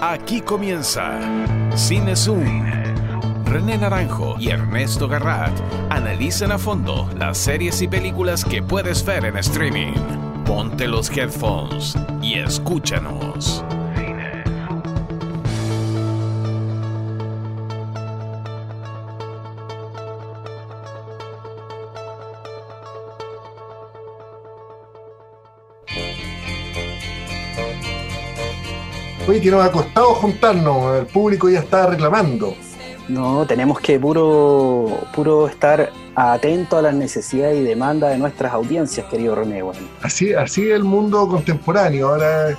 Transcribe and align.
Aquí 0.00 0.40
comienza 0.42 1.18
Cine. 1.74 2.14
René 3.46 3.78
Naranjo 3.78 4.36
y 4.38 4.50
Ernesto 4.50 5.08
Garrat 5.08 5.50
analizan 5.90 6.52
a 6.52 6.58
fondo 6.58 7.10
las 7.18 7.36
series 7.36 7.82
y 7.82 7.88
películas 7.88 8.44
que 8.44 8.62
puedes 8.62 9.04
ver 9.04 9.24
en 9.24 9.36
streaming. 9.38 9.94
Ponte 10.44 10.86
los 10.86 11.10
headphones 11.10 11.96
y 12.22 12.34
escúchanos. 12.34 13.64
Oye, 29.28 29.42
que 29.42 29.50
nos 29.50 29.62
ha 29.62 29.70
costado 29.70 30.14
juntarnos, 30.14 31.00
el 31.00 31.06
público 31.06 31.50
ya 31.50 31.58
está 31.58 31.86
reclamando. 31.86 32.54
No, 33.08 33.46
tenemos 33.46 33.78
que 33.78 34.00
puro, 34.00 35.00
puro 35.14 35.48
estar 35.48 35.92
atento 36.14 36.78
a 36.78 36.82
las 36.82 36.94
necesidades 36.94 37.58
y 37.58 37.62
demandas 37.62 38.12
de 38.12 38.16
nuestras 38.16 38.54
audiencias, 38.54 39.04
querido 39.10 39.34
René. 39.34 39.62
Así, 40.00 40.32
así 40.32 40.70
es 40.70 40.76
el 40.76 40.84
mundo 40.84 41.28
contemporáneo. 41.28 42.08
Ahora, 42.08 42.56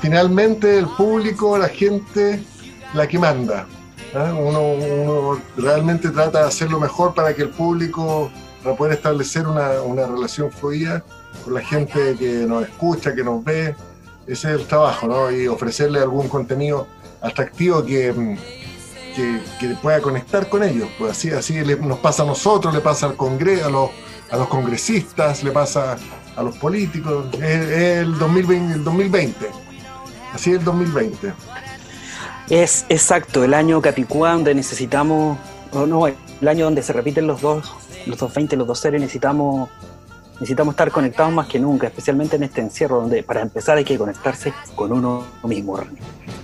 finalmente, 0.00 0.78
el 0.78 0.88
público, 0.88 1.56
la 1.56 1.68
gente, 1.68 2.42
la 2.94 3.06
que 3.06 3.16
manda. 3.16 3.68
¿ah? 4.12 4.34
Uno, 4.36 4.72
uno, 4.72 5.40
realmente 5.56 6.10
trata 6.10 6.40
de 6.40 6.48
hacer 6.48 6.68
lo 6.68 6.80
mejor 6.80 7.14
para 7.14 7.32
que 7.32 7.42
el 7.42 7.50
público, 7.50 8.28
para 8.64 8.74
poder 8.74 8.94
establecer 8.94 9.46
una, 9.46 9.82
una 9.82 10.04
relación 10.04 10.50
fluida 10.50 11.04
con 11.44 11.54
la 11.54 11.60
gente 11.60 12.16
que 12.18 12.44
nos 12.44 12.64
escucha, 12.64 13.14
que 13.14 13.22
nos 13.22 13.44
ve, 13.44 13.76
ese 14.28 14.54
es 14.54 14.60
el 14.60 14.66
trabajo, 14.66 15.06
¿no? 15.06 15.30
Y 15.30 15.48
ofrecerle 15.48 16.00
algún 16.00 16.28
contenido 16.28 16.86
atractivo 17.20 17.84
que, 17.84 18.12
mm, 18.12 18.36
que, 19.58 19.68
pueda 19.82 20.00
conectar 20.00 20.48
con 20.48 20.62
ellos. 20.62 20.88
Pues 20.98 21.12
así, 21.12 21.30
así 21.30 21.54
nos 21.80 21.98
pasa 21.98 22.22
a 22.22 22.26
nosotros, 22.26 22.74
le 22.74 22.80
pasa 22.80 23.06
al 23.06 23.16
Congreso, 23.16 23.66
a 23.66 23.70
los, 23.70 23.90
a 24.30 24.36
los 24.36 24.48
congresistas, 24.48 25.42
le 25.42 25.50
pasa 25.50 25.96
a 26.36 26.42
los 26.42 26.56
políticos. 26.58 27.26
Es, 27.34 27.42
el, 27.42 28.18
2020, 28.18 28.74
el 28.74 28.84
2020. 28.84 29.50
Así 30.34 30.50
es 30.50 30.58
el 30.58 30.64
2020. 30.64 31.32
Es 32.50 32.84
exacto, 32.88 33.44
el 33.44 33.54
año 33.54 33.80
Capicúa 33.80 34.32
donde 34.32 34.54
necesitamos, 34.54 35.38
o 35.72 35.86
no, 35.86 36.06
el 36.06 36.48
año 36.48 36.66
donde 36.66 36.82
se 36.82 36.92
repiten 36.92 37.26
los 37.26 37.40
dos, 37.40 37.72
los 38.06 38.18
dos 38.18 38.32
20, 38.32 38.56
los 38.56 38.66
dos 38.66 38.78
seres, 38.78 39.00
necesitamos 39.00 39.68
necesitamos 40.40 40.72
estar 40.72 40.90
conectados 40.90 41.32
más 41.32 41.46
que 41.46 41.58
nunca, 41.58 41.88
especialmente 41.88 42.36
en 42.36 42.44
este 42.44 42.60
encierro 42.60 43.00
donde 43.00 43.22
para 43.22 43.40
empezar 43.40 43.76
hay 43.76 43.84
que 43.84 43.98
conectarse 43.98 44.52
con 44.74 44.92
uno 44.92 45.24
mismo. 45.44 45.78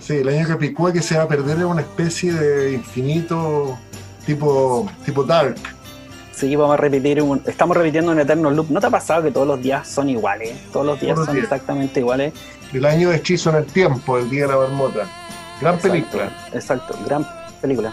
Sí, 0.01 0.15
el 0.17 0.29
año 0.29 0.59
picó 0.59 0.93
que 0.93 1.03
se 1.03 1.17
va 1.17 1.25
a 1.25 1.29
perder 1.29 1.59
es 1.59 1.65
una 1.65 1.81
especie 1.81 2.33
de 2.33 2.73
infinito 2.73 3.79
tipo, 4.27 4.89
tipo 5.05 5.25
Dark. 5.25 5.57
Sí, 6.33 6.57
vamos 6.57 6.75
a 6.75 6.77
repetir, 6.77 7.23
estamos 7.47 7.77
repitiendo 7.77 8.11
un 8.11 8.19
eterno 8.19 8.51
loop. 8.51 8.69
¿No 8.71 8.81
te 8.81 8.89
ha 8.89 8.91
pasado 8.91 9.23
que 9.23 9.31
todos 9.31 9.47
los 9.47 9.63
días 9.63 9.87
son 9.87 10.09
iguales? 10.09 10.53
Todos 10.73 10.85
los 10.85 11.01
días 11.01 11.17
son 11.25 11.37
exactamente 11.39 12.01
iguales. 12.01 12.33
El 12.73 12.85
año 12.87 13.11
de 13.11 13.17
hechizo 13.17 13.51
en 13.51 13.57
el 13.57 13.67
tiempo, 13.67 14.19
el 14.19 14.29
día 14.29 14.47
de 14.47 14.53
la 14.53 14.57
marmota. 14.59 15.07
Gran 15.61 15.79
película. 15.79 16.49
Exacto, 16.53 16.99
gran 17.07 17.25
película. 17.61 17.93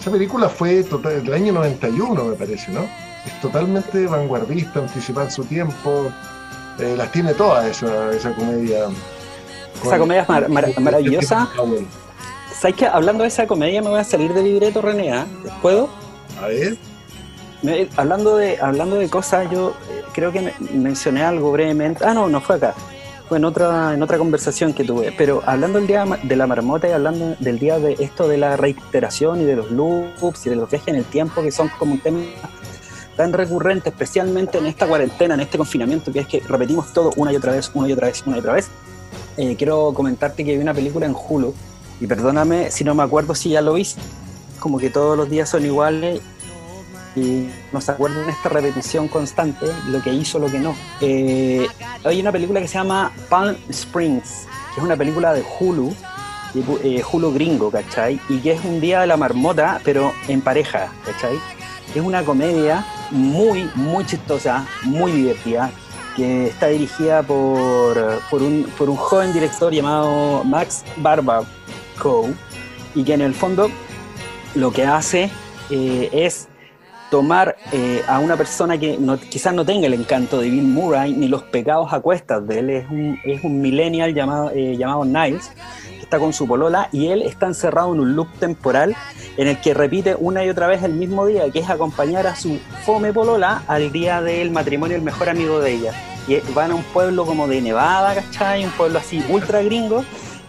Esa 0.00 0.10
película 0.10 0.48
fue 0.48 0.82
total, 0.82 1.24
del 1.24 1.32
año 1.32 1.52
91, 1.52 2.24
me 2.24 2.34
parece, 2.34 2.72
¿no? 2.72 2.80
Es 3.28 3.40
totalmente 3.40 4.06
vanguardista, 4.06 4.80
anticipa 4.80 5.28
su 5.30 5.44
tiempo. 5.44 6.10
Eh, 6.78 6.94
las 6.96 7.10
tiene 7.12 7.34
todas 7.34 7.66
esa, 7.66 8.10
esa 8.12 8.32
comedia. 8.34 8.86
Esa 9.84 9.98
comedia 9.98 10.26
es 10.66 10.80
maravillosa. 10.80 11.48
¿Sabes 12.58 12.76
que 12.76 12.86
hablando 12.86 13.22
de 13.22 13.28
esa 13.28 13.46
comedia 13.46 13.80
me 13.82 13.88
voy 13.88 14.00
a 14.00 14.04
salir 14.04 14.32
de 14.32 14.42
libreto, 14.42 14.82
René? 14.82 15.12
¿ah? 15.12 15.26
¿Puedo? 15.62 15.88
A 16.42 16.48
ver. 16.48 16.76
hablando, 17.96 18.36
de, 18.36 18.58
hablando 18.60 18.96
de 18.96 19.08
cosas, 19.08 19.48
yo 19.50 19.74
eh, 19.90 20.02
creo 20.12 20.32
que 20.32 20.52
mencioné 20.72 21.22
algo 21.22 21.52
brevemente. 21.52 22.04
Ah, 22.04 22.14
no, 22.14 22.28
no 22.28 22.40
fue 22.40 22.56
acá. 22.56 22.74
Fue 23.28 23.38
en 23.38 23.44
otra, 23.44 23.94
en 23.94 24.02
otra 24.02 24.18
conversación 24.18 24.72
que 24.72 24.84
tuve. 24.84 25.12
Pero 25.16 25.42
hablando 25.46 25.78
del 25.78 25.86
día 25.86 26.04
de 26.22 26.36
la 26.36 26.46
marmota 26.46 26.88
y 26.88 26.92
hablando 26.92 27.36
del 27.38 27.58
día 27.58 27.78
de 27.78 27.92
esto 27.98 28.26
de 28.26 28.38
la 28.38 28.56
reiteración 28.56 29.42
y 29.42 29.44
de 29.44 29.56
los 29.56 29.70
loops 29.70 30.46
y 30.46 30.50
de 30.50 30.56
los 30.56 30.70
viajes 30.70 30.88
en 30.88 30.96
el 30.96 31.04
tiempo, 31.04 31.42
que 31.42 31.52
son 31.52 31.68
como 31.78 31.92
un 31.92 32.00
tema 32.00 32.20
tan 33.18 33.32
recurrente, 33.32 33.90
especialmente 33.90 34.58
en 34.58 34.66
esta 34.66 34.86
cuarentena, 34.86 35.34
en 35.34 35.40
este 35.40 35.58
confinamiento, 35.58 36.12
que 36.12 36.20
es 36.20 36.26
que 36.28 36.40
repetimos 36.40 36.92
todo 36.92 37.10
una 37.16 37.32
y 37.32 37.36
otra 37.36 37.52
vez, 37.52 37.70
una 37.74 37.88
y 37.88 37.92
otra 37.92 38.06
vez, 38.06 38.22
una 38.24 38.36
y 38.36 38.40
otra 38.40 38.52
vez. 38.54 38.68
Eh, 39.36 39.56
quiero 39.56 39.92
comentarte 39.92 40.44
que 40.44 40.56
vi 40.56 40.62
una 40.62 40.72
película 40.72 41.04
en 41.04 41.14
Hulu, 41.14 41.52
y 42.00 42.06
perdóname 42.06 42.70
si 42.70 42.84
no 42.84 42.94
me 42.94 43.02
acuerdo 43.02 43.34
si 43.34 43.50
ya 43.50 43.60
lo 43.60 43.74
viste, 43.74 44.00
como 44.60 44.78
que 44.78 44.88
todos 44.88 45.16
los 45.16 45.28
días 45.28 45.48
son 45.48 45.64
iguales 45.64 46.20
y 47.16 47.48
no 47.72 47.80
se 47.80 47.90
acuerdan 47.90 48.28
esta 48.28 48.50
repetición 48.50 49.08
constante, 49.08 49.66
lo 49.88 50.00
que 50.00 50.12
hizo, 50.12 50.38
lo 50.38 50.46
que 50.46 50.60
no. 50.60 50.76
Eh, 51.00 51.66
hay 52.04 52.20
una 52.20 52.30
película 52.30 52.60
que 52.60 52.68
se 52.68 52.74
llama 52.74 53.12
Palm 53.28 53.56
Springs, 53.68 54.46
que 54.74 54.80
es 54.80 54.84
una 54.84 54.96
película 54.96 55.32
de 55.32 55.44
Hulu, 55.58 55.92
eh, 56.84 57.02
Hulu 57.10 57.32
gringo, 57.32 57.68
¿cachai? 57.72 58.20
Y 58.28 58.38
que 58.38 58.52
es 58.52 58.64
un 58.64 58.80
día 58.80 59.00
de 59.00 59.08
la 59.08 59.16
marmota, 59.16 59.80
pero 59.82 60.12
en 60.28 60.40
pareja, 60.40 60.92
¿cachai? 61.04 61.36
Es 61.96 62.00
una 62.00 62.22
comedia 62.22 62.86
muy, 63.10 63.70
muy 63.74 64.04
chistosa, 64.06 64.66
muy 64.84 65.12
divertida, 65.12 65.70
que 66.16 66.48
está 66.48 66.66
dirigida 66.68 67.22
por, 67.22 67.96
por, 68.30 68.42
un, 68.42 68.64
por 68.76 68.90
un 68.90 68.96
joven 68.96 69.32
director 69.32 69.72
llamado 69.72 70.42
Max 70.44 70.84
Barbaco 70.96 71.46
y 72.94 73.04
que 73.04 73.14
en 73.14 73.22
el 73.22 73.34
fondo 73.34 73.70
lo 74.54 74.72
que 74.72 74.84
hace 74.84 75.30
eh, 75.70 76.08
es 76.12 76.48
tomar 77.10 77.56
eh, 77.72 78.02
a 78.06 78.18
una 78.18 78.36
persona 78.36 78.76
que 78.76 78.98
quizás 79.30 79.54
no 79.54 79.64
tenga 79.64 79.86
el 79.86 79.94
encanto 79.94 80.40
de 80.40 80.50
Bill 80.50 80.64
Murray 80.64 81.12
ni 81.14 81.28
los 81.28 81.42
pecados 81.44 81.92
a 81.92 82.00
cuestas 82.00 82.46
de 82.46 82.58
él, 82.58 82.70
es 82.70 82.90
un, 82.90 83.18
es 83.24 83.44
un 83.44 83.60
millennial 83.60 84.14
llamado, 84.14 84.50
eh, 84.54 84.76
llamado 84.76 85.04
Niles, 85.04 85.50
está 86.08 86.18
con 86.18 86.32
su 86.32 86.48
polola 86.48 86.88
y 86.90 87.08
él 87.08 87.20
está 87.20 87.44
encerrado 87.44 87.92
en 87.92 88.00
un 88.00 88.16
loop 88.16 88.32
temporal 88.38 88.96
en 89.36 89.46
el 89.46 89.60
que 89.60 89.74
repite 89.74 90.16
una 90.18 90.42
y 90.42 90.48
otra 90.48 90.66
vez 90.66 90.82
el 90.82 90.94
mismo 90.94 91.26
día, 91.26 91.50
que 91.50 91.58
es 91.58 91.68
acompañar 91.68 92.26
a 92.26 92.34
su 92.34 92.58
fome 92.86 93.12
polola 93.12 93.62
al 93.68 93.92
día 93.92 94.22
del 94.22 94.50
matrimonio 94.50 94.96
del 94.96 95.04
mejor 95.04 95.28
amigo 95.28 95.60
de 95.60 95.72
ella. 95.72 95.92
Y 96.26 96.40
van 96.54 96.70
a 96.70 96.76
un 96.76 96.82
pueblo 96.82 97.26
como 97.26 97.46
de 97.46 97.60
Nevada, 97.60 98.14
¿cachai? 98.14 98.64
Un 98.64 98.70
pueblo 98.70 98.98
así 98.98 99.22
ultra 99.28 99.60
gringo, 99.60 100.02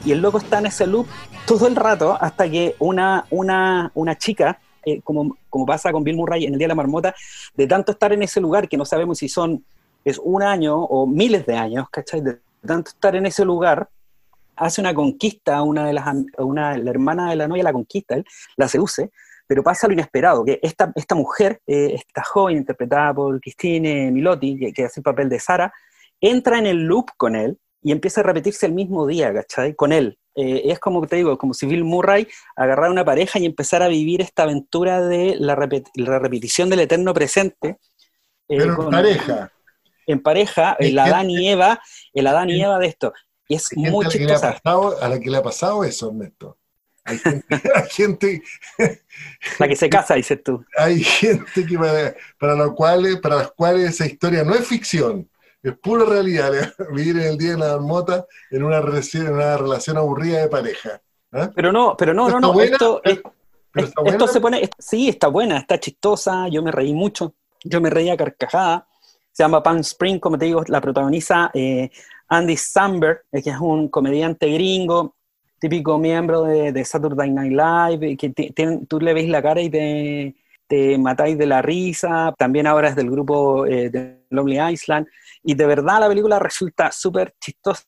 y 0.06 0.14
el 0.14 0.22
loco 0.22 0.38
está 0.38 0.59
en 0.59 0.68
ese 0.68 0.88
loop 0.88 1.08
todo 1.46 1.68
el 1.68 1.75
rato 1.75 2.18
hasta 2.22 2.50
que 2.50 2.78
una, 2.80 3.25
una, 3.30 3.92
una 3.96 4.18
chica, 4.18 4.59
eh, 4.86 5.02
como, 5.02 5.36
como 5.50 5.66
pasa 5.66 5.92
con 5.92 6.06
Bill 6.06 6.16
Murray 6.16 6.46
en 6.46 6.53
el 6.53 6.58
Día 6.58 6.68
de 6.68 6.69
la 6.69 6.75
Marmota, 6.75 7.14
de 7.53 7.68
tanto 7.68 7.92
estar 7.92 8.14
en 8.14 8.24
ese 8.24 8.40
lugar 8.40 8.69
que 8.69 8.78
no 8.78 8.86
sabemos 8.86 9.18
si 9.18 9.28
son 9.28 9.66
es 10.06 10.22
un 10.24 10.42
año 10.42 10.78
o 10.78 11.06
miles 11.06 11.46
de 11.46 11.58
años, 11.58 11.90
¿cachai? 11.92 12.22
De 12.22 12.40
tanto 12.66 12.92
estar 12.92 13.14
en 13.18 13.25
ese 13.25 13.44
lugar, 13.44 13.90
hace 14.59 14.81
una 14.81 14.94
conquista 14.94 15.58
a 15.58 15.64
una 15.64 15.88
de 15.88 15.94
las, 15.94 16.06
una, 16.38 16.78
la 16.78 16.90
hermana 16.92 17.30
de 17.30 17.36
la 17.38 17.47
novia 17.47 17.64
la 17.64 17.74
conquista, 17.74 18.16
él 18.16 18.25
la 18.58 18.68
seduce, 18.68 19.09
pero 19.47 19.64
pasa 19.64 19.88
lo 19.88 19.94
inesperado, 19.94 20.46
que 20.46 20.59
esta, 20.62 20.92
esta 20.96 21.16
mujer, 21.16 21.62
eh, 21.66 21.96
esta 21.96 22.24
joven 22.24 22.58
interpretada 22.58 23.14
por 23.14 23.40
Christine 23.42 24.12
Milotti, 24.12 24.72
que, 24.72 24.84
hace 24.84 25.00
el 25.00 25.03
papel 25.03 25.30
de 25.30 25.40
Sara, 25.40 25.74
entra 26.22 26.59
en 26.59 26.68
el 26.68 26.84
loop 26.84 27.08
con 27.18 27.36
él 27.36 27.58
y 27.81 27.92
empieza 27.92 28.22
a 28.22 28.25
repetirse 28.25 28.66
el 28.66 28.74
mismo 28.74 29.08
día, 29.08 29.34
¿cachai? 29.34 29.74
Con 29.74 29.92
él. 29.92 30.19
Eh, 30.36 30.64
es 30.66 30.80
como 30.80 31.06
te 31.08 31.16
digo, 31.16 31.38
como 31.38 31.53
si 31.53 31.66
Bill 31.66 31.84
Murray 31.84 32.28
agarrara 32.56 32.92
una 32.92 33.03
pareja 33.03 33.40
y 33.40 33.46
empezara 33.46 33.86
a 33.86 33.90
vivir 33.90 34.22
esta 34.22 34.44
aventura 34.44 35.02
de 35.02 35.36
la, 35.40 35.58
la 35.96 36.19
repetición 36.19 36.69
del 36.69 36.81
eterno 36.81 37.14
presente. 37.14 37.80
Eh, 38.50 38.58
pero 38.58 38.84
en 38.84 38.92
pareja. 38.92 39.52
En 40.06 40.22
pareja, 40.22 40.75
el 40.80 40.98
Adán 41.00 41.30
y 41.30 41.50
Eva, 41.50 41.81
el 42.13 42.28
Adán 42.28 42.50
y 42.50 42.62
Eva 42.62 42.78
de 42.80 42.88
esto. 42.88 43.13
Y 43.50 43.56
es 43.56 43.75
muy 43.75 44.07
chistosa. 44.07 44.62
a 44.63 45.10
la 45.10 45.19
que 45.19 45.30
le 45.30 45.38
ha 45.38 45.44
pasado 45.44 45.84
eso, 45.84 46.10
Ernesto. 46.10 46.56
Hay 47.06 47.18
gente, 47.90 48.44
la 49.57 49.68
que 49.68 49.75
se 49.75 49.90
casa, 49.90 50.13
dices 50.13 50.44
tú. 50.44 50.63
Hay 50.78 51.04
gente 51.04 51.66
que 51.66 51.78
para, 51.78 52.16
para, 52.38 52.69
cuales, 52.69 53.18
para 53.18 53.38
las 53.38 53.51
cuales 53.54 53.90
esa 53.90 54.06
historia 54.06 54.44
no 54.44 54.54
es 54.54 54.68
ficción, 54.68 55.28
es 55.63 55.75
pura 55.80 56.06
realidad. 56.06 56.51
Vivir 56.94 57.18
en 57.18 57.28
el 57.30 57.38
día 57.40 57.51
de 57.54 57.57
la 57.57 57.69
marmota 57.69 58.28
en 58.51 58.63
una 58.63 58.81
relación, 58.81 59.25
en 59.25 59.34
una 59.34 59.57
relación 59.57 59.98
aburrida 59.98 60.42
de 60.42 60.48
pareja. 60.48 61.01
¿ah? 61.31 61.50
Pero 61.56 61.72
no, 61.72 61.96
pero 61.98 62.13
no, 62.13 62.30
no, 62.30 62.40
no. 62.40 62.62
esto, 62.62 63.01
esto 63.04 64.28
se 64.28 64.40
pone, 64.40 64.69
sí, 64.78 65.10
está 65.10 65.28
buena, 65.28 65.57
está 65.57 65.80
chistosa. 65.80 66.48
Yo 66.50 66.62
me 66.62 66.72
reí 66.72 66.94
mucho. 66.94 67.34
Yo 67.63 67.81
me 67.81 67.90
reía 67.90 68.16
carcajada. 68.16 68.88
Se 69.31 69.42
llama 69.42 69.63
Pan 69.63 69.80
Spring, 69.80 70.19
como 70.19 70.38
te 70.38 70.46
digo, 70.46 70.63
la 70.68 70.81
protagoniza 70.81 71.50
eh, 71.56 71.90
Andy 72.30 72.56
Samberg, 72.58 73.24
eh, 73.31 73.42
que 73.42 73.50
es 73.50 73.60
un 73.60 73.90
comediante 73.90 74.48
gringo, 74.52 75.16
típico 75.60 75.98
miembro 75.98 76.44
de, 76.44 76.86
Saturday 76.86 77.31
Night 77.31 77.52
Live, 77.52 78.18
que 78.18 78.54
tú 78.88 79.00
le 79.00 79.14
ves 79.14 79.28
la 79.28 79.42
cara 79.42 79.62
y 79.62 79.70
te, 79.70 80.98
matáis 81.00 81.38
de 81.38 81.48
la 81.48 81.62
risa, 81.62 82.34
también 82.38 82.68
ahora 82.68 82.90
es 82.90 82.96
del 82.96 83.10
grupo 83.10 83.66
eh, 83.66 83.90
de 83.90 84.24
Lonely 84.30 84.74
Island, 84.74 85.08
y 85.44 85.56
de 85.56 85.66
verdad 85.66 86.00
la 86.00 86.08
película 86.08 86.40
resulta 86.40 86.92
súper 86.92 87.34
chistosa, 87.42 87.84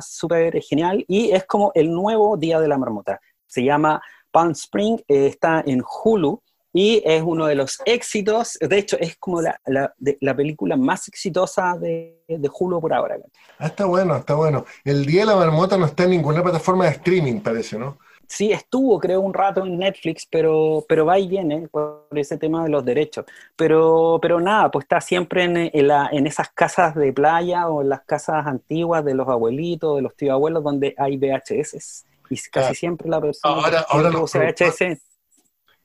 súper 0.00 0.60
genial. 0.62 1.04
Y 1.08 1.30
es 1.30 1.44
como 1.44 1.72
el 1.74 1.90
nuevo 1.90 2.36
Día 2.36 2.60
de 2.60 2.68
la 2.68 2.78
Marmota. 2.78 3.18
Se 3.46 3.64
llama 3.64 4.00
Palm 4.30 4.50
Spring, 4.50 4.98
eh, 5.08 5.26
está 5.26 5.62
en 5.66 5.82
Hulu 5.82 6.42
y 6.76 7.02
es 7.06 7.22
uno 7.22 7.46
de 7.46 7.54
los 7.54 7.78
éxitos, 7.86 8.58
de 8.60 8.76
hecho 8.76 8.98
es 9.00 9.16
como 9.16 9.40
la, 9.40 9.58
la, 9.64 10.36
película 10.36 10.76
más 10.76 11.08
exitosa 11.08 11.74
de, 11.78 12.20
de, 12.28 12.50
Hulu 12.52 12.82
por 12.82 12.92
ahora. 12.92 13.16
Ah, 13.58 13.68
está 13.68 13.86
bueno, 13.86 14.14
está 14.14 14.34
bueno. 14.34 14.66
El 14.84 15.06
Día 15.06 15.22
de 15.22 15.28
la 15.28 15.36
Marmota 15.36 15.78
no 15.78 15.86
está 15.86 16.04
en 16.04 16.10
ninguna 16.10 16.42
plataforma 16.42 16.84
de 16.84 16.90
streaming, 16.90 17.40
parece, 17.40 17.78
¿no? 17.78 17.96
Sí, 18.28 18.52
estuvo, 18.52 19.00
creo, 19.00 19.22
un 19.22 19.32
rato 19.32 19.64
en 19.64 19.78
Netflix, 19.78 20.26
pero, 20.30 20.84
pero 20.86 21.06
va 21.06 21.18
y 21.18 21.28
viene 21.28 21.66
por 21.68 22.08
ese 22.10 22.36
tema 22.36 22.62
de 22.62 22.68
los 22.68 22.84
derechos. 22.84 23.24
Pero, 23.56 24.18
pero 24.20 24.38
nada, 24.38 24.70
pues 24.70 24.84
está 24.84 25.00
siempre 25.00 25.44
en, 25.44 25.56
en, 25.56 25.88
la, 25.88 26.10
en 26.12 26.26
esas 26.26 26.50
casas 26.50 26.94
de 26.94 27.10
playa 27.10 27.68
o 27.68 27.80
en 27.80 27.88
las 27.88 28.02
casas 28.02 28.46
antiguas 28.46 29.02
de 29.02 29.14
los 29.14 29.26
abuelitos, 29.28 29.96
de 29.96 30.02
los 30.02 30.14
tíos 30.14 30.34
abuelos, 30.34 30.62
donde 30.62 30.94
hay 30.98 31.16
VHS. 31.16 32.04
Y 32.28 32.36
casi 32.50 32.74
siempre 32.74 33.08
la 33.08 33.18
persona 33.18 33.54
ahora, 33.54 33.86
ahora 33.88 34.10
los 34.10 34.30
VHS 34.34 35.05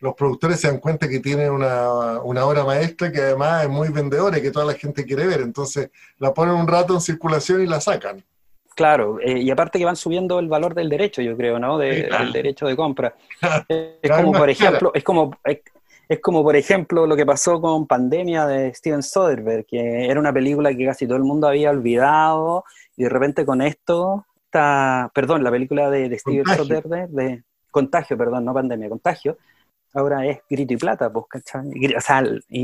los 0.02 0.16
productores 0.16 0.60
se 0.60 0.68
dan 0.68 0.80
cuenta 0.80 1.08
que 1.08 1.20
tiene 1.20 1.50
una, 1.50 2.20
una, 2.24 2.46
obra 2.46 2.66
maestra 2.66 3.12
que 3.12 3.22
además 3.22 3.64
es 3.64 3.70
muy 3.70 3.90
vendedora 3.90 4.40
y 4.40 4.42
que 4.42 4.52
toda 4.52 4.66
la 4.66 4.74
gente 4.74 5.06
quiere 5.06 5.28
ver. 5.28 5.42
Entonces 5.42 5.92
la 6.18 6.34
ponen 6.34 6.56
un 6.56 6.68
rato 6.68 6.94
en 6.96 7.02
circulación 7.02 7.62
y 7.62 7.68
la 7.68 7.80
sacan. 7.80 8.24
Claro, 8.76 9.20
eh, 9.22 9.38
y 9.38 9.52
aparte 9.52 9.78
que 9.78 9.86
van 9.86 9.96
subiendo 9.96 10.40
el 10.40 10.48
valor 10.48 10.74
del 10.74 10.90
derecho, 10.90 11.22
yo 11.22 11.38
creo, 11.38 11.60
¿no? 11.60 11.78
De, 11.78 12.10
Del 12.10 12.32
derecho 12.32 12.66
de 12.66 12.76
compra. 12.76 13.14
es 13.68 14.12
como, 14.12 14.32
por 14.32 14.50
ejemplo, 14.50 14.92
es 14.94 15.04
como, 15.04 15.32
es, 16.10 16.20
como, 16.20 16.44
por 16.44 16.56
ejemplo, 16.56 17.06
lo 17.06 17.16
que 17.16 17.26
pasó 17.26 17.62
con 17.62 17.86
Pandemia 17.86 18.48
de 18.48 18.74
Steven 18.74 19.04
Soderbergh, 19.04 19.66
que 19.66 20.08
era 20.08 20.20
una 20.20 20.34
película 20.34 20.74
que 20.74 20.86
casi 20.86 21.06
todo 21.06 21.18
el 21.18 21.24
mundo 21.24 21.48
había 21.48 21.70
olvidado, 21.70 22.64
y 22.98 23.04
de 23.04 23.10
repente 23.10 23.46
con 23.46 23.62
esto, 23.62 24.26
está, 24.46 25.12
perdón, 25.14 25.44
la 25.44 25.52
película 25.52 25.92
de, 25.92 26.18
Steven 26.18 26.46
Soderbergh, 26.46 27.10
de 27.10 27.44
Contagio, 27.70 28.18
perdón, 28.18 28.46
no 28.46 28.54
Pandemia, 28.54 28.90
Contagio, 28.90 29.38
ahora 29.94 30.26
es 30.26 30.40
grito 30.50 30.74
y 30.74 30.78
plata, 30.78 31.12
pues, 31.12 31.26
¿cachai? 31.30 31.96
O 31.96 32.02
sea, 32.02 32.24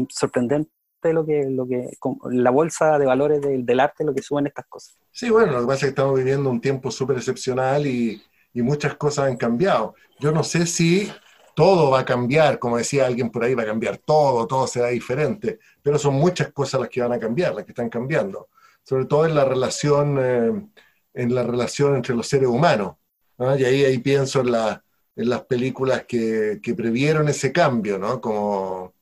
sorprendente 0.10 0.72
lo 1.04 1.26
que, 1.26 1.46
lo 1.50 1.68
que 1.68 1.90
la 2.30 2.52
bolsa 2.52 2.98
de 2.98 3.06
valores 3.06 3.42
del, 3.42 3.80
arte, 3.80 4.04
lo 4.04 4.14
que 4.14 4.22
suben 4.22 4.48
estas 4.48 4.66
cosas. 4.68 4.96
Sí, 5.12 5.30
bueno, 5.30 5.54
lo 5.54 5.62
que 5.62 5.68
pasa 5.68 5.76
es 5.76 5.82
que 5.82 5.90
estamos 5.90 6.16
viviendo 6.16 6.50
un 6.50 6.62
tiempo 6.62 6.92
súper 6.92 7.18
excepcional 7.18 7.86
y, 7.86 8.22
y, 8.54 8.62
muchas 8.62 8.96
cosas 8.96 9.28
han 9.28 9.38
cambiado. 9.38 9.96
Yo 10.20 10.32
no 10.32 10.44
sé 10.44 10.66
si 10.66 11.12
todo 11.56 11.92
va 11.92 12.00
a 12.00 12.06
cambiar, 12.06 12.60
como 12.60 12.78
decía 12.78 13.06
alguien 13.06 13.32
por 13.32 13.44
ahí, 13.44 13.56
va 13.56 13.64
a 13.64 13.68
cambiar 13.68 13.98
todo, 13.98 14.46
todo 14.48 14.68
será 14.68 14.88
diferente, 14.88 15.60
pero 15.82 15.98
son 15.98 16.16
muchas 16.16 16.52
cosas 16.52 16.82
las 16.82 16.90
que 16.90 17.02
van 17.02 17.14
a 17.14 17.20
cambiar, 17.20 17.56
las 17.56 17.66
que 17.66 17.72
están 17.72 17.90
cambiando, 17.90 18.50
sobre 18.84 19.06
todo 19.06 19.26
en 19.26 19.36
la 19.36 19.46
relación, 19.46 20.18
eh, 20.20 20.68
en 21.14 21.36
la 21.36 21.44
relación 21.44 21.96
entre 21.96 22.16
los 22.16 22.28
seres 22.28 22.48
humanos. 22.48 22.96
Y 23.40 23.64
ahí, 23.64 23.86
ahí 23.86 24.00
pienso 24.00 24.42
en 24.42 24.52
la 24.52 24.84
en 25.18 25.30
las 25.30 25.42
películas 25.46 26.06
que, 26.08 26.60
que 26.62 26.76
previeron 26.76 27.28
ese 27.28 27.52
cambio, 27.52 27.98
¿no? 27.98 28.22
Como, 28.22 28.94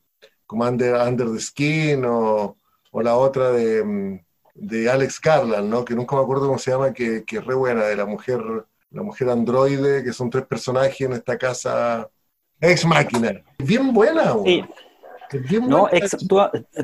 como 0.48 0.66
Under, 0.66 0.96
Under 0.96 1.28
the 1.30 1.40
Skin 1.40 2.06
o, 2.06 2.58
o 2.92 3.02
la 3.02 3.18
otra 3.18 3.52
de, 3.52 4.22
de, 4.54 4.90
Alex 4.90 5.20
Garland, 5.20 5.70
¿no? 5.70 5.84
Que 5.84 5.94
nunca 5.94 6.16
me 6.16 6.22
acuerdo 6.22 6.48
cómo 6.48 6.58
se 6.58 6.72
llama, 6.72 6.94
que, 6.94 7.26
que 7.26 7.38
es 7.38 7.46
re 7.46 7.54
buena, 7.54 7.84
de 7.84 7.98
la 7.98 8.06
mujer, 8.06 8.42
la 8.92 9.04
mujer 9.04 9.30
androide, 9.30 10.04
que 10.04 10.14
son 10.14 10.30
tres 10.30 10.46
personajes 10.46 11.02
en 11.02 11.14
esta 11.14 11.38
casa 11.38 12.10
ex 12.62 12.86
máquina. 12.86 13.44
Bien 13.60 13.94
buena, 13.94 14.34
Sí. 14.46 14.64
No, 15.68 15.90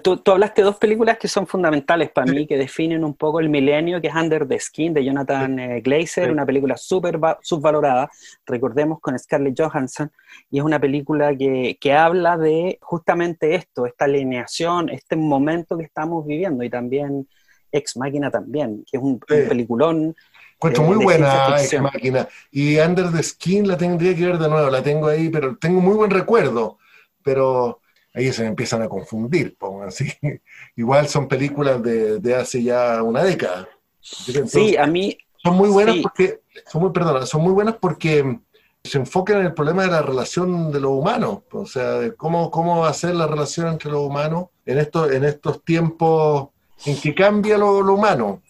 tú, 0.02 0.18
tú, 0.18 0.32
hablaste 0.32 0.62
de 0.62 0.66
dos 0.66 0.78
películas 0.78 1.18
que 1.18 1.28
son 1.28 1.48
fundamentales 1.48 2.12
para 2.12 2.32
mí, 2.32 2.48
que 2.48 2.58
definen 2.58 3.04
un 3.04 3.16
poco 3.16 3.40
el 3.40 3.50
milenio, 3.50 4.02
que 4.02 4.08
es 4.08 4.16
Under 4.16 4.48
the 4.48 4.60
Skin 4.60 4.94
de 4.94 5.04
Jonathan 5.04 5.60
eh, 5.60 5.82
Glazer, 5.82 6.32
una 6.32 6.46
película 6.46 6.78
súper 6.78 7.20
subvalorada, 7.42 8.10
recordemos 8.46 9.00
con 9.00 9.18
Scarlett 9.18 9.60
Johansson, 9.60 10.12
y 10.50 10.60
es 10.60 10.64
una 10.64 10.80
película 10.80 11.36
que, 11.36 11.78
que, 11.80 11.94
habla 11.94 12.38
de 12.38 12.78
justamente 12.82 13.56
esto, 13.56 13.86
esta 13.86 14.06
alineación, 14.06 14.90
este 14.90 15.16
momento 15.16 15.78
que 15.78 15.84
estamos 15.84 16.26
viviendo, 16.26 16.64
y 16.64 16.70
también 16.70 17.28
Ex 17.72 17.98
Máquina 17.98 18.30
también, 18.30 18.84
que 18.90 18.98
es 18.98 19.04
un, 19.04 19.20
peliculón. 19.20 20.16
Encuentro 20.56 20.84
muy 20.84 21.04
buena 21.04 21.58
Ex 21.60 21.82
Máquina. 21.82 22.28
Y 22.52 22.78
Under 22.78 23.12
the 23.12 23.24
Skin 23.24 23.68
la 23.68 23.78
tendría 23.78 24.16
que 24.16 24.26
ver 24.26 24.38
de 24.38 24.50
nuevo, 24.50 24.70
la 24.70 24.84
tengo 24.84 25.08
ahí, 25.08 25.30
pero 25.30 25.58
tengo 25.58 25.82
muy 25.82 25.96
buen 25.96 26.12
recuerdo, 26.12 26.78
pero 27.24 27.81
ahí 28.14 28.32
se 28.32 28.46
empiezan 28.46 28.82
a 28.82 28.90
confundir, 28.90 29.58
así. 29.86 30.12
Igual 30.76 31.08
son 31.08 31.28
películas 31.28 31.82
de, 31.82 32.36
hace 32.36 32.64
ya 32.64 33.02
una 33.04 33.24
década. 33.24 33.68
sí, 34.02 34.76
a 34.78 34.86
mí... 34.88 35.18
Son 35.44 35.56
muy 35.56 35.70
buenas 35.70 35.96
porque, 36.04 36.42
son 36.68 36.84
muy, 36.84 36.92
perdona, 36.92 37.26
son 37.26 37.42
muy 37.42 37.52
buenas 37.52 37.76
porque 37.82 38.40
se 38.84 38.98
enfocan 39.00 39.40
en 39.40 39.48
el 39.48 39.54
problema 39.56 39.84
de 39.84 39.90
la 39.90 40.04
relación 40.04 40.72
de 40.72 40.80
los 40.80 40.92
humanos, 40.92 41.40
o 41.52 41.66
sea, 41.66 41.94
de 41.94 42.14
cómo, 42.14 42.52
cómo 42.52 42.82
va 42.82 42.90
a 42.90 42.94
ser 42.94 43.16
la 43.16 43.26
relación 43.26 43.68
entre 43.68 43.90
los 43.90 44.02
humanos 44.02 44.50
en 44.68 44.78
estos, 44.78 45.12
en 45.12 45.24
estos 45.24 45.64
tiempos 45.64 46.50
en 46.86 47.00
que 47.00 47.14
cambia 47.14 47.58
lo, 47.58 47.80
humano. 47.80 48.42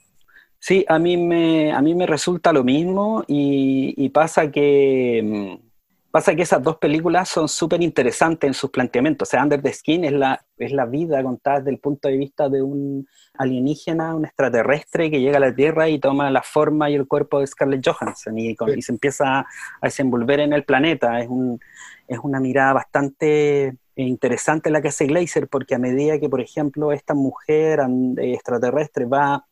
Sí, 0.60 0.86
a 0.88 1.00
mí 1.00 1.18
me, 1.18 1.72
a 1.72 1.82
mí 1.82 1.96
me 1.96 2.06
resulta 2.06 2.54
lo 2.54 2.64
mismo 2.64 3.24
y, 3.28 3.94
y 3.98 4.10
pasa 4.10 4.52
que 4.52 5.58
mm, 5.60 5.71
Pasa 6.12 6.36
que 6.36 6.42
esas 6.42 6.62
dos 6.62 6.76
películas 6.76 7.30
son 7.30 7.48
súper 7.48 7.82
interesantes 7.82 8.46
en 8.46 8.54
sus 8.54 8.70
planteamientos. 8.70 9.30
O 9.30 9.32
sea, 9.32 9.42
Under 9.44 9.62
the 9.62 9.72
Skin 9.72 10.04
es 10.04 10.12
la, 10.12 10.46
es 10.58 10.74
la 10.74 10.86
vida 10.86 11.24
contada 11.24 11.60
desde 11.60 11.72
el 11.72 11.80
punto 11.80 12.10
de 12.10 12.18
vista 12.18 12.50
de 12.50 12.62
un 12.62 13.08
alienígena, 13.36 14.14
un 14.14 14.26
extraterrestre 14.26 15.10
que 15.10 15.22
llega 15.22 15.38
a 15.38 15.40
la 15.40 15.56
Tierra 15.56 15.88
y 15.88 16.00
toma 16.00 16.30
la 16.30 16.42
forma 16.42 16.90
y 16.90 16.96
el 16.96 17.08
cuerpo 17.08 17.40
de 17.40 17.48
Scarlett 17.48 17.88
Johansson 17.88 18.38
y, 18.38 18.58
se 18.82 18.92
empieza 18.92 19.40
a 19.40 19.46
desenvolver 19.82 20.42
en 20.42 20.52
el 20.52 20.66
planeta. 20.66 21.18
Es, 21.22 21.30
un, 21.30 21.62
es 22.10 22.20
una 22.22 22.42
mirada 22.42 22.74
bastante 22.74 23.78
interesante 23.96 24.70
la 24.70 24.82
que 24.82 24.90
hace 24.90 25.06
Glazer, 25.06 25.48
porque 25.48 25.76
a 25.76 25.80
medida 25.80 26.20
que, 26.20 26.28
por 26.28 26.42
ejemplo, 26.42 26.92
esta 26.92 27.14
mujer 27.14 27.80
extraterrestre 28.18 29.06
va, 29.06 29.46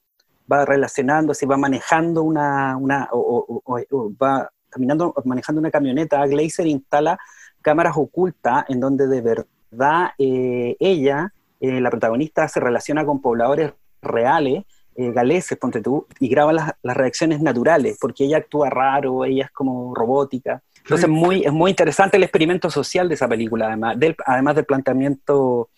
va 0.51 0.65
relacionándose, 0.65 1.45
va 1.45 1.55
manejando 1.55 2.21
una, 2.21 2.75
una 2.75 3.07
o, 3.13 3.61
o 3.63 4.11
va 4.21 4.49
caminando, 4.69 5.13
manejando 5.25 5.59
una 5.59 5.71
camioneta, 5.71 6.25
Glazer 6.27 6.67
instala 6.67 7.17
cámaras 7.61 7.97
ocultas 7.97 8.65
en 8.69 8.79
donde 8.79 9.07
de 9.07 9.21
verdad 9.21 10.11
eh, 10.17 10.75
ella, 10.79 11.33
eh, 11.59 11.81
la 11.81 11.89
protagonista, 11.89 12.47
se 12.47 12.59
relaciona 12.59 13.05
con 13.05 13.21
pobladores 13.21 13.73
reales, 14.01 14.63
eh, 14.95 15.11
galeses, 15.11 15.57
ponte 15.57 15.81
tú, 15.81 16.07
y 16.19 16.27
graba 16.27 16.51
las, 16.51 16.73
las, 16.83 16.97
reacciones 16.97 17.41
naturales, 17.41 17.97
porque 18.01 18.25
ella 18.25 18.37
actúa 18.37 18.69
raro, 18.69 19.23
ella 19.23 19.45
es 19.45 19.51
como 19.51 19.93
robótica. 19.95 20.61
Entonces 20.89 21.07
muy, 21.07 21.43
es 21.43 21.53
muy 21.53 21.69
interesante 21.69 22.17
el 22.17 22.23
experimento 22.23 22.69
social 22.69 23.07
de 23.07 23.13
esa 23.13 23.27
película, 23.27 23.67
además 23.67 23.99
del, 23.99 24.15
además 24.25 24.55
del 24.55 24.65
planteamiento 24.65 25.69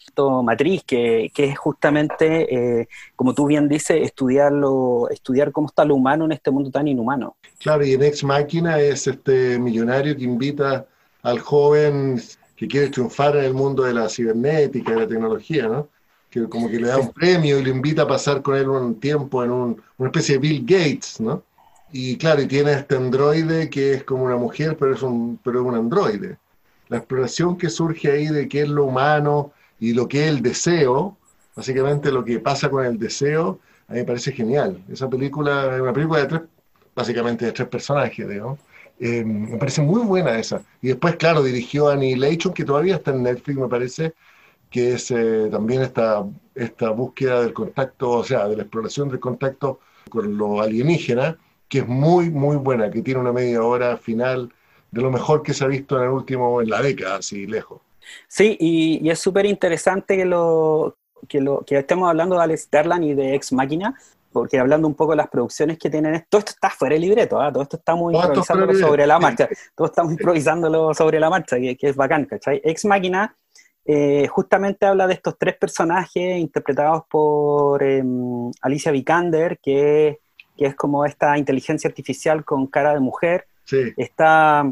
matriz, 0.41 0.83
que, 0.85 1.29
que 1.33 1.45
es 1.45 1.59
justamente, 1.59 2.79
eh, 2.81 2.87
como 3.15 3.33
tú 3.33 3.45
bien 3.45 3.67
dices, 3.67 4.01
estudiarlo, 4.01 5.09
estudiar 5.09 5.51
cómo 5.51 5.67
está 5.67 5.83
lo 5.83 5.95
humano 5.95 6.25
en 6.25 6.31
este 6.31 6.49
mundo 6.49 6.71
tan 6.71 6.87
inhumano. 6.87 7.35
Claro, 7.61 7.85
y 7.85 7.93
en 7.93 8.01
Ex 8.01 8.23
Máquina 8.23 8.79
es 8.79 9.05
este 9.05 9.59
millonario 9.59 10.17
que 10.17 10.23
invita 10.23 10.87
al 11.21 11.39
joven 11.39 12.19
que 12.55 12.67
quiere 12.67 12.89
triunfar 12.89 13.37
en 13.37 13.45
el 13.45 13.53
mundo 13.53 13.83
de 13.83 13.93
la 13.93 14.09
cibernética, 14.09 14.91
de 14.91 15.01
la 15.01 15.07
tecnología, 15.07 15.67
¿no? 15.67 15.87
Que 16.31 16.49
como 16.49 16.67
que 16.67 16.79
le 16.79 16.87
da 16.87 16.97
un 16.97 17.13
premio 17.13 17.59
y 17.59 17.63
lo 17.63 17.69
invita 17.69 18.01
a 18.01 18.07
pasar 18.07 18.41
con 18.41 18.55
él 18.57 18.67
un 18.67 18.99
tiempo 18.99 19.43
en 19.43 19.51
un, 19.51 19.81
una 19.97 20.09
especie 20.09 20.35
de 20.35 20.39
Bill 20.39 20.61
Gates, 20.65 21.19
¿no? 21.21 21.43
Y 21.91 22.17
claro, 22.17 22.41
y 22.41 22.47
tiene 22.47 22.73
este 22.73 22.95
androide 22.95 23.69
que 23.69 23.93
es 23.93 24.03
como 24.05 24.23
una 24.23 24.37
mujer, 24.37 24.75
pero 24.75 24.95
es 24.95 25.03
un, 25.03 25.39
pero 25.43 25.61
es 25.61 25.67
un 25.67 25.75
androide. 25.75 26.37
La 26.87 26.97
exploración 26.97 27.57
que 27.59 27.69
surge 27.69 28.11
ahí 28.11 28.25
de 28.25 28.47
qué 28.47 28.61
es 28.63 28.69
lo 28.69 28.85
humano 28.85 29.51
y 29.79 29.93
lo 29.93 30.07
que 30.07 30.23
es 30.23 30.29
el 30.31 30.41
deseo, 30.41 31.15
básicamente 31.55 32.11
lo 32.11 32.25
que 32.25 32.39
pasa 32.39 32.71
con 32.71 32.83
el 32.83 32.97
deseo, 32.97 33.59
a 33.87 33.93
mí 33.93 33.99
me 33.99 34.05
parece 34.05 34.31
genial. 34.31 34.83
Esa 34.89 35.09
película 35.09 35.75
es 35.75 35.81
una 35.81 35.93
película 35.93 36.21
de 36.21 36.27
tres, 36.27 36.41
básicamente 36.95 37.45
de 37.45 37.51
tres 37.51 37.67
personajes, 37.67 38.27
digamos. 38.27 38.59
Eh, 38.99 39.23
me 39.23 39.57
parece 39.57 39.81
muy 39.81 40.01
buena 40.01 40.37
esa. 40.37 40.61
Y 40.81 40.89
después, 40.89 41.15
claro, 41.15 41.41
dirigió 41.41 41.89
Annihilation, 41.89 42.53
que 42.53 42.63
todavía 42.63 42.95
está 42.95 43.11
en 43.11 43.23
Netflix, 43.23 43.57
me 43.57 43.67
parece, 43.67 44.13
que 44.69 44.93
es 44.93 45.09
eh, 45.11 45.47
también 45.51 45.81
esta, 45.81 46.23
esta 46.53 46.91
búsqueda 46.91 47.41
del 47.41 47.53
contacto, 47.53 48.11
o 48.11 48.23
sea, 48.23 48.47
de 48.47 48.57
la 48.57 48.63
exploración 48.63 49.09
del 49.09 49.19
contacto 49.19 49.79
con 50.09 50.37
lo 50.37 50.61
alienígena, 50.61 51.37
que 51.67 51.79
es 51.79 51.87
muy, 51.87 52.29
muy 52.29 52.57
buena, 52.57 52.91
que 52.91 53.01
tiene 53.01 53.19
una 53.19 53.33
media 53.33 53.63
hora 53.63 53.97
final 53.97 54.53
de 54.91 55.01
lo 55.01 55.09
mejor 55.09 55.41
que 55.41 55.53
se 55.53 55.63
ha 55.63 55.67
visto 55.67 55.97
en 55.97 56.03
el 56.03 56.09
último, 56.09 56.61
en 56.61 56.69
la 56.69 56.81
década, 56.81 57.17
así 57.17 57.47
lejos. 57.47 57.81
Sí, 58.27 58.57
y, 58.59 59.09
es 59.09 59.19
súper 59.19 59.45
interesante 59.45 60.17
que 60.17 60.25
lo, 60.25 60.97
que 61.27 61.39
lo 61.39 61.63
estemos 61.67 62.09
hablando 62.09 62.35
de 62.35 62.43
Alex 62.43 62.69
y 63.01 63.13
de 63.13 63.35
Ex 63.35 63.53
Máquina, 63.53 63.97
porque 64.31 64.59
hablando 64.59 64.87
un 64.87 64.95
poco 64.95 65.11
de 65.11 65.17
las 65.17 65.29
producciones 65.29 65.77
que 65.77 65.89
tienen, 65.89 66.25
todo 66.29 66.39
esto 66.39 66.51
está 66.51 66.69
fuera 66.69 66.93
del 66.93 67.01
libreto, 67.01 67.39
¿ah? 67.39 67.51
todo 67.51 67.63
esto 67.63 67.77
estamos 67.77 68.13
improvisándolo 68.13 68.73
sobre 68.73 69.07
la 69.07 69.19
marcha, 69.19 69.49
todo 69.75 69.87
estamos 69.87 70.11
improvisándolo 70.13 70.93
sobre 70.93 71.19
la 71.19 71.29
marcha, 71.29 71.57
que, 71.57 71.77
es 71.81 71.95
bacán, 71.95 72.25
¿cachai? 72.25 72.61
Ex 72.63 72.85
Máquina 72.85 73.35
eh, 73.85 74.27
justamente 74.27 74.85
habla 74.85 75.07
de 75.07 75.15
estos 75.15 75.37
tres 75.37 75.57
personajes 75.57 76.37
interpretados 76.37 77.03
por 77.09 77.81
em, 77.83 78.51
Alicia 78.61 78.91
Vikander, 78.91 79.59
que 79.59 80.19
que 80.61 80.67
es 80.67 80.75
como 80.75 81.05
esta 81.05 81.39
inteligencia 81.39 81.87
artificial 81.87 82.45
con 82.45 82.67
cara 82.67 82.93
de 82.93 82.99
mujer. 82.99 83.47
Sí. 83.65 83.93
Está, 83.97 84.71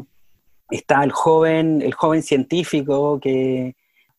está 0.70 1.02
el 1.02 1.10
joven, 1.10 1.82
el 1.82 1.94
joven 1.94 2.22
científico 2.22 3.18
que, 3.20 3.74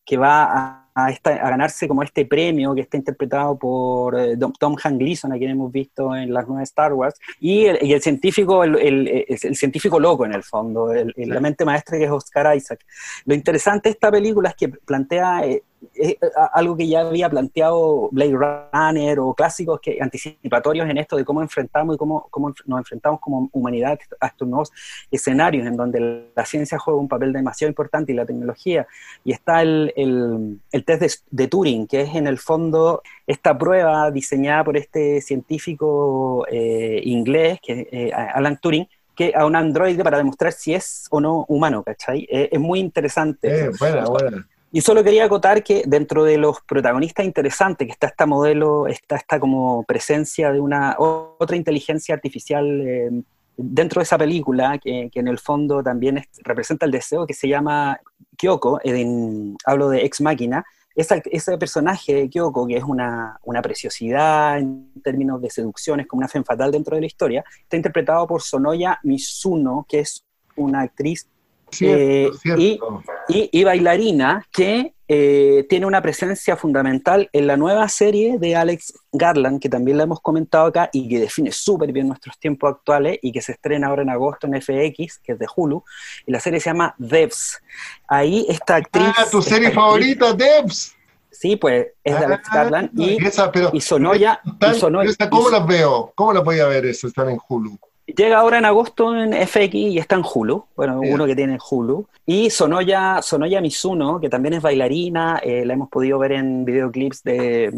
que 0.06 0.18
va 0.18 0.44
a 0.44 0.81
a, 0.94 1.10
esta, 1.10 1.32
a, 1.32 1.50
ganarse 1.50 1.88
como 1.88 2.04
este 2.04 2.26
premio 2.26 2.74
que 2.74 2.82
está 2.82 2.98
interpretado 2.98 3.58
por 3.58 4.20
eh, 4.20 4.38
Tom 4.60 4.76
Hanks 4.82 5.00
Gleason, 5.00 5.32
a 5.32 5.38
quien 5.38 5.52
hemos 5.52 5.72
visto 5.72 6.16
en 6.16 6.34
las 6.34 6.48
nuevas 6.48 6.70
Star 6.70 6.94
Wars, 6.94 7.16
y 7.40 7.66
el, 7.66 7.80
y 7.82 7.94
el 7.94 8.02
científico, 8.02 8.64
el, 8.64 8.78
el, 8.78 9.26
el, 9.28 9.56
científico 9.56 10.00
loco 10.00 10.26
en 10.26 10.34
el 10.34 10.44
fondo, 10.44 10.92
sí. 10.94 11.26
la 11.26 11.40
mente 11.40 11.66
maestra 11.66 11.98
que 11.98 12.06
es 12.06 12.12
Oscar 12.12 12.56
Isaac. 12.56 12.86
Lo 13.26 13.34
interesante 13.34 13.90
de 13.90 13.94
esta 13.94 14.12
película 14.12 14.50
es 14.50 14.56
que 14.56 14.70
plantea 14.70 15.46
eh, 15.46 15.64
es 15.94 16.18
algo 16.54 16.76
que 16.76 16.88
ya 16.88 17.02
había 17.02 17.30
planteado 17.30 18.10
Blade 18.12 18.34
Runner 18.34 19.20
o 19.20 19.34
clásicos 19.34 19.80
que, 19.82 19.98
anticipatorios 20.02 20.90
en 20.90 20.98
esto 20.98 21.18
de 21.18 21.26
cómo 21.26 21.42
enfrentamos 21.42 21.96
y 21.96 21.98
cómo, 21.98 22.28
cómo 22.30 22.54
nos 22.66 22.80
enfrentamos 22.80 23.20
como 23.20 23.50
humanidad 23.52 24.00
a 24.20 24.28
estos 24.28 24.48
nuevos 24.48 24.72
escenarios 25.10 25.68
en 25.68 25.76
donde 25.76 26.32
la 26.36 26.46
ciencia 26.46 26.78
juega 26.78 27.00
un 27.00 27.08
papel 27.08 27.34
demasiado 27.34 27.70
importante 27.70 28.12
y 28.12 28.16
la 28.16 28.26
tecnología. 28.26 28.88
Y 29.24 29.32
está 29.32 29.62
el, 29.62 29.94
el, 29.96 30.60
el 30.72 30.86
test 30.86 31.02
de, 31.02 31.44
de, 31.44 31.48
Turing, 31.48 31.88
que 31.88 32.02
es 32.02 32.16
en 32.16 32.28
el 32.28 32.38
fondo 32.38 33.02
esta 33.28 33.58
prueba 33.58 34.12
diseñada 34.12 34.64
por 34.64 34.78
este 34.78 35.22
científico 35.22 36.46
eh, 36.50 37.02
inglés, 37.04 37.60
que, 37.62 37.88
eh, 37.92 38.12
Alan 38.14 38.60
Turing, 38.60 38.88
que 39.16 39.34
a 39.36 39.46
un 39.46 39.56
androide 39.56 40.04
para 40.04 40.18
demostrar 40.18 40.52
si 40.54 40.74
es 40.74 41.08
o 41.12 41.20
no 41.20 41.46
humano, 41.48 41.84
¿cachai? 41.84 42.28
Eh, 42.30 42.50
es 42.52 42.60
muy 42.60 42.80
interesante. 42.80 43.66
Eh, 43.66 43.70
buena, 43.78 44.06
buena. 44.06 44.48
Y 44.74 44.82
solo 44.82 45.04
quería 45.04 45.26
acotar 45.26 45.64
que 45.64 45.84
dentro 45.86 46.24
de 46.24 46.38
los 46.38 46.62
protagonistas 46.62 47.26
interesantes, 47.26 47.88
que 47.88 47.92
está 47.92 48.08
esta 48.08 48.26
modelo, 48.26 48.88
está 48.88 49.18
esta 49.18 49.40
como 49.40 49.84
presencia 49.84 50.52
de 50.52 50.62
una 50.62 50.96
otra 50.98 51.58
inteligencia 51.58 52.16
artificial 52.16 52.82
eh, 52.82 53.10
dentro 53.58 54.00
de 54.00 54.04
esa 54.04 54.18
película, 54.18 54.78
que, 54.78 55.10
que 55.12 55.20
en 55.20 55.28
el 55.28 55.40
fondo 55.40 55.84
también 55.84 56.20
es, 56.20 56.28
representa 56.44 56.86
el 56.86 56.92
deseo, 56.92 57.28
que 57.28 57.34
se 57.34 57.50
llama 57.50 58.00
Kyoko, 58.38 58.80
en, 58.84 59.58
hablo 59.66 59.90
de 59.90 60.06
Ex 60.06 60.22
Máquina, 60.22 60.64
esa, 60.96 61.22
ese 61.26 61.58
personaje 61.58 62.16
de 62.16 62.30
Kyoko, 62.30 62.66
que 62.66 62.78
es 62.78 62.84
una, 62.84 63.40
una, 63.44 63.62
preciosidad 63.62 64.58
en 64.58 64.92
términos 65.04 65.42
de 65.42 65.50
seducciones, 65.50 66.08
como 66.08 66.20
una 66.20 66.30
femme 66.30 66.46
fatal 66.46 66.72
dentro 66.72 66.96
de 66.96 67.02
la 67.02 67.08
historia, 67.08 67.44
está 67.62 67.76
interpretado 67.76 68.26
por 68.26 68.42
Sonoya 68.42 69.00
Mizuno, 69.04 69.86
que 69.88 70.00
es 70.00 70.24
una 70.56 70.82
actriz 70.82 71.28
Cierto, 71.72 72.02
eh, 72.04 72.32
cierto. 72.42 72.62
Y, 72.62 72.80
y, 73.28 73.50
y, 73.52 73.64
bailarina 73.64 74.46
que 74.52 74.94
eh, 75.14 75.66
tiene 75.68 75.86
una 75.86 76.02
presencia 76.02 76.56
fundamental 76.56 77.30
en 77.34 77.46
la 77.46 77.58
nueva 77.58 77.90
serie 77.90 78.38
de 78.40 78.56
Alex 78.56 78.94
Garland, 79.12 79.62
que 79.62 79.68
también 79.68 79.98
la 79.98 80.04
hemos 80.04 80.22
comentado 80.22 80.68
acá 80.68 80.90
y 80.94 81.10
que 81.10 81.20
define 81.20 81.52
súper 81.52 81.92
bien 81.92 82.08
nuestros 82.08 82.40
tiempos 82.40 82.72
actuales 82.72 83.20
y 83.22 83.34
que 83.34 83.42
se 83.42 83.52
estrena 83.52 83.88
ahora 83.88 84.04
en 84.04 84.10
agosto 84.10 84.48
en 84.48 84.62
FX, 84.62 85.20
que 85.20 85.34
es 85.34 85.40
de 85.40 85.48
Hulu, 85.54 85.84
y 86.26 86.32
la 86.32 86.40
serie 86.40 86.62
se 86.62 86.70
llama 86.70 86.96
Devs. 86.98 87.62
Ahí 88.08 88.46
esta 88.48 88.78
actriz... 88.78 89.12
Ah, 89.18 89.26
tu 89.30 89.42
serie 89.42 89.68
actriz, 89.68 89.84
favorita, 89.84 90.32
Devs. 90.32 90.96
Sí, 91.30 91.58
pues 91.58 91.88
es 92.06 92.18
de 92.18 92.26
Alex 92.26 92.50
Garland 92.50 92.92
y, 92.98 93.22
esa, 93.26 93.52
pero, 93.52 93.70
y 93.74 93.82
Sonoya... 93.82 94.40
Y 94.44 94.80
Sonoya 94.80 95.12
¿Cómo 95.30 95.50
las 95.50 95.68
veo? 95.68 96.14
¿Cómo 96.16 96.32
las 96.32 96.44
voy 96.46 96.60
a 96.60 96.68
ver 96.68 96.86
eso? 96.86 97.08
Están 97.08 97.30
en 97.30 97.40
Hulu. 97.50 97.78
Llega 98.16 98.40
ahora 98.40 98.58
en 98.58 98.66
agosto 98.66 99.16
en 99.16 99.34
FX 99.34 99.74
y 99.74 99.98
está 99.98 100.16
en 100.16 100.24
Hulu, 100.24 100.66
bueno, 100.76 101.00
uno 101.02 101.26
que 101.26 101.36
tiene 101.36 101.58
Hulu. 101.58 102.06
Y 102.26 102.50
Sonoya, 102.50 103.22
Sonoya 103.22 103.62
Mizuno, 103.62 104.20
que 104.20 104.30
también 104.30 104.54
es 104.54 104.62
bailarina, 104.62 105.40
eh, 105.44 105.66
la 105.66 105.74
hemos 105.74 105.90
podido 105.90 106.20
ver 106.20 106.34
en 106.34 106.66
videoclips 106.66 107.24
de, 107.24 107.72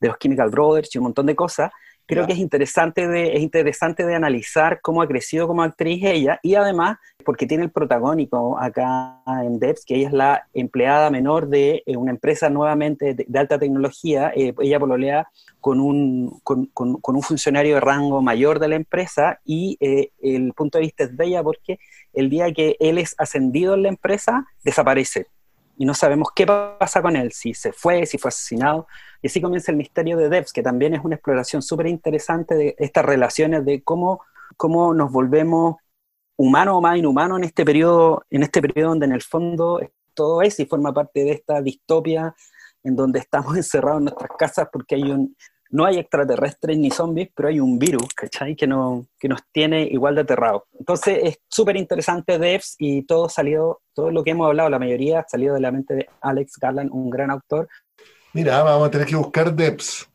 de, 0.00 0.08
los 0.08 0.18
Chemical 0.18 0.50
Brothers 0.50 0.94
y 0.94 0.98
un 0.98 1.04
montón 1.04 1.26
de 1.26 1.36
cosas. 1.36 1.70
Creo 2.10 2.26
que 2.26 2.32
es 2.32 2.38
interesante, 2.38 3.08
de, 3.08 3.34
es 3.34 3.40
interesante 3.40 4.04
de 4.04 4.14
analizar 4.14 4.80
cómo 4.82 5.00
ha 5.00 5.08
crecido 5.08 5.46
como 5.46 5.62
actriz 5.62 6.04
ella 6.04 6.38
y 6.42 6.54
además 6.54 6.98
porque 7.24 7.46
tiene 7.46 7.64
el 7.64 7.70
protagónico 7.70 8.58
acá 8.58 9.22
en 9.44 9.58
Devs, 9.58 9.84
que 9.84 9.96
ella 9.96 10.08
es 10.08 10.12
la 10.12 10.48
empleada 10.52 11.10
menor 11.10 11.48
de 11.48 11.82
eh, 11.86 11.96
una 11.96 12.10
empresa 12.10 12.50
nuevamente 12.50 13.14
de, 13.14 13.24
de 13.26 13.38
alta 13.38 13.58
tecnología. 13.58 14.32
Eh, 14.34 14.54
ella 14.60 14.80
pololea 14.80 15.28
con 15.60 15.80
un, 15.80 16.40
con, 16.42 16.66
con, 16.66 16.96
con, 17.00 17.16
un 17.16 17.22
funcionario 17.22 17.74
de 17.74 17.80
rango 17.80 18.22
mayor 18.22 18.58
de 18.58 18.68
la 18.68 18.76
empresa 18.76 19.40
y 19.44 19.76
eh, 19.80 20.10
el 20.22 20.52
punto 20.54 20.78
de 20.78 20.82
vista 20.82 21.04
es 21.04 21.16
de 21.16 21.26
ella 21.26 21.42
porque 21.42 21.78
el 22.12 22.30
día 22.30 22.52
que 22.52 22.76
él 22.80 22.98
es 22.98 23.14
ascendido 23.18 23.74
en 23.74 23.82
la 23.84 23.88
empresa, 23.88 24.46
desaparece. 24.64 25.26
Y 25.80 25.86
no 25.86 25.94
sabemos 25.94 26.28
qué 26.36 26.44
pasa 26.46 27.00
con 27.00 27.16
él, 27.16 27.32
si 27.32 27.54
se 27.54 27.72
fue, 27.72 28.04
si 28.04 28.18
fue 28.18 28.28
asesinado. 28.28 28.86
Y 29.22 29.28
así 29.28 29.40
comienza 29.40 29.72
el 29.72 29.78
misterio 29.78 30.18
de 30.18 30.28
Devs, 30.28 30.52
que 30.52 30.62
también 30.62 30.92
es 30.92 31.00
una 31.02 31.14
exploración 31.14 31.62
súper 31.62 31.86
interesante 31.86 32.54
de 32.54 32.76
estas 32.78 33.02
relaciones, 33.02 33.64
de 33.64 33.82
cómo, 33.82 34.20
cómo 34.58 34.92
nos 34.92 35.10
volvemos 35.10 35.76
humanos 36.36 36.74
o 36.76 36.82
más 36.82 36.98
inhumanos 36.98 37.38
en 37.38 37.44
este 37.44 37.64
periodo, 37.64 38.26
en 38.28 38.42
este 38.42 38.60
periodo 38.60 38.90
donde 38.90 39.06
en 39.06 39.12
el 39.12 39.22
fondo 39.22 39.80
todo 40.12 40.42
es 40.42 40.60
y 40.60 40.66
forma 40.66 40.92
parte 40.92 41.24
de 41.24 41.32
esta 41.32 41.62
distopia 41.62 42.34
en 42.82 42.94
donde 42.94 43.20
estamos 43.20 43.56
encerrados 43.56 44.00
en 44.00 44.04
nuestras 44.04 44.32
casas 44.38 44.68
porque 44.70 44.96
hay 44.96 45.10
un, 45.10 45.34
no 45.70 45.84
hay 45.84 45.98
extraterrestres 45.98 46.76
ni 46.76 46.90
zombies, 46.90 47.30
pero 47.34 47.48
hay 47.48 47.60
un 47.60 47.78
virus, 47.78 48.12
¿cachai? 48.14 48.56
Que, 48.56 48.66
no, 48.66 49.06
que 49.18 49.28
nos 49.28 49.40
tiene 49.52 49.82
igual 49.84 50.16
de 50.16 50.22
aterrados. 50.22 50.62
Entonces 50.78 51.18
es 51.22 51.38
súper 51.48 51.76
interesante 51.76 52.38
Devs 52.38 52.74
y 52.78 53.02
todo 53.02 53.28
salió, 53.28 53.80
todo 53.94 54.10
lo 54.10 54.24
que 54.24 54.32
hemos 54.32 54.46
hablado, 54.46 54.68
la 54.68 54.78
mayoría 54.78 55.20
ha 55.20 55.28
salido 55.28 55.54
de 55.54 55.60
la 55.60 55.70
mente 55.70 55.94
de 55.94 56.08
Alex 56.20 56.58
Garland, 56.60 56.90
un 56.92 57.08
gran 57.08 57.30
autor. 57.30 57.68
Mira, 58.32 58.62
vamos 58.62 58.88
a 58.88 58.90
tener 58.90 59.06
que 59.06 59.16
buscar 59.16 59.54
Devs. 59.54 60.08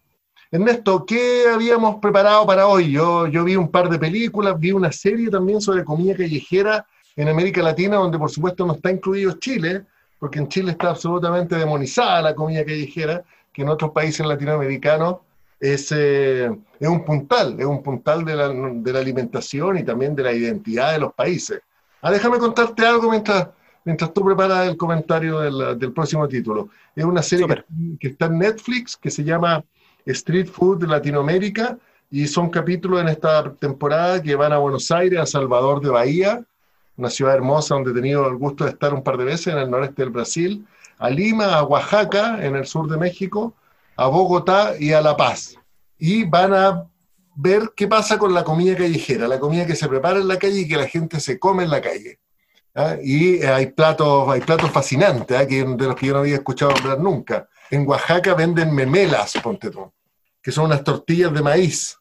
Ernesto, 0.52 1.06
¿qué 1.06 1.46
habíamos 1.54 1.96
preparado 1.98 2.46
para 2.46 2.68
hoy? 2.68 2.92
Yo 2.92 3.28
vi 3.44 3.56
un 3.56 3.70
par 3.70 3.90
de 3.90 4.00
películas, 4.00 4.60
vi 4.60 4.72
una 4.72 4.92
serie 4.92 5.30
también 5.30 5.60
sobre 5.60 5.84
comida 5.84 6.16
callejera 6.16 6.86
en 7.16 7.28
América 7.28 7.62
Latina, 7.62 7.98
donde 7.98 8.18
por 8.18 8.30
supuesto 8.30 8.66
no 8.66 8.74
está 8.74 8.92
incluido 8.92 9.34
Chile, 9.40 9.86
porque 10.20 10.40
en 10.40 10.48
Chile 10.48 10.72
está 10.72 10.92
absolutamente 10.92 11.56
demonizada 11.56 12.22
la 12.22 12.36
comida 12.36 12.64
callejera, 12.64 13.24
que 13.52 13.64
en 13.64 13.70
otros 13.70 13.92
países 13.92 14.26
latinoamericanos 14.26 15.18
es, 15.60 15.92
eh, 15.92 16.50
es 16.80 16.88
un 16.88 17.04
puntal, 17.06 17.60
es 17.60 17.66
un 17.66 17.82
puntal 17.82 18.26
de 18.26 18.36
la, 18.36 18.50
de 18.50 18.94
la, 18.94 19.00
alimentación 19.00 19.78
y 19.78 19.84
también 19.84 20.16
de 20.16 20.24
la 20.24 20.34
identidad 20.34 20.94
de 20.94 21.00
los 21.00 21.14
países. 21.14 21.62
Ah, 22.02 22.12
déjame 22.12 22.38
contarte 22.38 22.86
algo 22.86 23.10
mientras, 23.10 23.50
mientras 23.84 24.14
tú 24.14 24.24
preparas 24.24 24.68
el 24.68 24.78
comentario 24.78 25.40
del, 25.40 25.80
del 25.80 25.94
próximo 25.94 26.28
título. 26.28 26.70
Es 26.96 27.04
una 27.04 27.22
serie 27.22 27.48
que, 27.48 27.64
que, 28.00 28.08
está 28.10 28.26
en 28.26 28.40
Netflix 28.40 28.98
que 28.98 29.10
se 29.10 29.24
llama 29.24 29.64
Street 30.06 30.48
Food 30.48 30.84
Latinoamérica 30.84 31.78
y 32.12 32.28
son 32.28 32.50
capítulos 32.50 33.02
en 33.02 33.08
esta 33.08 33.54
temporada 33.54 34.22
que 34.22 34.36
van 34.36 34.54
a 34.54 34.58
Buenos 34.58 34.92
Aires, 34.92 35.20
a 35.20 35.26
Salvador 35.26 35.82
de 35.82 35.90
Bahía, 35.90 36.44
una 36.98 37.10
ciudad 37.10 37.36
hermosa 37.36 37.76
donde 37.76 37.92
he 37.92 37.94
tenido 37.94 38.28
el 38.28 38.36
gusto 38.36 38.64
de 38.64 38.72
estar 38.72 38.94
un 38.94 39.04
par 39.04 39.18
de 39.18 39.26
veces 39.26 39.48
en 39.48 39.58
el 39.58 39.70
noreste 39.70 40.02
del 40.02 40.12
Brasil, 40.12 40.66
a 40.98 41.10
Lima, 41.10 41.56
a 41.56 41.64
Oaxaca, 41.64 42.46
en 42.46 42.56
el 42.56 42.66
sur 42.66 42.90
de 42.90 42.98
México, 42.98 43.54
a 43.96 44.08
Bogotá 44.08 44.74
y 44.80 44.92
a 44.92 45.02
La 45.02 45.16
Paz. 45.16 45.56
Y 45.98 46.24
van 46.26 46.54
a 46.54 46.88
ver 47.36 47.72
qué 47.76 47.88
pasa 47.88 48.18
con 48.18 48.34
la 48.34 48.44
comida 48.44 48.76
callejera, 48.76 49.28
la 49.28 49.40
comida 49.40 49.66
que 49.66 49.76
se 49.76 49.88
prepara 49.88 50.20
en 50.20 50.28
la 50.28 50.38
calle 50.38 50.62
y 50.62 50.68
que 50.68 50.78
la 50.78 50.88
gente 50.88 51.20
se 51.20 51.38
come 51.38 51.64
en 51.64 51.70
la 51.70 51.82
calle. 51.82 52.20
Y 53.04 53.42
hay 53.44 53.68
platos, 53.68 54.28
hay 54.30 54.42
platos 54.42 54.70
fascinantes, 54.72 55.48
que, 55.48 55.64
de 55.64 55.86
los 55.86 55.96
que 55.96 56.08
yo 56.08 56.14
no 56.14 56.20
había 56.20 56.36
escuchado 56.36 56.72
hablar 56.72 57.00
nunca. 57.00 57.48
En 57.72 57.88
Oaxaca 57.88 58.34
venden 58.34 58.74
memelas, 58.74 59.34
ponte 59.42 59.70
tú, 59.70 59.92
que 60.42 60.52
son 60.52 60.66
unas 60.66 60.84
tortillas 60.84 61.34
de 61.34 61.42
maíz, 61.42 61.98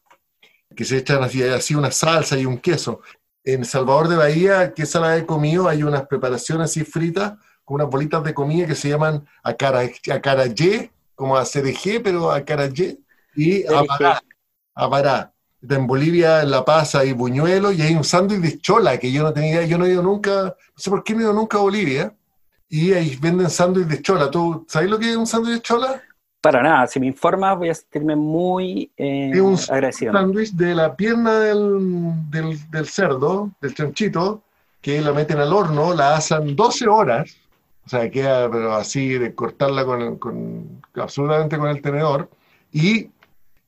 que 0.75 0.83
se 0.83 0.97
echan 0.97 1.23
así, 1.23 1.41
así 1.43 1.75
una 1.75 1.91
salsa 1.91 2.37
y 2.37 2.45
un 2.45 2.57
queso. 2.57 3.01
En 3.43 3.63
Salvador 3.63 4.09
de 4.09 4.17
Bahía, 4.17 4.73
que 4.73 4.83
esa 4.83 4.99
la 4.99 5.17
he 5.17 5.25
comido, 5.25 5.69
hay 5.69 5.83
unas 5.83 6.07
preparaciones 6.07 6.71
así 6.71 6.83
fritas 6.83 7.33
con 7.63 7.75
unas 7.75 7.89
bolitas 7.89 8.23
de 8.23 8.33
comida 8.33 8.67
que 8.67 8.75
se 8.75 8.89
llaman 8.89 9.25
acarayé, 9.43 10.91
como 11.15 11.37
a 11.37 11.45
CDG, 11.45 12.01
pero 12.03 12.31
acarayé, 12.31 12.99
y 13.35 13.65
abará. 13.65 14.21
abará. 14.73 15.31
En 15.67 15.87
Bolivia, 15.87 16.43
en 16.43 16.51
La 16.51 16.63
Paz, 16.63 16.93
hay 16.93 17.13
buñuelo 17.13 17.71
y 17.71 17.81
hay 17.81 17.95
un 17.95 18.03
sándwich 18.03 18.39
de 18.39 18.59
chola 18.59 18.99
que 18.99 19.11
yo 19.11 19.23
no 19.23 19.33
tenía, 19.33 19.63
yo 19.65 19.79
no 19.79 19.85
he 19.85 19.91
ido 19.93 20.03
nunca, 20.03 20.43
no 20.43 20.53
sé 20.75 20.89
por 20.91 21.03
qué 21.03 21.13
no 21.13 21.21
he 21.21 21.23
ido 21.23 21.33
nunca 21.33 21.57
a 21.57 21.61
Bolivia, 21.61 22.13
y 22.69 22.93
ahí 22.93 23.15
venden 23.19 23.49
sándwich 23.49 23.87
de 23.87 24.01
chola. 24.01 24.29
¿Tú 24.29 24.65
sabes 24.69 24.89
lo 24.89 24.99
que 24.99 25.09
es 25.09 25.15
un 25.15 25.25
sándwich 25.25 25.55
de 25.55 25.61
chola? 25.61 26.01
Para 26.41 26.61
nada, 26.61 26.85
si 26.85 26.99
me 26.99 27.07
informas 27.07 27.57
voy 27.57 27.69
a 27.69 27.73
sentirme 27.73 28.15
muy 28.15 28.91
eh, 28.97 29.31
es 29.33 29.41
un 29.41 29.57
agradecido. 29.73 30.13
sándwich 30.13 30.51
de 30.51 30.75
la 30.75 30.95
pierna 30.95 31.39
del, 31.39 32.29
del, 32.29 32.69
del, 32.69 32.87
cerdo, 32.87 33.49
del 33.59 33.73
chanchito, 33.73 34.43
que 34.79 35.01
la 35.01 35.11
meten 35.13 35.39
al 35.39 35.51
horno, 35.51 35.95
la 35.95 36.15
asan 36.17 36.55
12 36.55 36.87
horas, 36.87 37.35
o 37.85 37.89
sea, 37.89 38.09
queda 38.09 38.49
pero 38.49 38.73
así 38.73 39.09
de 39.09 39.35
cortarla 39.35 39.85
con, 39.85 40.81
absolutamente 40.95 41.57
con 41.57 41.69
el 41.69 41.81
tenedor, 41.81 42.29
y 42.71 43.09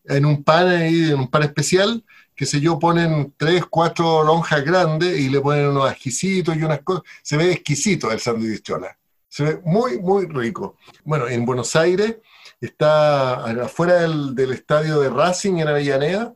en 0.06 0.26
un 0.26 0.44
pan 0.44 0.68
ahí, 0.68 1.12
en 1.12 1.20
un 1.20 1.28
pan 1.28 1.44
especial, 1.44 2.04
que 2.36 2.46
sé 2.46 2.60
yo, 2.62 2.78
ponen 2.78 3.34
tres, 3.36 3.66
cuatro 3.66 4.24
lonjas 4.24 4.64
grandes 4.64 5.20
y 5.20 5.30
le 5.30 5.42
ponen 5.42 5.68
unos 5.70 5.90
ajicitos 5.90 6.56
y 6.56 6.64
unas 6.64 6.82
cosas. 6.82 7.04
Se 7.24 7.36
ve 7.36 7.52
exquisito 7.52 8.12
el 8.12 8.20
sándwich 8.20 8.62
chola. 8.62 8.96
Se 9.28 9.44
ve 9.44 9.62
muy, 9.66 10.00
muy 10.00 10.28
rico. 10.28 10.78
Bueno, 11.04 11.28
en 11.28 11.46
Buenos 11.46 11.76
Aires 11.76 12.18
está 12.62 13.44
afuera 13.64 13.96
del, 14.02 14.36
del, 14.36 14.52
estadio 14.52 15.00
de 15.00 15.10
Racing 15.10 15.58
en 15.58 15.68
Avellaneda, 15.68 16.36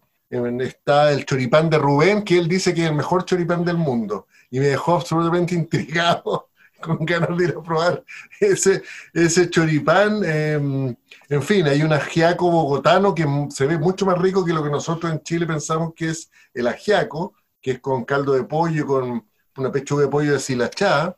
está 0.62 1.12
el 1.12 1.26
choripán 1.26 1.70
de 1.70 1.78
Rubén, 1.78 2.24
que 2.24 2.38
él 2.38 2.48
dice 2.48 2.74
que 2.74 2.84
es 2.84 2.90
el 2.90 2.96
mejor 2.96 3.26
choripán 3.26 3.66
del 3.66 3.78
mundo. 3.78 4.28
Y 4.50 4.60
me 4.60 4.68
dejó 4.68 4.96
absolutamente 4.96 5.56
intrigado, 5.62 6.50
con 6.84 7.06
ganas 7.06 7.38
de 7.38 7.46
ir 7.46 7.56
a 7.58 7.62
probar 7.62 8.04
ese, 8.40 8.84
ese 9.14 9.50
choripán. 9.50 10.24
Em, 10.24 10.96
en 11.30 11.42
fin, 11.44 11.66
hay 11.68 11.82
un 11.82 11.94
ajiaco 11.94 12.50
bogotano 12.50 13.16
que 13.16 13.26
se 13.50 13.66
ve 13.66 13.78
mucho 13.78 14.06
más 14.06 14.18
rico 14.18 14.44
que 14.44 14.54
lo 14.54 14.64
que 14.64 14.70
nosotros 14.70 15.12
en 15.12 15.22
Chile 15.22 15.46
pensamos 15.46 15.94
que 15.96 16.10
es 16.10 16.30
el 16.54 16.68
ajiaco, 16.68 17.34
que 17.62 17.72
es 17.72 17.80
con 17.80 18.04
caldo 18.04 18.34
de 18.34 18.44
pollo, 18.44 18.86
con 18.86 19.26
una 19.58 19.72
pechuga 19.72 20.04
de 20.04 20.10
pollo 20.10 20.34
deshilachada. 20.34 21.16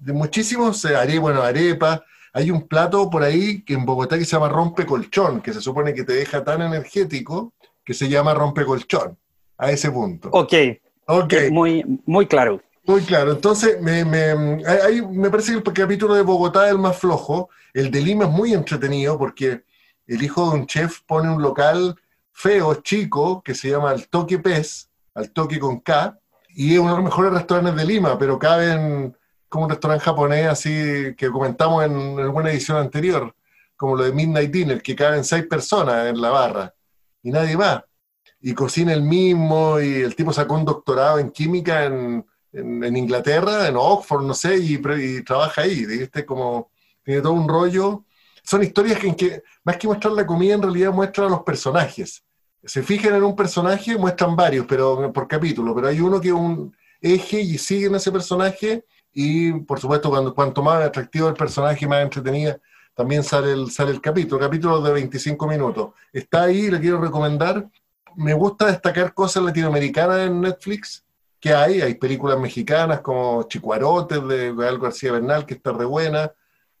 De 0.00 0.12
muchísimos, 0.12 0.84
eh, 0.84 1.18
bueno, 1.18 1.42
arepas. 1.42 2.00
Hay 2.32 2.50
un 2.50 2.66
plato 2.66 3.08
por 3.08 3.22
ahí 3.22 3.62
que 3.62 3.74
en 3.74 3.86
Bogotá 3.86 4.18
que 4.18 4.24
se 4.24 4.32
llama 4.32 4.48
rompe 4.48 4.84
colchón, 4.84 5.40
que 5.40 5.52
se 5.52 5.60
supone 5.60 5.94
que 5.94 6.02
te 6.02 6.14
deja 6.14 6.42
tan 6.42 6.62
energético 6.62 7.54
que 7.84 7.94
se 7.94 8.08
llama 8.08 8.34
rompecolchón, 8.34 9.16
a 9.58 9.70
ese 9.70 9.90
punto. 9.90 10.30
Ok. 10.32 10.52
Ok. 11.06 11.34
Muy, 11.50 11.84
muy 12.06 12.26
claro. 12.26 12.62
Muy 12.86 13.02
claro. 13.02 13.32
Entonces, 13.32 13.80
me, 13.80 14.04
me, 14.04 14.34
me 14.34 15.30
parece 15.30 15.52
que 15.52 15.58
el 15.58 15.74
capítulo 15.74 16.14
de 16.14 16.22
Bogotá 16.22 16.66
es 16.66 16.72
el 16.72 16.78
más 16.78 16.98
flojo. 16.98 17.48
El 17.72 17.90
de 17.90 18.02
Lima 18.02 18.24
es 18.24 18.30
muy 18.30 18.52
entretenido 18.52 19.18
porque 19.18 19.64
el 20.06 20.22
hijo 20.22 20.50
de 20.50 20.58
un 20.58 20.66
chef 20.66 21.00
pone 21.06 21.30
un 21.30 21.40
local 21.40 21.96
feo, 22.32 22.74
chico, 22.82 23.42
que 23.42 23.54
se 23.54 23.70
llama 23.70 23.92
El 23.92 24.08
Toque 24.08 24.38
Pez, 24.38 24.90
al 25.14 25.30
toque 25.30 25.58
con 25.58 25.80
K, 25.80 26.18
y 26.50 26.74
es 26.74 26.80
uno 26.80 26.90
de 26.90 26.96
los 26.96 27.04
mejores 27.04 27.32
restaurantes 27.32 27.76
de 27.76 27.84
Lima, 27.86 28.18
pero 28.18 28.38
caben 28.38 29.16
como 29.48 29.64
un 29.64 29.70
restaurante 29.70 30.04
japonés 30.04 30.48
así 30.48 31.14
que 31.16 31.30
comentamos 31.30 31.84
en, 31.84 31.92
en 31.92 32.18
alguna 32.18 32.50
edición 32.50 32.78
anterior, 32.78 33.34
como 33.76 33.96
lo 33.96 34.04
de 34.04 34.12
Midnight 34.12 34.50
Dinner, 34.50 34.82
que 34.82 34.96
caben 34.96 35.24
seis 35.24 35.46
personas 35.46 36.08
en 36.08 36.20
la 36.20 36.30
barra 36.30 36.74
y 37.22 37.30
nadie 37.30 37.56
va. 37.56 37.86
Y 38.40 38.52
cocina 38.52 38.92
el 38.92 39.02
mismo, 39.02 39.80
y 39.80 40.02
el 40.02 40.14
tipo 40.14 40.32
sacó 40.32 40.54
un 40.54 40.64
doctorado 40.64 41.18
en 41.18 41.30
química 41.30 41.84
en, 41.84 42.26
en, 42.54 42.96
Inglaterra, 42.96 43.68
en 43.68 43.76
Oxford, 43.76 44.24
no 44.24 44.34
sé, 44.34 44.56
y, 44.56 44.78
trabaja 45.22 45.62
ahí, 45.62 45.84
¿viste? 45.84 46.24
Como 46.24 46.70
tiene 47.02 47.20
todo 47.20 47.32
un 47.32 47.48
rollo. 47.48 48.04
Son 48.42 48.62
historias 48.62 48.98
que, 48.98 49.08
en 49.08 49.14
que, 49.14 49.42
más 49.64 49.76
que 49.76 49.88
mostrar 49.88 50.12
la 50.12 50.26
comida, 50.26 50.54
en 50.54 50.62
realidad 50.62 50.92
muestran 50.92 51.26
a 51.28 51.30
los 51.30 51.42
personajes. 51.42 52.24
Se 52.64 52.82
fijan 52.82 53.14
en 53.14 53.24
un 53.24 53.36
personaje, 53.36 53.96
muestran 53.98 54.36
varios, 54.36 54.66
pero 54.66 55.12
por 55.12 55.28
capítulo, 55.28 55.74
pero 55.74 55.88
hay 55.88 56.00
uno 56.00 56.20
que 56.20 56.28
es 56.28 56.34
un 56.34 56.74
eje 57.00 57.40
y 57.40 57.58
siguen 57.58 57.94
ese 57.94 58.10
personaje, 58.10 58.84
y 59.12 59.52
por 59.52 59.80
supuesto, 59.80 60.10
cuando, 60.10 60.34
cuanto 60.34 60.62
más 60.62 60.82
atractivo 60.82 61.28
el 61.28 61.34
personaje, 61.34 61.86
más 61.86 62.02
entretenida 62.02 62.58
también 62.94 63.24
sale 63.24 63.52
el, 63.52 63.70
sale 63.70 63.90
el 63.90 64.00
capítulo, 64.00 64.40
capítulo 64.40 64.80
de 64.80 64.92
25 64.92 65.48
minutos. 65.48 65.90
Está 66.12 66.44
ahí, 66.44 66.70
le 66.70 66.80
quiero 66.80 67.00
recomendar. 67.00 67.68
Me 68.14 68.34
gusta 68.34 68.66
destacar 68.66 69.12
cosas 69.12 69.42
latinoamericanas 69.42 70.20
en 70.20 70.40
Netflix 70.40 71.03
que 71.44 71.52
hay. 71.52 71.82
Hay 71.82 71.96
películas 71.96 72.38
mexicanas 72.40 73.00
como 73.00 73.42
Chicuarotes 73.42 74.26
de 74.26 74.54
Gael 74.54 74.78
García 74.78 75.12
Bernal, 75.12 75.44
que 75.44 75.52
está 75.52 75.72
re 75.72 75.84
buena. 75.84 76.32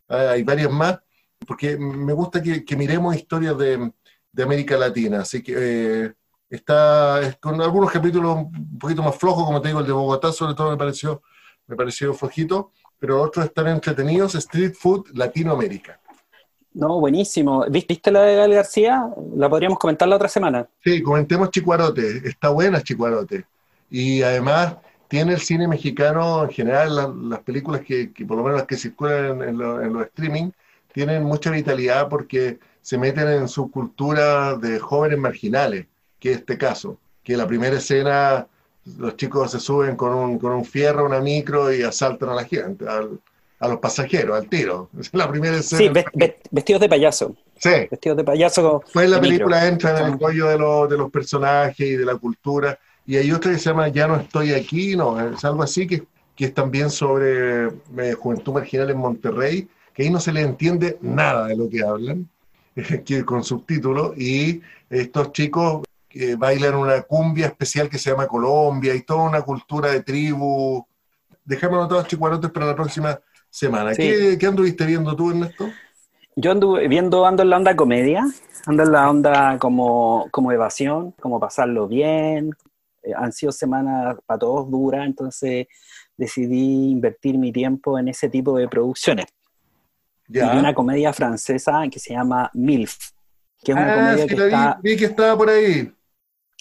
Hay 0.08 0.42
varias 0.42 0.70
más, 0.70 1.00
porque 1.46 1.76
me 1.76 2.14
gusta 2.14 2.42
que, 2.42 2.64
miremos 2.74 3.14
historias 3.14 3.58
de, 3.58 3.92
de, 4.32 4.42
América 4.42 4.78
Latina. 4.78 5.20
Así 5.20 5.42
que 5.42 5.52
eh, 5.54 6.12
está 6.48 7.36
con 7.40 7.60
algunos 7.60 7.92
capítulos 7.92 8.36
un 8.36 8.78
poquito 8.78 9.02
más 9.02 9.14
flojos, 9.16 9.44
como 9.44 9.60
te 9.60 9.68
digo, 9.68 9.80
el 9.80 9.86
de 9.86 9.92
Bogotá 9.92 10.32
sobre 10.32 10.54
todo 10.54 10.70
me 10.70 10.78
pareció, 10.78 11.20
me 11.66 11.76
pareció 11.76 12.14
flojito, 12.14 12.72
pero 12.98 13.20
otros 13.20 13.44
están 13.44 13.68
entretenidos. 13.68 14.34
Street 14.34 14.72
Food 14.72 15.10
Latinoamérica. 15.12 16.00
No, 16.72 17.00
buenísimo. 17.00 17.66
¿Viste 17.68 18.10
la 18.10 18.22
de 18.22 18.36
Gal 18.36 18.54
García? 18.54 19.10
La 19.36 19.50
podríamos 19.50 19.78
comentar 19.78 20.08
la 20.08 20.16
otra 20.16 20.28
semana. 20.28 20.66
Sí, 20.82 21.02
comentemos 21.02 21.50
Chicuarote. 21.50 22.26
Está 22.26 22.48
buena 22.48 22.80
Chicuarote. 22.82 23.44
Y 23.90 24.22
además 24.22 24.76
tiene 25.08 25.34
el 25.34 25.40
cine 25.40 25.68
mexicano 25.68 26.44
en 26.44 26.50
general, 26.50 27.28
las 27.28 27.40
películas 27.40 27.82
que, 27.82 28.10
por 28.26 28.36
lo 28.36 28.42
menos 28.42 28.58
las 28.58 28.66
que 28.66 28.76
circulan 28.76 29.42
en, 29.42 29.58
los 29.58 30.06
streaming, 30.06 30.50
tienen 30.92 31.22
mucha 31.22 31.50
vitalidad 31.50 32.08
porque 32.08 32.58
se 32.82 32.98
meten 32.98 33.28
en 33.28 33.48
su 33.48 33.70
cultura 33.70 34.56
de 34.56 34.78
jóvenes 34.78 35.18
marginales, 35.18 35.86
que 36.18 36.32
es 36.32 36.38
este 36.38 36.58
caso. 36.58 36.98
Que 37.22 37.36
la 37.36 37.46
primera 37.46 37.76
escena, 37.76 38.46
los 38.98 39.16
chicos 39.16 39.52
se 39.52 39.60
suben 39.60 39.96
con 39.96 40.14
un, 40.14 40.38
con 40.38 40.52
un 40.52 40.64
fierro, 40.64 41.06
una 41.06 41.20
micro 41.20 41.72
y 41.72 41.82
asaltan 41.82 42.30
a 42.30 42.34
la 42.34 42.44
gente, 42.44 42.86
al, 42.86 43.20
a 43.60 43.68
los 43.68 43.78
pasajeros, 43.78 44.36
al 44.36 44.48
tiro. 44.48 44.90
Es 44.98 45.12
la 45.12 45.30
primera 45.30 45.56
escena. 45.56 46.02
Sí, 46.12 46.28
vestidos 46.50 46.80
de 46.80 46.88
payaso. 46.88 47.36
Sí. 47.58 47.86
Vestidos 47.90 48.16
de 48.16 48.24
payaso. 48.24 48.82
Pues 48.92 49.08
la 49.08 49.20
película 49.20 49.66
entra 49.66 49.98
en 50.00 50.06
el 50.06 50.18
rollo 50.18 50.46
de, 50.46 50.88
de, 50.88 50.98
los 50.98 51.10
personajes 51.10 51.86
y 51.86 51.96
de 51.96 52.04
la 52.04 52.16
cultura. 52.16 52.78
Y 53.06 53.16
hay 53.16 53.32
otra 53.32 53.52
que 53.52 53.58
se 53.58 53.70
llama 53.70 53.88
Ya 53.88 54.06
no 54.06 54.16
estoy 54.16 54.52
aquí, 54.52 54.96
no, 54.96 55.20
es 55.20 55.44
algo 55.44 55.62
así 55.62 55.86
que, 55.86 56.04
que 56.34 56.46
es 56.46 56.54
también 56.54 56.90
sobre 56.90 57.66
eh, 57.98 58.14
juventud 58.18 58.54
marginal 58.54 58.90
en 58.90 58.98
Monterrey, 58.98 59.68
que 59.92 60.04
ahí 60.04 60.10
no 60.10 60.20
se 60.20 60.32
le 60.32 60.40
entiende 60.40 60.98
nada 61.00 61.48
de 61.48 61.56
lo 61.56 61.68
que 61.68 61.82
hablan, 61.82 62.28
que 63.04 63.24
con 63.24 63.44
subtítulos, 63.44 64.16
y 64.18 64.62
estos 64.88 65.32
chicos 65.32 65.82
que 66.14 66.36
bailan 66.36 66.76
una 66.76 67.02
cumbia 67.02 67.46
especial 67.46 67.88
que 67.88 67.98
se 67.98 68.10
llama 68.10 68.28
Colombia 68.28 68.94
y 68.94 69.02
toda 69.02 69.24
una 69.24 69.42
cultura 69.42 69.90
de 69.90 70.00
tribu. 70.04 70.86
Dejémonos 71.44 71.88
todos 71.88 72.06
chicuarotes 72.06 72.52
para 72.52 72.66
la 72.66 72.76
próxima 72.76 73.18
semana. 73.50 73.92
¿Qué, 73.94 74.36
¿Qué, 74.38 74.46
anduviste 74.46 74.86
viendo 74.86 75.16
tú, 75.16 75.30
Ernesto? 75.30 75.68
Yo 76.36 76.52
anduve 76.52 76.86
viendo, 76.86 77.26
ando 77.26 77.42
en 77.42 77.50
la 77.50 77.56
onda 77.56 77.74
comedia, 77.74 78.24
ando 78.64 78.84
en 78.84 78.92
la 78.92 79.10
onda 79.10 79.58
como, 79.58 80.28
como 80.30 80.52
evasión, 80.52 81.12
como 81.20 81.40
pasarlo 81.40 81.88
bien. 81.88 82.52
Eh, 83.04 83.12
han 83.14 83.32
sido 83.32 83.52
semanas 83.52 84.16
para 84.26 84.38
todos 84.38 84.70
duras, 84.70 85.06
entonces 85.06 85.66
decidí 86.16 86.90
invertir 86.90 87.38
mi 87.38 87.52
tiempo 87.52 87.98
en 87.98 88.08
ese 88.08 88.28
tipo 88.28 88.56
de 88.56 88.68
producciones. 88.68 89.26
Ya. 90.26 90.56
una 90.58 90.72
comedia 90.72 91.12
francesa 91.12 91.82
que 91.90 91.98
se 91.98 92.14
llama 92.14 92.50
MILF, 92.54 92.96
que 93.62 93.72
es 93.72 93.76
una 93.76 93.92
ah, 93.92 93.96
comedia 93.96 94.26
que 94.26 94.34
está... 94.34 94.80
Vi, 94.82 94.96
que 94.96 95.04
estaba 95.04 95.36
por 95.36 95.50
ahí. 95.50 95.92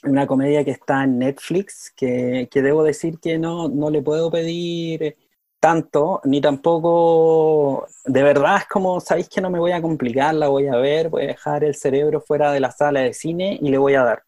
Una 0.04 0.28
comedia 0.28 0.66
que 0.66 0.72
está 0.72 1.06
en 1.06 1.18
Netflix, 1.18 1.94
que, 1.96 2.50
que 2.52 2.62
debo 2.62 2.84
decir 2.84 3.20
que 3.20 3.40
no, 3.40 3.70
no 3.70 3.90
le 3.90 4.02
puedo 4.02 4.30
pedir 4.30 5.16
tanto, 5.64 6.20
ni 6.26 6.42
tampoco, 6.42 7.88
de 8.04 8.22
verdad 8.22 8.58
es 8.58 8.68
como, 8.68 9.00
sabéis 9.00 9.30
que 9.30 9.40
no 9.40 9.50
me 9.50 9.60
voy 9.60 9.72
a 9.72 9.82
complicar, 9.82 10.36
la 10.36 10.50
voy 10.50 10.68
a 10.68 10.76
ver, 10.76 11.08
voy 11.08 11.24
a 11.24 11.28
dejar 11.28 11.64
el 11.64 11.74
cerebro 11.74 12.20
fuera 12.20 12.52
de 12.52 12.60
la 12.60 12.70
sala 12.70 13.00
de 13.00 13.14
cine 13.14 13.58
y 13.62 13.70
le 13.70 13.78
voy 13.78 13.94
a 13.94 14.04
dar. 14.04 14.24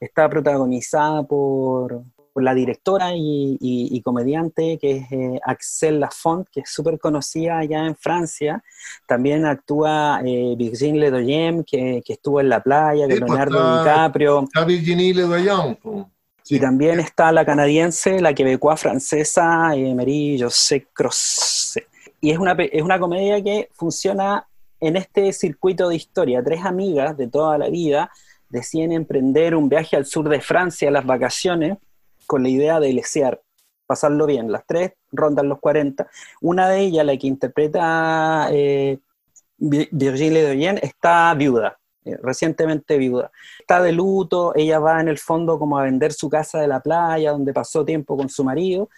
Está 0.00 0.28
protagonizada 0.28 1.22
por, 1.22 2.02
la 2.34 2.54
directora 2.54 3.12
y, 3.14 4.00
comediante 4.04 4.78
que 4.78 4.98
es 4.98 5.12
eh, 5.12 5.40
Axel 5.44 6.00
Lafont, 6.00 6.46
que 6.52 6.60
es 6.60 6.70
súper 6.70 6.98
conocida 6.98 7.58
allá 7.58 7.86
en 7.86 7.96
Francia. 7.96 8.62
También 9.06 9.46
actúa 9.46 10.20
eh, 10.24 10.54
Virginie 10.56 11.00
Ledoyen, 11.00 11.64
que, 11.64 12.02
que 12.04 12.12
estuvo 12.12 12.40
en 12.40 12.50
la 12.50 12.62
playa, 12.62 13.06
de 13.06 13.16
pues 13.16 13.30
Leonardo 13.30 13.78
DiCaprio. 13.78 14.44
Está 14.44 14.64
Virginie 14.64 15.14
Ledoyen. 15.14 15.78
Y 16.48 16.60
también 16.60 17.00
está 17.00 17.32
la 17.32 17.44
canadiense, 17.44 18.20
la 18.20 18.32
quebecoa 18.32 18.76
francesa, 18.76 19.74
eh, 19.74 19.94
Marie 19.94 20.40
José 20.40 20.86
Croce. 20.92 21.86
Y 22.20 22.30
es 22.30 22.38
una, 22.38 22.52
es 22.52 22.82
una 22.82 23.00
comedia 23.00 23.42
que 23.42 23.68
funciona 23.72 24.46
en 24.78 24.96
este 24.96 25.32
circuito 25.32 25.88
de 25.88 25.96
historia. 25.96 26.42
Tres 26.44 26.64
amigas 26.64 27.16
de 27.16 27.26
toda 27.26 27.58
la 27.58 27.68
vida 27.68 28.10
deciden 28.48 28.92
emprender 28.92 29.54
un 29.54 29.68
viaje 29.68 29.96
al 29.96 30.06
sur 30.06 30.28
de 30.28 30.40
Francia 30.40 30.88
a 30.88 30.92
las 30.92 31.06
vacaciones 31.06 31.78
con 32.26 32.42
la 32.42 32.48
idea 32.48 32.80
de 32.80 32.92
lesear, 32.92 33.40
pasarlo 33.86 34.26
bien. 34.26 34.50
Las 34.50 34.66
tres 34.66 34.92
rondan 35.12 35.48
los 35.48 35.60
40. 35.60 36.08
Una 36.40 36.68
de 36.68 36.80
ellas, 36.80 37.06
la 37.06 37.16
que 37.16 37.26
interpreta 37.26 38.48
eh, 38.50 38.98
Virginie 39.58 40.30
Ledoyen, 40.30 40.78
está 40.82 41.32
viuda. 41.34 41.78
Eh, 42.06 42.16
recientemente 42.22 42.98
viuda. 42.98 43.32
Está 43.58 43.82
de 43.82 43.90
luto, 43.90 44.52
ella 44.54 44.78
va 44.78 45.00
en 45.00 45.08
el 45.08 45.18
fondo 45.18 45.58
como 45.58 45.76
a 45.76 45.82
vender 45.82 46.12
su 46.12 46.28
casa 46.28 46.60
de 46.60 46.68
la 46.68 46.80
playa, 46.80 47.32
donde 47.32 47.52
pasó 47.52 47.84
tiempo 47.84 48.16
con 48.16 48.28
su 48.28 48.44
marido. 48.44 48.88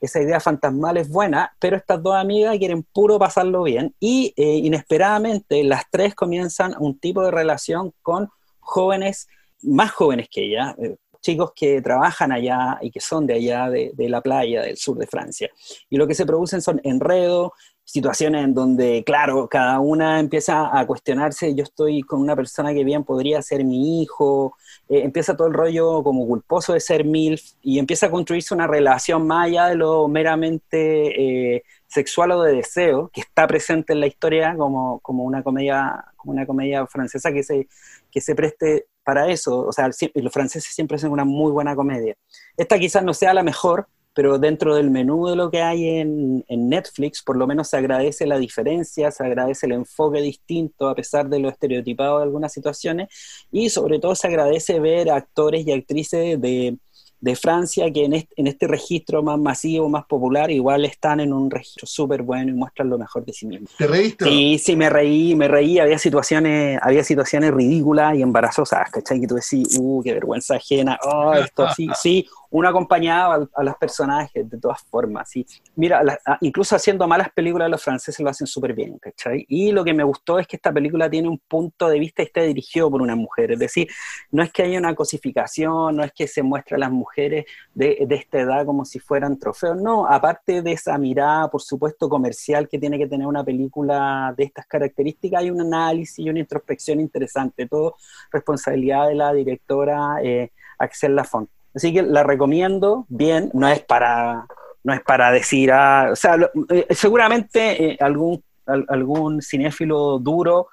Esa 0.00 0.20
idea 0.20 0.40
fantasmal 0.40 0.96
es 0.96 1.08
buena, 1.08 1.54
pero 1.58 1.76
estas 1.76 2.02
dos 2.02 2.16
amigas 2.16 2.58
quieren 2.58 2.82
puro 2.82 3.18
pasarlo 3.18 3.62
bien 3.62 3.94
y 3.98 4.34
eh, 4.36 4.56
inesperadamente 4.56 5.62
las 5.64 5.84
tres 5.90 6.14
comienzan 6.14 6.74
un 6.78 6.98
tipo 6.98 7.22
de 7.22 7.30
relación 7.30 7.92
con 8.02 8.28
jóvenes 8.66 9.28
más 9.62 9.90
jóvenes 9.92 10.28
que 10.30 10.44
ella, 10.44 10.74
eh, 10.78 10.96
chicos 11.20 11.52
que 11.54 11.80
trabajan 11.82 12.30
allá 12.30 12.78
y 12.80 12.90
que 12.90 13.00
son 13.00 13.26
de 13.26 13.34
allá, 13.34 13.68
de, 13.70 13.90
de, 13.94 14.08
la 14.08 14.20
playa 14.20 14.62
del 14.62 14.76
sur 14.76 14.96
de 14.96 15.06
Francia. 15.06 15.50
Y 15.90 15.96
lo 15.96 16.06
que 16.06 16.14
se 16.14 16.26
producen 16.26 16.62
son 16.62 16.80
enredos, 16.84 17.52
situaciones 17.86 18.44
en 18.44 18.52
donde, 18.52 19.04
claro, 19.04 19.48
cada 19.48 19.78
una 19.78 20.18
empieza 20.18 20.76
a 20.76 20.84
cuestionarse, 20.86 21.54
yo 21.54 21.62
estoy 21.62 22.02
con 22.02 22.20
una 22.20 22.34
persona 22.34 22.74
que 22.74 22.82
bien 22.82 23.04
podría 23.04 23.40
ser 23.42 23.64
mi 23.64 24.02
hijo, 24.02 24.56
eh, 24.88 25.02
empieza 25.04 25.36
todo 25.36 25.46
el 25.46 25.54
rollo 25.54 26.02
como 26.02 26.26
culposo 26.26 26.72
de 26.72 26.80
ser 26.80 27.04
MILF 27.04 27.52
y 27.62 27.78
empieza 27.78 28.06
a 28.06 28.10
construirse 28.10 28.52
una 28.54 28.66
relación 28.66 29.24
más 29.26 29.46
allá 29.46 29.66
de 29.66 29.76
lo 29.76 30.08
meramente 30.08 31.54
eh, 31.56 31.62
sexual 31.86 32.32
o 32.32 32.42
de 32.42 32.56
deseo, 32.56 33.08
que 33.12 33.20
está 33.20 33.46
presente 33.46 33.92
en 33.92 34.00
la 34.00 34.08
historia 34.08 34.56
como, 34.56 34.98
como, 34.98 35.22
una, 35.22 35.44
comedia, 35.44 36.06
como 36.16 36.32
una 36.32 36.44
comedia 36.44 36.84
francesa 36.88 37.32
que 37.32 37.44
se, 37.44 37.68
que 38.16 38.22
se 38.22 38.34
preste 38.34 38.86
para 39.04 39.30
eso. 39.30 39.58
O 39.66 39.72
sea, 39.72 39.90
los 40.14 40.32
franceses 40.32 40.74
siempre 40.74 40.94
hacen 40.94 41.12
una 41.12 41.26
muy 41.26 41.52
buena 41.52 41.76
comedia. 41.76 42.14
Esta 42.56 42.78
quizás 42.78 43.04
no 43.04 43.12
sea 43.12 43.34
la 43.34 43.42
mejor, 43.42 43.88
pero 44.14 44.38
dentro 44.38 44.74
del 44.74 44.90
menú 44.90 45.26
de 45.26 45.36
lo 45.36 45.50
que 45.50 45.60
hay 45.60 45.86
en, 45.98 46.42
Netflix, 46.48 47.22
por 47.22 47.36
lo 47.36 47.46
menos 47.46 47.68
se 47.68 47.76
agradece 47.76 48.24
la 48.24 48.38
diferencia, 48.38 49.10
se 49.10 49.22
agradece 49.22 49.66
el 49.66 49.72
enfoque 49.72 50.22
distinto 50.22 50.88
a 50.88 50.94
pesar 50.94 51.28
de 51.28 51.40
lo 51.40 51.50
estereotipado 51.50 52.16
de 52.16 52.22
algunas 52.22 52.54
situaciones, 52.54 53.08
y 53.52 53.68
sobre 53.68 53.98
todo 53.98 54.14
se 54.14 54.28
agradece 54.28 54.80
ver 54.80 55.10
actores 55.10 55.66
y 55.66 55.72
actrices 55.72 56.40
de, 56.40 56.78
de 57.20 57.34
Francia 57.34 57.90
que 57.90 58.04
en 58.04 58.46
este, 58.46 58.66
registro 58.66 59.22
más 59.22 59.38
masivo, 59.38 59.88
más 59.88 60.04
popular, 60.04 60.50
igual 60.50 60.84
están 60.84 61.20
en 61.20 61.32
un 61.32 61.50
registro 61.50 61.86
súper 61.86 62.22
bueno 62.22 62.50
y 62.50 62.54
muestran 62.54 62.88
lo 62.88 62.98
mejor 62.98 63.24
de 63.24 63.32
sí 63.32 63.46
mismos. 63.46 63.70
¿Te 63.76 63.86
reíste? 63.86 64.24
Sí, 64.24 64.58
sí, 64.58 64.76
me 64.76 64.90
reí, 64.90 65.34
me 65.34 65.48
reí, 65.48 65.78
había 65.78 65.98
situaciones, 65.98 66.78
había 66.82 67.02
situaciones 67.02 67.52
ridículas 67.52 68.16
y 68.16 68.22
embarazosas, 68.22 68.90
¿cachai? 68.90 69.20
Que 69.20 69.26
tú 69.26 69.34
decís, 69.36 69.78
uh, 69.78 70.02
qué 70.02 70.12
vergüenza 70.12 70.56
ajena, 70.56 70.98
oh, 71.04 71.34
esto 71.34 71.68
sí, 71.74 71.88
sí, 72.00 72.26
uno 72.50 72.68
acompañaba 72.68 73.48
a, 73.52 73.62
los 73.62 73.76
personajes 73.76 74.48
de 74.48 74.58
todas 74.58 74.82
formas. 74.82 75.30
¿sí? 75.30 75.46
Mira, 75.74 76.02
incluso 76.40 76.76
haciendo 76.76 77.06
malas 77.06 77.30
películas, 77.30 77.70
los 77.70 77.82
franceses 77.82 78.20
lo 78.20 78.30
hacen 78.30 78.46
súper 78.46 78.74
bien, 78.74 78.98
¿cachai? 78.98 79.44
Y 79.48 79.72
lo 79.72 79.84
que 79.84 79.94
me 79.94 80.04
gustó 80.04 80.38
es 80.38 80.46
que 80.46 80.56
esta 80.56 80.72
película 80.72 81.08
tiene 81.10 81.28
un 81.28 81.38
punto 81.38 81.88
de 81.88 81.98
vista 81.98 82.22
y 82.22 82.26
está 82.26 82.42
dirigido 82.42 82.90
por 82.90 83.02
una 83.02 83.16
mujer. 83.16 83.52
Es 83.52 83.58
decir, 83.58 83.88
no 84.30 84.42
es 84.42 84.52
que 84.52 84.62
haya 84.62 84.78
una 84.78 84.94
cosificación, 84.94 85.96
no 85.96 86.04
es 86.04 86.12
que 86.12 86.26
se 86.26 86.42
muestre 86.42 86.76
a 86.76 86.78
las 86.78 86.90
mujeres 86.90 87.46
de, 87.74 88.04
de 88.06 88.14
esta 88.14 88.40
edad 88.40 88.66
como 88.66 88.84
si 88.84 88.98
fueran 88.98 89.38
trofeos. 89.38 89.76
No, 89.80 90.06
aparte 90.06 90.62
de 90.62 90.72
esa 90.72 90.96
mirada, 90.98 91.48
por 91.50 91.62
supuesto, 91.62 92.08
comercial 92.08 92.68
que 92.68 92.78
tiene 92.78 92.98
que 92.98 93.06
tener 93.06 93.26
una 93.26 93.44
película 93.44 94.34
de 94.36 94.44
estas 94.44 94.66
características, 94.66 95.40
hay 95.40 95.50
un 95.50 95.60
análisis 95.60 96.18
y 96.18 96.30
una 96.30 96.40
introspección 96.40 97.00
interesante. 97.00 97.66
Todo 97.66 97.96
responsabilidad 98.30 99.08
de 99.08 99.14
la 99.14 99.32
directora 99.32 100.18
eh, 100.22 100.52
Axel 100.78 101.14
Lafont. 101.14 101.48
Así 101.76 101.92
que 101.92 102.02
la 102.02 102.22
recomiendo, 102.22 103.04
bien, 103.10 103.50
no 103.52 103.68
es 103.68 103.80
para, 103.80 104.46
no 104.82 104.94
es 104.94 105.02
para 105.02 105.30
decir, 105.30 105.70
ah, 105.70 106.08
o 106.10 106.16
sea, 106.16 106.38
eh, 106.70 106.86
seguramente 106.88 107.90
eh, 107.90 107.98
algún, 108.00 108.42
algún 108.64 109.42
cinéfilo 109.42 110.18
duro 110.18 110.68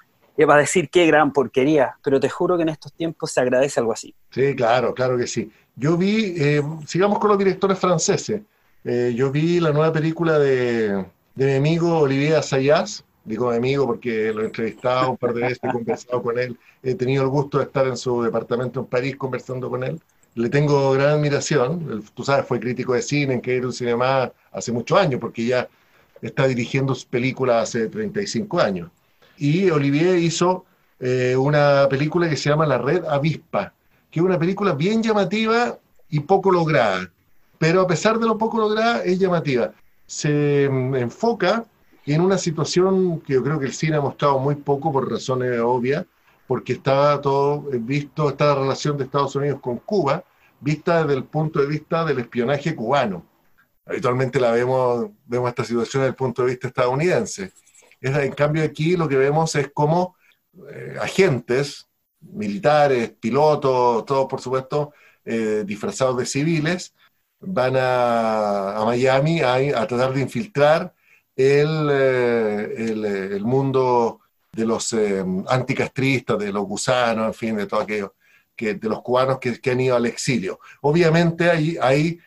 va 0.49 0.55
a 0.55 0.59
decir 0.59 0.89
qué 0.89 1.05
gran 1.05 1.33
porquería, 1.33 1.97
pero 2.01 2.21
te 2.21 2.29
juro 2.29 2.55
que 2.55 2.63
en 2.63 2.69
estos 2.69 2.93
tiempos 2.93 3.31
se 3.31 3.41
agradece 3.41 3.81
algo 3.81 3.91
así. 3.91 4.15
Sí, 4.31 4.55
claro, 4.55 4.93
claro 4.93 5.17
que 5.17 5.27
sí. 5.27 5.51
Yo 5.75 5.97
vi, 5.97 6.35
eh, 6.37 6.63
sigamos 6.87 7.19
con 7.19 7.29
los 7.29 7.37
directores 7.37 7.77
franceses, 7.77 8.41
yo 8.85 9.31
vi 9.31 9.59
la 9.59 9.71
nueva 9.71 9.93
película 9.93 10.39
de, 10.39 11.05
de 11.35 11.45
mi 11.45 11.55
amigo 11.55 11.99
Olivier 11.99 12.35
Assayas, 12.35 13.03
digo 13.23 13.49
mi 13.51 13.57
amigo 13.57 13.85
porque 13.85 14.33
lo 14.33 14.41
he 14.41 14.45
entrevistado 14.45 15.11
un 15.11 15.17
par 15.17 15.33
de 15.33 15.41
veces, 15.41 15.59
he 15.63 15.71
conversado 15.71 16.21
con 16.21 16.39
él, 16.39 16.57
he 16.81 16.95
tenido 16.95 17.23
el 17.23 17.29
gusto 17.29 17.59
de 17.59 17.65
estar 17.65 17.87
en 17.87 17.97
su 17.97 18.21
departamento 18.21 18.81
en 18.81 18.85
París 18.85 19.15
conversando 19.17 19.69
con 19.69 19.83
él 19.83 20.01
le 20.35 20.49
tengo 20.49 20.91
gran 20.91 21.09
admiración. 21.11 22.03
Tú 22.13 22.23
sabes, 22.23 22.45
fue 22.45 22.59
crítico 22.59 22.93
de 22.93 23.01
cine 23.01 23.41
en 23.43 23.65
un 23.65 23.73
cinema 23.73 24.31
hace 24.51 24.71
muchos 24.71 24.97
años, 24.97 25.19
porque 25.19 25.45
ya 25.45 25.67
está 26.21 26.47
dirigiendo 26.47 26.95
sus 26.95 27.05
películas 27.05 27.69
hace 27.69 27.87
35 27.87 28.59
años. 28.59 28.89
Y 29.37 29.69
Olivier 29.69 30.17
hizo 30.17 30.65
eh, 30.99 31.35
una 31.35 31.87
película 31.89 32.29
que 32.29 32.37
se 32.37 32.49
llama 32.49 32.65
La 32.65 32.77
Red 32.77 33.05
Avispa, 33.05 33.73
que 34.09 34.19
es 34.19 34.25
una 34.25 34.39
película 34.39 34.73
bien 34.73 35.03
llamativa 35.03 35.77
y 36.09 36.21
poco 36.21 36.51
lograda. 36.51 37.11
Pero 37.57 37.81
a 37.81 37.87
pesar 37.87 38.19
de 38.19 38.27
lo 38.27 38.37
poco 38.37 38.57
lograda, 38.57 39.03
es 39.03 39.19
llamativa. 39.19 39.73
Se 40.05 40.69
mm, 40.69 40.95
enfoca 40.95 41.65
en 42.05 42.21
una 42.21 42.37
situación 42.37 43.21
que 43.21 43.33
yo 43.33 43.43
creo 43.43 43.59
que 43.59 43.65
el 43.65 43.73
cine 43.73 43.97
ha 43.97 44.01
mostrado 44.01 44.39
muy 44.39 44.55
poco 44.55 44.91
por 44.91 45.09
razones 45.09 45.59
obvias, 45.59 46.05
porque 46.47 46.73
estaba 46.73 47.21
todo 47.21 47.61
visto, 47.79 48.29
esta 48.29 48.55
relación 48.55 48.97
de 48.97 49.05
Estados 49.05 49.35
Unidos 49.35 49.59
con 49.61 49.77
Cuba, 49.77 50.23
vista 50.59 51.01
desde 51.01 51.15
el 51.15 51.25
punto 51.25 51.59
de 51.59 51.67
vista 51.67 52.05
del 52.05 52.19
espionaje 52.19 52.75
cubano. 52.75 53.25
Habitualmente 53.85 54.39
la 54.39 54.51
vemos, 54.51 55.09
vemos 55.25 55.49
esta 55.49 55.65
situación 55.65 56.01
desde 56.01 56.11
el 56.11 56.15
punto 56.15 56.43
de 56.43 56.51
vista 56.51 56.67
estadounidense. 56.67 57.51
en 58.01 58.31
cambio 58.33 58.63
aquí 58.63 58.95
lo 58.95 59.07
que 59.07 59.17
vemos 59.17 59.55
es 59.55 59.71
como 59.73 60.15
eh, 60.69 60.95
agentes, 61.01 61.87
militares, 62.21 63.11
pilotos, 63.19 64.05
todos 64.05 64.27
por 64.27 64.39
supuesto 64.39 64.93
eh, 65.25 65.63
disfrazados 65.65 66.17
de 66.17 66.25
civiles, 66.25 66.93
van 67.39 67.75
a, 67.77 68.83
Miami 68.85 69.41
a, 69.41 69.87
tratar 69.87 70.13
de 70.13 70.21
infiltrar 70.21 70.93
el, 71.35 71.89
eh, 71.91 73.35
el 73.35 73.43
mundo 73.43 74.19
de 74.53 74.65
los 74.65 74.93
eh, 74.93 75.25
anticastristas, 75.47 76.37
de 76.37 76.53
los 76.53 76.65
gusanos, 76.65 77.27
en 77.27 77.33
fin, 77.33 77.57
de 77.57 77.65
todo 77.65 77.81
aquello, 77.81 78.13
que, 78.55 78.75
de 78.75 78.87
los 78.87 79.01
cubanos 79.01 79.39
que, 79.39 79.71
han 79.71 79.81
ido 79.81 79.95
al 79.95 80.05
exilio. 80.05 80.59
Obviamente 80.81 81.49
hay, 81.49 81.77
hay, 81.81 82.19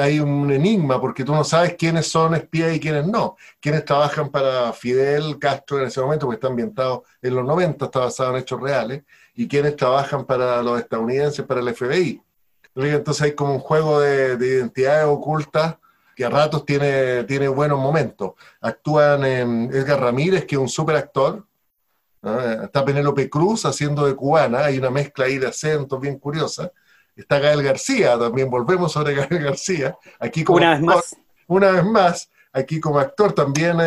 hay 0.00 0.18
un 0.18 0.50
enigma 0.50 0.98
porque 1.00 1.22
tú 1.22 1.34
no 1.34 1.44
sabes 1.44 1.74
quiénes 1.74 2.06
son 2.06 2.34
espías 2.34 2.74
y 2.74 2.80
quiénes 2.80 3.06
no. 3.06 3.36
Quiénes 3.60 3.84
trabajan 3.84 4.30
para 4.30 4.72
Fidel 4.72 5.38
Castro 5.38 5.78
en 5.80 5.88
ese 5.88 6.00
momento, 6.00 6.26
porque 6.26 6.36
está 6.36 6.48
ambientado 6.48 7.04
en 7.20 7.34
los 7.34 7.44
90, 7.44 7.84
está 7.84 8.00
basado 8.00 8.30
en 8.30 8.42
hechos 8.42 8.60
reales, 8.60 9.02
y 9.34 9.46
quiénes 9.46 9.76
trabajan 9.76 10.24
para 10.24 10.62
los 10.62 10.80
estadounidenses, 10.80 11.44
para 11.44 11.60
el 11.60 11.74
FBI. 11.74 12.22
Entonces 12.74 13.22
hay 13.22 13.32
como 13.32 13.54
un 13.54 13.60
juego 13.60 14.00
de, 14.00 14.36
de 14.36 14.46
identidades 14.46 15.06
ocultas 15.06 15.76
que 16.14 16.24
a 16.24 16.30
ratos 16.30 16.64
tiene, 16.64 17.24
tiene 17.24 17.48
buenos 17.48 17.78
momentos. 17.78 18.32
Actúan 18.62 19.24
en 19.26 19.70
Edgar 19.72 20.00
Ramírez, 20.00 20.46
que 20.46 20.54
es 20.54 20.60
un 20.60 20.68
super 20.68 20.96
actor, 20.96 21.44
Está 22.64 22.84
Penélope 22.84 23.30
Cruz 23.30 23.64
haciendo 23.66 24.06
de 24.06 24.16
cubana, 24.16 24.64
hay 24.64 24.78
una 24.78 24.90
mezcla 24.90 25.26
ahí 25.26 25.38
de 25.38 25.46
acentos 25.46 26.00
bien 26.00 26.18
curiosa. 26.18 26.72
Está 27.14 27.38
Gael 27.38 27.62
García, 27.62 28.18
también 28.18 28.50
volvemos 28.50 28.92
sobre 28.92 29.14
Gael 29.28 29.44
García. 29.44 29.96
Aquí 30.18 30.42
como 30.42 30.58
una 30.58 30.70
vez 30.72 30.82
más. 30.82 31.16
Una 31.46 31.70
vez 31.70 31.84
más, 31.84 32.30
aquí 32.52 32.80
como 32.80 32.98
actor 32.98 33.32
también 33.32 33.78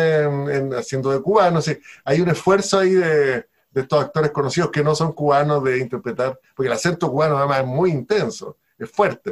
haciendo 0.74 1.10
de 1.10 1.20
cubano. 1.20 1.60
hay 2.04 2.20
un 2.20 2.30
esfuerzo 2.30 2.78
ahí 2.78 2.92
de, 2.94 3.46
estos 3.74 4.02
actores 4.02 4.30
conocidos 4.30 4.70
que 4.70 4.82
no 4.82 4.94
son 4.94 5.12
cubanos 5.12 5.62
de 5.62 5.78
interpretar, 5.78 6.40
porque 6.56 6.68
el 6.68 6.72
acento 6.72 7.10
cubano 7.10 7.36
además 7.36 7.60
es 7.60 7.66
muy 7.66 7.90
intenso, 7.90 8.56
es 8.78 8.90
fuerte, 8.90 9.30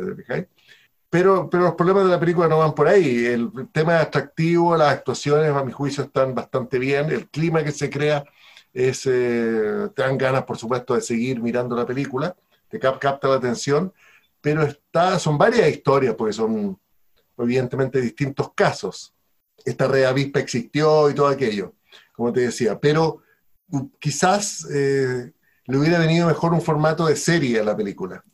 Pero, 1.11 1.49
pero 1.49 1.63
los 1.65 1.75
problemas 1.75 2.05
de 2.05 2.11
la 2.11 2.21
película 2.21 2.47
no 2.47 2.59
van 2.59 2.75
por 2.75 2.87
ahí. 2.87 3.25
El 3.25 3.51
tema 3.73 3.97
es 3.97 4.03
atractivo, 4.03 4.77
las 4.77 4.93
actuaciones 4.93 5.51
a 5.51 5.65
mi 5.65 5.73
juicio 5.73 6.05
están 6.05 6.35
bastante 6.35 6.79
bien, 6.79 7.11
el 7.11 7.29
clima 7.29 7.65
que 7.65 7.73
se 7.73 7.89
crea 7.89 8.25
es, 8.73 9.07
eh, 9.07 9.89
te 9.95 10.03
dan 10.03 10.19
ganas, 10.19 10.45
por 10.45 10.59
supuesto, 10.59 10.95
de 10.95 11.01
seguir 11.01 11.41
mirando 11.41 11.77
la 11.77 11.87
película, 11.87 12.37
te 12.69 12.79
capta 12.79 13.29
la 13.29 13.37
atención, 13.37 13.93
pero 14.41 14.63
está, 14.63 15.19
son 15.19 15.39
varias 15.39 15.69
historias, 15.69 16.15
porque 16.15 16.33
son 16.33 16.79
evidentemente 17.39 18.01
distintos 18.01 18.53
casos. 18.55 19.15
Esta 19.65 19.89
red 19.89 20.05
avispa 20.05 20.41
existió 20.41 21.11
y 21.11 21.15
todo 21.15 21.29
aquello, 21.29 21.75
como 22.13 22.33
te 22.33 22.41
decía, 22.41 22.79
pero 22.79 23.23
uh, 23.71 23.91
quizás 23.99 24.67
eh, 24.73 25.33
le 25.65 25.77
hubiera 25.77 25.99
venido 25.99 26.27
mejor 26.27 26.53
un 26.53 26.63
formato 26.63 27.07
de 27.07 27.17
serie 27.17 27.61
a 27.61 27.65
la 27.65 27.77
película, 27.77 28.25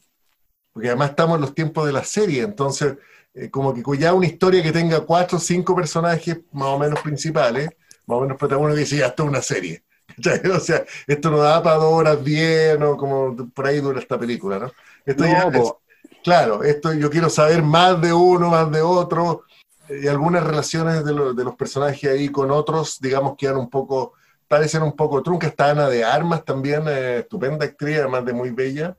porque 0.73 0.89
además 0.89 1.11
estamos 1.11 1.37
en 1.37 1.41
los 1.43 1.55
tiempos 1.55 1.87
de 1.87 1.93
la 1.93 2.05
serie, 2.05 2.43
entonces 2.43 2.97
eh, 3.33 3.51
como 3.51 3.75
que 3.75 3.83
ya 3.99 4.15
una 4.15 4.27
historia 4.27 4.63
que 4.63 4.73
tenga 4.73 5.01
cuatro 5.01 5.39
o 5.39 5.41
cinco 5.41 5.75
personajes 5.75 6.39
más 6.53 6.69
o 6.69 6.79
menos 6.79 7.01
principales, 7.01 7.69
más 8.07 8.19
o 8.19 8.21
menos 8.21 8.37
protagonistas, 8.37 8.79
dice, 8.79 8.97
ya, 8.99 9.07
esto 9.07 9.25
es 9.25 9.29
una 9.29 9.43
serie. 9.43 9.83
O 10.55 10.61
sea, 10.61 10.85
esto 11.07 11.31
no 11.31 11.39
da 11.39 11.63
para 11.63 11.77
dos 11.77 11.93
horas 11.93 12.23
bien 12.23 12.83
o 12.83 12.97
como 12.97 13.37
por 13.53 13.67
ahí 13.67 13.81
dura 13.81 13.99
esta 13.99 14.19
película, 14.19 14.59
¿no? 14.59 14.73
Esto 15.05 15.81
claro, 16.23 16.65
esto 16.65 16.93
yo 16.95 17.11
quiero 17.11 17.29
saber 17.29 17.63
más 17.63 18.01
de 18.01 18.13
uno, 18.13 18.49
más 18.49 18.71
de 18.73 18.81
otro, 18.81 19.45
y 19.89 20.09
algunas 20.09 20.43
relaciones 20.43 21.05
de, 21.05 21.13
de 21.13 21.45
los 21.45 21.55
personajes 21.57 22.11
ahí 22.11 22.31
con 22.31 22.51
otros, 22.51 22.99
digamos, 23.01 23.37
quedan 23.37 23.59
un 23.59 23.69
poco, 23.69 24.15
parecen 24.49 24.83
un 24.83 24.97
poco 24.97 25.23
truncas. 25.23 25.51
Está 25.51 25.71
Ana 25.71 25.89
de 25.89 26.05
Armas 26.05 26.45
también, 26.45 26.85
eh, 26.89 27.19
estupenda 27.19 27.67
actriz, 27.67 27.99
además 27.99 28.25
de 28.25 28.33
muy 28.33 28.51
bella. 28.51 28.97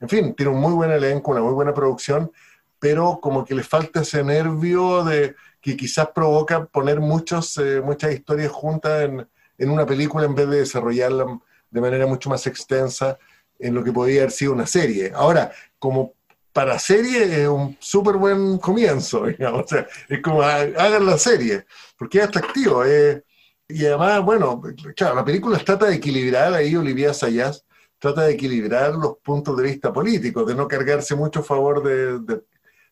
En 0.00 0.08
fin, 0.08 0.34
tiene 0.34 0.52
un 0.52 0.60
muy 0.60 0.72
buen 0.72 0.90
elenco, 0.90 1.30
una 1.30 1.42
muy 1.42 1.52
buena 1.52 1.74
producción, 1.74 2.32
pero 2.78 3.18
como 3.20 3.44
que 3.44 3.54
le 3.54 3.62
falta 3.62 4.00
ese 4.00 4.24
nervio 4.24 5.04
de 5.04 5.36
que 5.60 5.76
quizás 5.76 6.08
provoca 6.14 6.64
poner 6.64 7.00
muchos, 7.00 7.56
eh, 7.58 7.82
muchas 7.82 8.12
historias 8.12 8.50
juntas 8.50 9.04
en, 9.04 9.28
en 9.58 9.70
una 9.70 9.86
película 9.86 10.24
en 10.24 10.34
vez 10.34 10.48
de 10.48 10.58
desarrollarla 10.58 11.40
de 11.70 11.80
manera 11.80 12.06
mucho 12.06 12.30
más 12.30 12.46
extensa 12.46 13.18
en 13.58 13.74
lo 13.74 13.82
que 13.82 13.92
podría 13.92 14.22
haber 14.22 14.30
sido 14.30 14.52
una 14.52 14.66
serie. 14.66 15.12
Ahora, 15.14 15.52
como 15.78 16.14
para 16.52 16.78
serie 16.78 17.42
es 17.42 17.48
un 17.48 17.76
súper 17.80 18.16
buen 18.16 18.58
comienzo. 18.58 19.24
O 19.52 19.66
sea, 19.66 19.86
es 20.08 20.22
como 20.22 20.42
hagan 20.42 21.04
la 21.04 21.18
serie, 21.18 21.66
porque 21.98 22.18
es 22.18 22.24
atractivo. 22.24 22.84
Eh, 22.84 23.24
y 23.68 23.84
además, 23.86 24.22
bueno, 24.24 24.62
claro, 24.94 25.16
la 25.16 25.24
película 25.24 25.58
trata 25.58 25.86
de 25.86 25.96
equilibrar, 25.96 26.54
ahí 26.54 26.76
Olivia 26.76 27.12
Sayas 27.12 27.64
trata 27.98 28.22
de 28.22 28.34
equilibrar 28.34 28.94
los 28.94 29.16
puntos 29.18 29.56
de 29.56 29.62
vista 29.64 29.92
políticos, 29.92 30.46
de 30.46 30.54
no 30.54 30.68
cargarse 30.68 31.14
mucho 31.14 31.40
a 31.40 31.42
favor 31.42 31.82
de, 31.82 32.42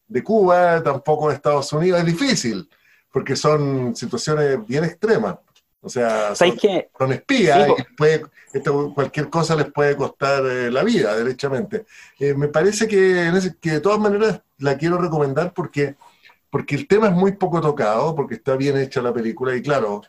de 0.08 0.24
Cuba, 0.24 0.82
tampoco 0.82 1.28
de 1.28 1.34
Estados 1.34 1.72
Unidos. 1.72 2.00
Es 2.00 2.06
difícil, 2.06 2.68
porque 3.12 3.36
son 3.36 3.94
situaciones 3.94 4.66
bien 4.66 4.84
extremas. 4.84 5.36
O 5.84 5.88
sea, 5.88 6.34
son, 6.36 6.56
que, 6.56 6.90
son 6.96 7.12
espías 7.12 7.68
y 7.68 8.60
cualquier 8.94 9.28
cosa 9.28 9.56
les 9.56 9.70
puede 9.72 9.96
costar 9.96 10.44
eh, 10.46 10.70
la 10.70 10.84
vida, 10.84 11.16
derechamente. 11.16 11.86
Eh, 12.20 12.34
me 12.34 12.46
parece 12.46 12.86
que, 12.86 13.32
que 13.60 13.70
de 13.72 13.80
todas 13.80 13.98
maneras 13.98 14.40
la 14.58 14.78
quiero 14.78 14.96
recomendar 14.98 15.52
porque, 15.52 15.96
porque 16.50 16.76
el 16.76 16.86
tema 16.86 17.08
es 17.08 17.12
muy 17.12 17.32
poco 17.32 17.60
tocado, 17.60 18.14
porque 18.14 18.36
está 18.36 18.54
bien 18.54 18.76
hecha 18.76 19.02
la 19.02 19.12
película 19.12 19.56
y 19.56 19.62
claro, 19.62 20.02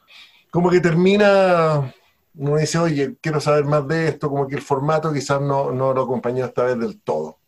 como 0.52 0.70
que 0.70 0.80
termina, 0.80 1.92
uno 2.36 2.58
dice, 2.58 2.78
oye, 2.78 3.16
quiero 3.20 3.42
saber 3.42 3.66
más 3.66 3.88
de 3.88 4.10
esto, 4.10 4.30
como 4.30 4.48
que 4.48 4.56
el 4.56 4.62
formato 4.62 5.12
quizás 5.12 5.42
no, 5.42 5.72
no 5.72 5.92
lo 5.92 6.04
acompañó 6.04 6.46
esta 6.46 6.66
vez 6.66 6.78
del 6.78 7.02
todo. 7.02 7.40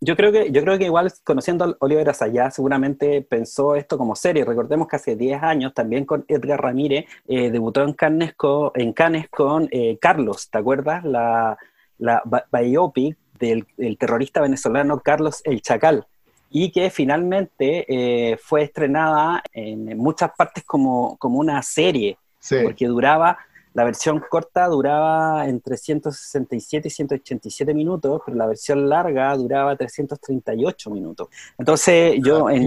Yo 0.00 0.16
creo 0.16 0.30
que, 0.30 0.52
yo 0.52 0.62
creo 0.62 0.78
que 0.78 0.84
igual 0.84 1.12
conociendo 1.24 1.64
a 1.64 1.76
Oliver 1.80 2.08
Asayá 2.08 2.50
seguramente 2.50 3.22
pensó 3.22 3.74
esto 3.74 3.98
como 3.98 4.14
serie. 4.14 4.44
Recordemos 4.44 4.86
que 4.86 4.96
hace 4.96 5.16
10 5.16 5.42
años 5.42 5.74
también 5.74 6.04
con 6.04 6.24
Edgar 6.28 6.62
Ramírez 6.62 7.06
eh, 7.26 7.50
debutó 7.50 7.82
en 7.82 7.94
Cannes 7.94 8.34
con, 8.34 8.70
en 8.74 8.92
Cannes 8.92 9.28
con 9.28 9.68
eh, 9.72 9.98
Carlos, 10.00 10.50
¿te 10.50 10.58
acuerdas? 10.58 11.04
La, 11.04 11.58
la 11.98 12.22
biopic 12.52 13.16
del, 13.38 13.66
terrorista 13.98 14.40
venezolano 14.40 15.00
Carlos 15.00 15.40
El 15.44 15.62
Chacal 15.62 16.06
y 16.50 16.70
que 16.70 16.90
finalmente 16.90 17.84
eh, 17.88 18.36
fue 18.38 18.62
estrenada 18.62 19.42
en 19.52 19.96
muchas 19.98 20.30
partes 20.36 20.64
como, 20.64 21.16
como 21.18 21.38
una 21.38 21.62
serie, 21.62 22.16
porque 22.62 22.86
duraba 22.86 23.38
la 23.78 23.84
versión 23.84 24.20
corta 24.28 24.66
duraba 24.66 25.46
entre 25.46 25.76
167 25.76 26.88
y 26.88 26.90
187 26.90 27.72
minutos, 27.74 28.22
pero 28.26 28.36
la 28.36 28.48
versión 28.48 28.88
larga 28.88 29.36
duraba 29.36 29.76
338 29.76 30.90
minutos. 30.90 31.28
Entonces 31.56 32.18
yo 32.20 32.50
en, 32.50 32.66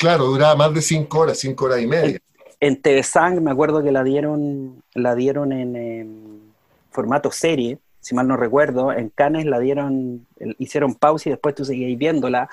Claro, 0.00 0.24
duraba 0.24 0.56
más 0.56 0.74
de 0.74 0.82
5 0.82 1.16
horas, 1.16 1.38
5 1.38 1.64
horas 1.64 1.80
y 1.80 1.86
media. 1.86 2.18
En, 2.58 2.80
en 2.82 3.44
me 3.44 3.52
acuerdo 3.52 3.84
que 3.84 3.92
la 3.92 4.02
dieron, 4.02 4.82
la 4.94 5.14
dieron 5.14 5.52
en, 5.52 6.52
formato 6.90 7.30
serie, 7.30 7.78
si 8.00 8.14
mal 8.14 8.26
no 8.26 8.36
recuerdo, 8.36 8.92
en 8.92 9.10
Cannes 9.10 9.44
la 9.44 9.58
dieron, 9.58 10.26
hicieron 10.58 10.94
pausa 10.94 11.28
y 11.28 11.32
después 11.32 11.54
tú 11.54 11.64
seguías 11.64 11.96
viéndola. 11.98 12.48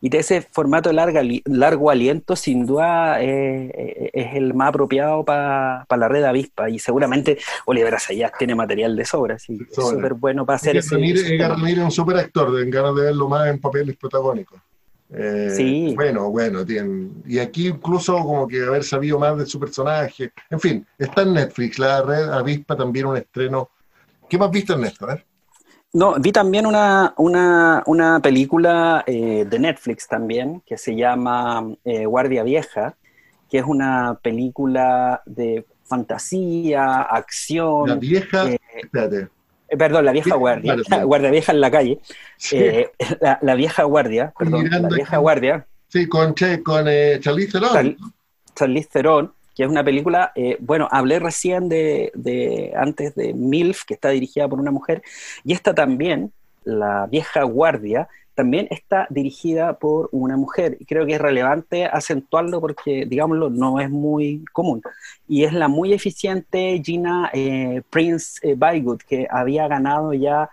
Y 0.00 0.08
de 0.08 0.18
ese 0.18 0.42
formato 0.42 0.92
larga, 0.92 1.22
largo 1.44 1.90
aliento, 1.90 2.36
sin 2.36 2.66
duda, 2.66 3.20
eh, 3.22 3.70
eh, 3.74 4.10
es 4.12 4.34
el 4.34 4.54
más 4.54 4.68
apropiado 4.68 5.24
para 5.24 5.86
la 5.90 6.08
red 6.08 6.24
avispa. 6.24 6.70
Y 6.70 6.78
seguramente 6.78 7.38
Oliver 7.66 7.94
Asayas 7.94 8.32
tiene 8.38 8.54
material 8.54 8.96
de 8.96 9.04
sobra, 9.04 9.34
así 9.36 9.58
es 9.68 9.74
súper 9.74 10.14
bueno 10.14 10.46
para 10.46 10.56
hacer 10.56 10.76
ese. 10.76 10.94
Ramírez 10.94 11.78
es 11.78 11.84
un 11.84 11.90
súper 11.90 12.16
actor, 12.16 12.52
den 12.52 12.70
ganas 12.70 12.94
de 12.94 13.02
verlo 13.02 13.28
más 13.28 13.48
en 13.48 13.60
papeles 13.60 13.96
protagónicos. 13.96 14.60
Eh, 15.14 15.52
sí. 15.54 15.92
Bueno, 15.94 16.30
bueno, 16.30 16.60
y 17.26 17.38
aquí 17.38 17.68
incluso 17.68 18.14
como 18.18 18.48
que 18.48 18.62
haber 18.62 18.82
sabido 18.82 19.18
más 19.18 19.36
de 19.36 19.46
su 19.46 19.60
personaje. 19.60 20.32
En 20.48 20.58
fin, 20.58 20.86
está 20.98 21.22
en 21.22 21.34
Netflix, 21.34 21.78
la 21.78 22.02
red 22.02 22.30
avispa 22.30 22.76
también 22.76 23.06
un 23.06 23.16
estreno. 23.16 23.68
¿Qué 24.32 24.38
más 24.38 24.50
viste, 24.50 24.72
Ernesto? 24.72 25.06
Ver. 25.06 25.26
No, 25.92 26.14
vi 26.18 26.32
también 26.32 26.64
una, 26.64 27.12
una, 27.18 28.20
película 28.22 29.04
eh, 29.06 29.44
de 29.46 29.58
Netflix 29.58 30.08
también 30.08 30.62
que 30.64 30.78
se 30.78 30.96
llama 30.96 31.70
eh, 31.84 32.06
Guardia 32.06 32.42
Vieja, 32.42 32.96
que 33.50 33.58
es 33.58 33.64
una 33.66 34.18
película 34.22 35.20
de 35.26 35.66
fantasía, 35.84 37.02
acción. 37.02 37.90
La 37.90 37.96
vieja, 37.96 38.48
eh, 38.48 38.58
espérate. 38.82 39.28
perdón, 39.76 40.06
la 40.06 40.12
vieja 40.12 40.34
guardia, 40.34 40.76
guardia 41.04 41.30
vieja 41.30 41.52
en 41.52 41.60
la 41.60 41.70
calle, 41.70 42.00
la, 43.42 43.54
vieja 43.54 43.82
guardia, 43.82 44.32
perdón, 44.38 44.70
la 44.70 44.88
vieja 44.88 45.18
guardia. 45.18 45.66
Sí, 45.88 46.08
con, 46.08 46.34
con 46.64 46.86
Charlize 47.20 47.52
Theron. 47.52 47.98
Charlize 48.54 48.88
Theron, 48.90 49.34
que 49.54 49.64
es 49.64 49.68
una 49.68 49.84
película, 49.84 50.32
eh, 50.34 50.56
bueno, 50.60 50.88
hablé 50.90 51.18
recién 51.18 51.68
de, 51.68 52.72
antes 52.76 53.14
de 53.14 53.34
MILF, 53.34 53.84
que 53.84 53.94
está 53.94 54.10
dirigida 54.10 54.48
por 54.48 54.60
una 54.60 54.70
mujer, 54.70 55.02
y 55.44 55.52
esta 55.52 55.74
también, 55.74 56.32
La 56.64 57.08
vieja 57.10 57.42
guardia, 57.42 58.08
también 58.36 58.68
está 58.70 59.08
dirigida 59.10 59.80
por 59.80 60.08
una 60.12 60.36
mujer. 60.36 60.76
Y 60.78 60.84
creo 60.86 61.04
que 61.04 61.14
es 61.14 61.20
relevante 61.20 61.86
acentuarlo 61.86 62.60
porque, 62.60 63.04
digámoslo, 63.04 63.50
no 63.50 63.80
es 63.80 63.90
muy 63.90 64.44
común. 64.52 64.80
Y 65.28 65.42
es 65.42 65.52
la 65.52 65.66
muy 65.66 65.92
eficiente 65.92 66.80
Gina 66.82 67.30
eh, 67.34 67.82
Prince 67.90 68.38
eh, 68.42 68.54
Bygood, 68.56 69.00
que 69.00 69.26
había 69.28 69.66
ganado 69.66 70.14
ya 70.14 70.48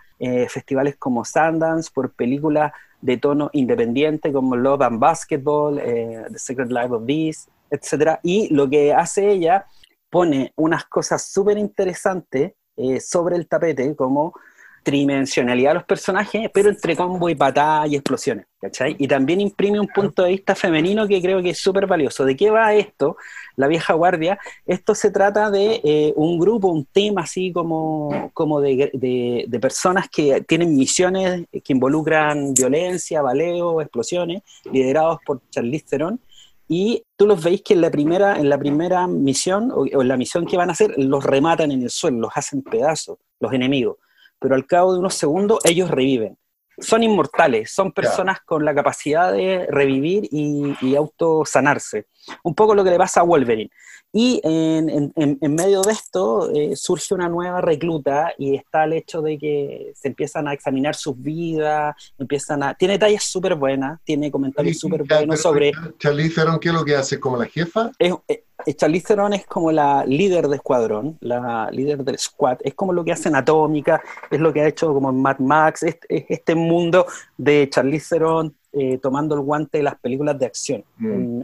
festivales 0.48 0.96
como 0.96 1.24
Sundance 1.24 1.90
por 1.94 2.10
películas 2.12 2.72
de 3.00 3.16
tono 3.16 3.48
independiente 3.54 4.30
como 4.34 4.54
Love 4.54 4.82
and 4.82 4.98
Basketball, 4.98 5.76
The 5.78 6.38
Secret 6.38 6.70
Life 6.70 6.92
of 6.92 7.06
Bees, 7.06 7.48
etcétera. 7.70 8.20
Y 8.22 8.52
lo 8.52 8.68
que 8.68 8.92
hace 8.92 9.30
ella, 9.30 9.66
pone 10.10 10.52
unas 10.56 10.84
cosas 10.86 11.30
súper 11.30 11.56
interesantes 11.56 12.52
eh, 12.76 13.00
sobre 13.00 13.36
el 13.36 13.46
tapete, 13.46 13.94
como 13.94 14.34
tridimensionalidad 14.82 15.70
de 15.70 15.74
los 15.74 15.84
personajes, 15.84 16.50
pero 16.54 16.70
entre 16.70 16.96
combo 16.96 17.28
y 17.28 17.34
patada 17.34 17.86
y 17.86 17.96
explosiones, 17.96 18.46
¿cachai? 18.58 18.96
Y 18.98 19.06
también 19.06 19.40
imprime 19.40 19.78
un 19.78 19.88
punto 19.88 20.22
de 20.22 20.30
vista 20.30 20.54
femenino 20.54 21.06
que 21.06 21.20
creo 21.20 21.42
que 21.42 21.50
es 21.50 21.58
súper 21.58 21.86
valioso. 21.86 22.24
¿De 22.24 22.34
qué 22.34 22.50
va 22.50 22.72
esto? 22.72 23.18
La 23.56 23.66
vieja 23.66 23.92
guardia. 23.92 24.38
Esto 24.64 24.94
se 24.94 25.10
trata 25.10 25.50
de 25.50 25.82
eh, 25.84 26.12
un 26.16 26.38
grupo, 26.38 26.68
un 26.68 26.86
team 26.86 27.18
así 27.18 27.52
como, 27.52 28.30
como 28.32 28.62
de, 28.62 28.90
de, 28.94 29.60
personas 29.60 30.08
que 30.08 30.40
tienen 30.42 30.74
misiones 30.74 31.44
que 31.52 31.72
involucran 31.74 32.54
violencia, 32.54 33.20
baleo, 33.20 33.82
explosiones, 33.82 34.42
liderados 34.72 35.18
por 35.26 35.42
Charlize 35.50 35.84
Theron, 35.90 36.20
y 36.72 37.04
tú 37.16 37.26
los 37.26 37.42
veis 37.42 37.62
que 37.62 37.74
en 37.74 37.80
la 37.80 37.90
primera, 37.90 38.38
en 38.38 38.48
la 38.48 38.56
primera 38.56 39.08
misión, 39.08 39.72
o, 39.74 39.86
en 39.86 40.06
la 40.06 40.16
misión 40.16 40.46
que 40.46 40.56
van 40.56 40.68
a 40.68 40.72
hacer, 40.72 40.94
los 40.98 41.24
rematan 41.24 41.72
en 41.72 41.82
el 41.82 41.90
suelo, 41.90 42.20
los 42.20 42.30
hacen 42.32 42.62
pedazos, 42.62 43.18
los 43.40 43.52
enemigos. 43.52 43.96
Pero 44.38 44.54
al 44.54 44.64
cabo 44.66 44.92
de 44.92 45.00
unos 45.00 45.14
segundos, 45.14 45.58
ellos 45.64 45.90
reviven. 45.90 46.38
Son 46.78 47.02
inmortales, 47.02 47.72
son 47.72 47.90
personas 47.90 48.38
con 48.42 48.64
la 48.64 48.72
capacidad 48.72 49.32
de 49.32 49.66
revivir 49.68 50.28
y, 50.30 50.76
y 50.80 50.94
autosanarse. 50.94 52.06
Un 52.44 52.54
poco 52.54 52.76
lo 52.76 52.84
que 52.84 52.90
le 52.90 52.98
pasa 52.98 53.22
a 53.22 53.24
Wolverine. 53.24 53.72
Y 54.12 54.40
en, 54.42 55.12
medio 55.54 55.82
de 55.82 55.92
esto 55.92 56.50
eh, 56.52 56.74
surge 56.74 57.14
una 57.14 57.28
nueva 57.28 57.60
recluta 57.60 58.32
y 58.38 58.56
está 58.56 58.84
el 58.84 58.94
hecho 58.94 59.22
de 59.22 59.38
que 59.38 59.92
se 59.94 60.08
empiezan 60.08 60.48
a 60.48 60.52
examinar 60.52 60.96
sus 60.96 61.20
vidas, 61.20 61.94
empiezan 62.18 62.64
a... 62.64 62.74
Tiene 62.74 62.94
detalles 62.94 63.22
súper 63.22 63.54
buenas, 63.54 64.00
tiene 64.02 64.30
comentarios 64.30 64.78
súper 64.78 65.04
buenos 65.04 65.40
sobre... 65.40 65.70
Charlize 65.98 66.34
Theron, 66.34 66.58
¿qué 66.58 66.68
es 66.70 66.74
lo 66.74 66.84
que 66.84 66.96
hace? 66.96 67.20
¿Como 67.20 67.36
la 67.36 67.46
jefa? 67.46 67.92
Es, 68.00 68.12
es, 68.26 68.40
eh, 68.66 68.74
Charlize 68.74 69.06
Theron 69.06 69.32
es 69.32 69.46
como 69.46 69.70
la 69.70 70.04
líder 70.04 70.48
de 70.48 70.56
escuadrón, 70.56 71.16
la 71.20 71.70
líder 71.70 72.02
del 72.02 72.18
squad, 72.18 72.58
es 72.64 72.74
como 72.74 72.92
lo 72.92 73.04
que 73.04 73.12
hace 73.12 73.28
en 73.28 73.36
Atómica, 73.36 74.02
es 74.28 74.40
lo 74.40 74.52
que 74.52 74.62
ha 74.62 74.66
hecho 74.66 74.92
como 74.92 75.10
en 75.10 75.22
Mad 75.22 75.38
Max, 75.38 75.84
es, 75.84 75.98
este 76.08 76.56
mundo 76.56 77.06
de 77.38 77.68
Charlize 77.70 78.16
Theron 78.16 78.56
eh, 78.72 78.98
tomando 78.98 79.36
el 79.36 79.42
guante 79.42 79.78
de 79.78 79.84
las 79.84 79.98
películas 80.00 80.36
de 80.36 80.46
acción 80.46 80.84
mm. 80.96 81.42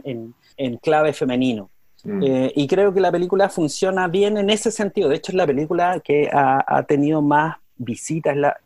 en 0.57 0.77
clave 0.77 1.13
femenino. 1.13 1.69
Mm. 2.07 2.23
Eh, 2.23 2.53
y 2.55 2.67
creo 2.67 2.93
que 2.93 3.01
la 3.01 3.11
película 3.11 3.49
funciona 3.49 4.07
bien 4.07 4.37
en 4.37 4.49
ese 4.49 4.71
sentido. 4.71 5.09
De 5.09 5.17
hecho, 5.17 5.33
es 5.33 5.35
la 5.35 5.45
película 5.45 5.99
que 5.99 6.29
ha, 6.31 6.83
tenido 6.83 7.21
más 7.21 7.57
visitas, 7.75 8.33
es 8.33 8.39
la, 8.39 8.57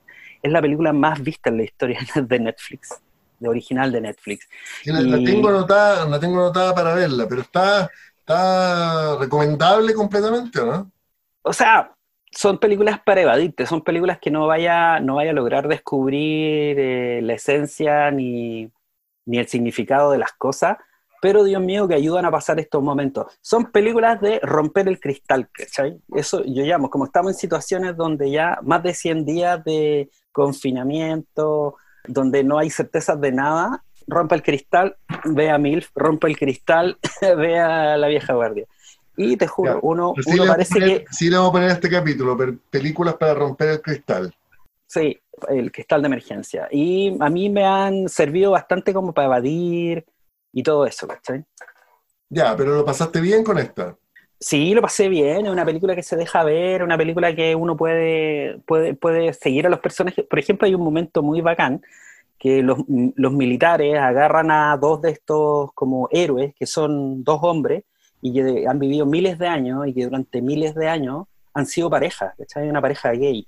es 0.44 0.52
la 0.52 0.62
película 0.62 0.94
más 0.94 1.22
vista 1.22 1.50
en 1.50 1.58
la 1.58 1.64
historia 1.64 2.00
de 2.16 2.40
Netflix, 2.40 3.02
de 3.40 3.50
original 3.50 3.92
de 3.92 4.02
Netflix. 4.02 4.48
La, 4.86 5.02
tengo 5.24 5.50
anotada, 5.50 6.08
la 6.08 6.20
tengo 6.20 6.40
anotada 6.40 6.76
para 6.76 6.94
verla, 6.94 7.26
pero 7.28 7.42
está, 7.42 7.90
está 8.20 9.18
recomendable 9.18 9.96
completamente, 9.96 10.64
¿no? 10.64 10.92
O 11.42 11.52
sea, 11.52 11.96
son 12.30 12.60
películas 12.60 13.00
para 13.04 13.22
evadirte, 13.22 13.66
son 13.66 13.82
películas 13.82 14.20
que 14.20 14.30
no 14.30 14.46
vaya, 14.46 15.00
no 15.00 15.16
vaya 15.16 15.32
a 15.32 15.34
lograr 15.34 15.68
descubrir 15.68 16.80
eh, 16.80 17.22
la 17.24 17.34
esencia 17.34 18.12
ni, 18.12 18.70
ni 19.26 19.40
el 19.40 19.48
significado 19.48 20.12
de 20.12 20.20
las 20.20 20.32
cosas, 20.34 20.78
pero 21.22 21.44
Dios 21.44 21.62
mío 21.62 21.88
que 21.88 21.94
ayudan 21.94 22.26
a 22.26 22.32
pasar 22.32 22.60
estos 22.60 22.82
momentos. 22.82 23.28
Son 23.42 23.72
películas 23.72 24.20
de 24.20 24.40
romper 24.42 24.88
el 24.88 25.00
cristal, 25.00 25.48
¿cachai? 25.54 26.02
Eso 26.16 26.44
yo 26.44 26.64
llamo, 26.64 26.90
como 26.90 27.06
estamos 27.06 27.34
en 27.34 27.38
situaciones 27.38 27.96
donde 27.96 28.32
ya 28.32 28.58
más 28.64 28.82
de 28.84 28.94
100 28.94 29.26
días 29.26 29.64
de 29.64 30.10
confinamiento, 30.32 31.76
donde 32.08 32.44
no 32.44 32.58
hay 32.58 32.72
certezas 32.72 33.22
de 33.22 33.32
nada, 33.32 33.84
rompe 34.08 34.34
el 34.34 34.42
cristal, 34.42 34.98
ve 35.26 35.52
a 35.52 35.60
MILF, 35.60 35.92
rompe 35.96 36.28
el 36.28 36.38
cristal, 36.38 36.98
ve 37.22 37.60
a 37.60 37.98
la 37.98 38.08
vieja 38.08 38.34
guardia. 38.34 38.66
Y 39.16 39.38
te 39.38 39.46
juro, 39.46 39.80
uno, 39.84 40.16
parece 40.48 40.80
que... 40.80 41.06
Sí, 41.12 41.30
le 41.30 41.36
vamos 41.36 41.50
a 41.50 41.54
poner 41.54 41.70
este 41.70 41.90
capítulo, 41.90 42.36
películas 42.70 43.14
para 43.16 43.36
romper 43.36 43.70
el 43.70 43.82
cristal. 43.82 44.34
Sí, 44.88 45.20
el 45.50 45.72
cristal 45.72 46.02
de 46.02 46.08
emergencia. 46.08 46.68
Y 46.72 47.16
a 47.20 47.30
mí 47.30 47.50
me 47.50 47.64
han 47.64 48.10
servido 48.10 48.52
bastante 48.52 48.94
como 48.94 49.14
para 49.14 49.28
evadir, 49.28 50.06
y 50.54 50.64
todo 50.64 50.86
eso, 50.86 51.08
¿cachai? 51.08 51.44
Ya, 52.30 52.56
pero 52.56 52.76
lo 52.76 52.86
pasaste 52.86 53.20
bien 53.20 53.44
con 53.44 53.58
esta. 53.58 53.96
Sí, 54.40 54.74
lo 54.74 54.82
pasé 54.82 55.08
bien, 55.08 55.46
es 55.46 55.52
una 55.52 55.66
película 55.66 55.96
que 55.96 56.02
se 56.02 56.16
deja 56.16 56.44
ver, 56.44 56.82
una 56.84 56.98
película 56.98 57.36
que 57.36 57.56
uno 57.56 57.78
puede, 57.78 58.60
puede, 58.66 58.96
puede 58.96 59.34
seguir 59.34 59.68
a 59.68 59.70
los 59.70 59.80
personajes. 59.80 60.26
Por 60.26 60.40
ejemplo, 60.40 60.66
hay 60.66 60.74
un 60.74 60.84
momento 60.84 61.22
muy 61.22 61.42
bacán 61.42 61.82
que 62.40 62.64
los, 62.64 62.80
los 62.88 63.34
militares 63.34 64.00
agarran 64.00 64.50
a 64.50 64.76
dos 64.78 65.02
de 65.02 65.12
estos 65.12 65.72
como 65.74 66.10
héroes, 66.12 66.56
que 66.56 66.66
son 66.66 67.24
dos 67.24 67.40
hombres, 67.44 67.84
y 68.22 68.34
que 68.34 68.68
han 68.68 68.80
vivido 68.80 69.06
miles 69.06 69.38
de 69.40 69.48
años 69.48 69.88
y 69.88 69.94
que 69.94 70.06
durante 70.06 70.42
miles 70.42 70.76
de 70.76 70.88
años 70.88 71.26
han 71.54 71.66
sido 71.66 71.90
pareja, 71.90 72.34
¿cachai? 72.38 72.70
Una 72.70 72.82
pareja 72.82 73.12
gay. 73.12 73.48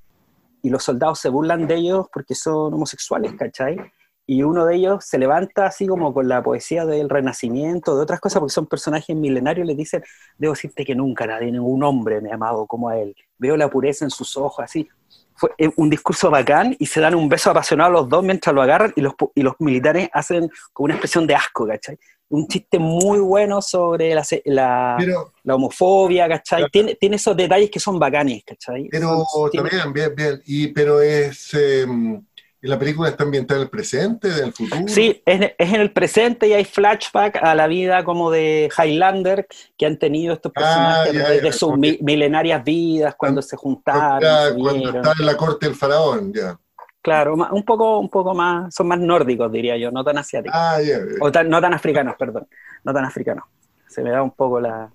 Y 0.62 0.70
los 0.70 0.84
soldados 0.84 1.20
se 1.20 1.30
burlan 1.30 1.68
de 1.68 1.76
ellos 1.76 2.08
porque 2.12 2.36
son 2.36 2.74
homosexuales, 2.74 3.34
¿cachai? 3.34 3.78
Y 4.26 4.44
uno 4.44 4.66
de 4.66 4.76
ellos 4.76 5.06
se 5.06 5.18
levanta 5.18 5.66
así 5.66 5.86
como 5.86 6.14
con 6.14 6.28
la 6.28 6.42
poesía 6.42 6.86
del 6.86 7.10
renacimiento, 7.10 7.96
de 7.96 8.04
otras 8.04 8.20
cosas, 8.20 8.40
porque 8.40 8.54
son 8.54 8.68
personajes 8.68 9.16
milenarios, 9.16 9.68
le 9.68 9.76
dicen, 9.76 10.04
debo 10.38 10.54
decirte 10.54 10.86
que 10.86 10.96
nunca 10.96 11.28
nadie, 11.28 11.52
ningún 11.52 11.84
hombre 11.84 12.22
me 12.22 12.32
ha 12.32 12.36
amado 12.36 12.66
como 12.66 12.90
a 12.90 12.98
él, 12.98 13.16
veo 13.38 13.58
la 13.58 13.70
pureza 13.70 14.06
en 14.06 14.12
sus 14.12 14.38
ojos, 14.38 14.64
así. 14.64 14.88
Fue 15.36 15.50
un 15.78 15.90
discurso 15.90 16.30
bacán 16.30 16.76
y 16.78 16.86
se 16.86 17.02
dan 17.02 17.16
un 17.16 17.28
beso 17.28 17.50
apasionado 17.50 17.92
los 17.92 18.08
dos 18.08 18.24
mientras 18.24 18.54
lo 18.54 18.62
agarran 18.62 18.94
y 18.96 19.02
los, 19.02 19.14
y 19.34 19.42
los 19.42 19.56
militares 19.60 20.08
hacen 20.14 20.50
como 20.72 20.86
una 20.86 20.94
expresión 20.94 21.26
de 21.26 21.36
asco, 21.36 21.68
¿cachai? 21.68 21.98
Un 22.30 22.48
chiste 22.48 22.78
muy 22.80 23.20
bueno 23.20 23.62
sobre 23.62 24.14
la, 24.14 24.24
la, 24.46 25.56
homofobia, 25.56 26.30
¿cachai? 26.30 26.70
Tiene, 26.72 26.96
tiene 26.96 27.16
esos 27.16 27.36
detalles 27.36 27.70
que 27.72 27.80
son 27.80 27.98
bacanes, 28.00 28.44
¿cachai? 28.46 28.88
Pero 28.90 29.26
también, 29.52 29.92
bien, 29.92 30.16
bien, 30.16 30.42
y, 30.46 30.68
pero 30.68 31.02
es... 31.02 31.54
Em, 31.56 32.24
¿Y 32.64 32.68
la 32.70 32.80
película 32.80 33.10
está 33.10 33.26
ambientada 33.26 33.60
en 33.60 33.64
el 33.66 33.70
presente, 33.70 34.30
en 34.30 34.46
el 34.46 34.54
futuro? 34.54 34.88
Sí, 34.88 35.22
es, 35.26 35.52
en 35.58 35.82
el 35.82 35.92
presente 35.92 36.48
y 36.48 36.54
hay 36.54 36.64
flashback 36.64 37.44
a 37.44 37.54
la 37.56 37.68
vida 37.68 38.06
como 38.06 38.32
de 38.32 38.70
Highlander 38.78 39.46
que 39.78 39.86
han 39.86 40.00
tenido 40.00 40.34
estos 40.34 40.54
ah, 40.56 41.04
personajes 41.04 41.42
desde 41.42 41.52
sus 41.52 41.78
milenarias 41.78 42.64
vidas, 42.64 43.16
cuando 43.16 43.42
se 43.42 43.58
juntaron. 43.58 44.58
cuando 44.58 44.98
están 44.98 45.14
en 45.20 45.26
la 45.26 45.36
corte 45.36 45.66
del 45.66 45.76
faraón, 45.76 46.32
ya. 46.34 46.58
Claro, 47.02 47.34
un 47.34 47.64
poco, 47.64 48.00
un 48.00 48.08
poco 48.08 48.34
más, 48.34 48.74
son 48.74 48.88
más 48.88 49.00
nórdicos, 49.00 49.52
diría 49.52 49.76
yo, 49.76 49.92
no 49.92 50.02
tan 50.02 50.20
asiáticos. 50.20 50.58
Ah, 50.58 50.78
ya, 50.82 51.00
O 51.20 51.30
no 51.44 51.60
tan 51.60 51.74
africanos, 51.74 52.16
perdón, 52.18 52.48
no 52.86 52.94
tan 52.94 53.04
africanos. 53.04 53.44
Se 53.90 54.02
me 54.02 54.10
da 54.10 54.24
un 54.24 54.32
poco 54.32 54.62
la, 54.62 54.90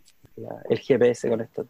el 0.71 0.79
GPS 0.79 1.29
con 1.29 1.43
esto. 1.43 1.67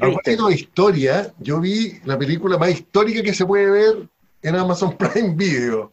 A 0.00 0.02
propósito 0.02 0.48
de 0.48 0.54
historia, 0.54 1.32
yo 1.38 1.60
vi 1.60 1.98
la 2.04 2.18
película 2.18 2.58
más 2.58 2.72
histórica 2.72 3.22
que 3.22 3.32
se 3.32 3.46
puede 3.46 3.70
ver 3.70 4.08
en 4.42 4.56
Amazon 4.56 4.96
Prime 4.98 5.34
Video. 5.34 5.92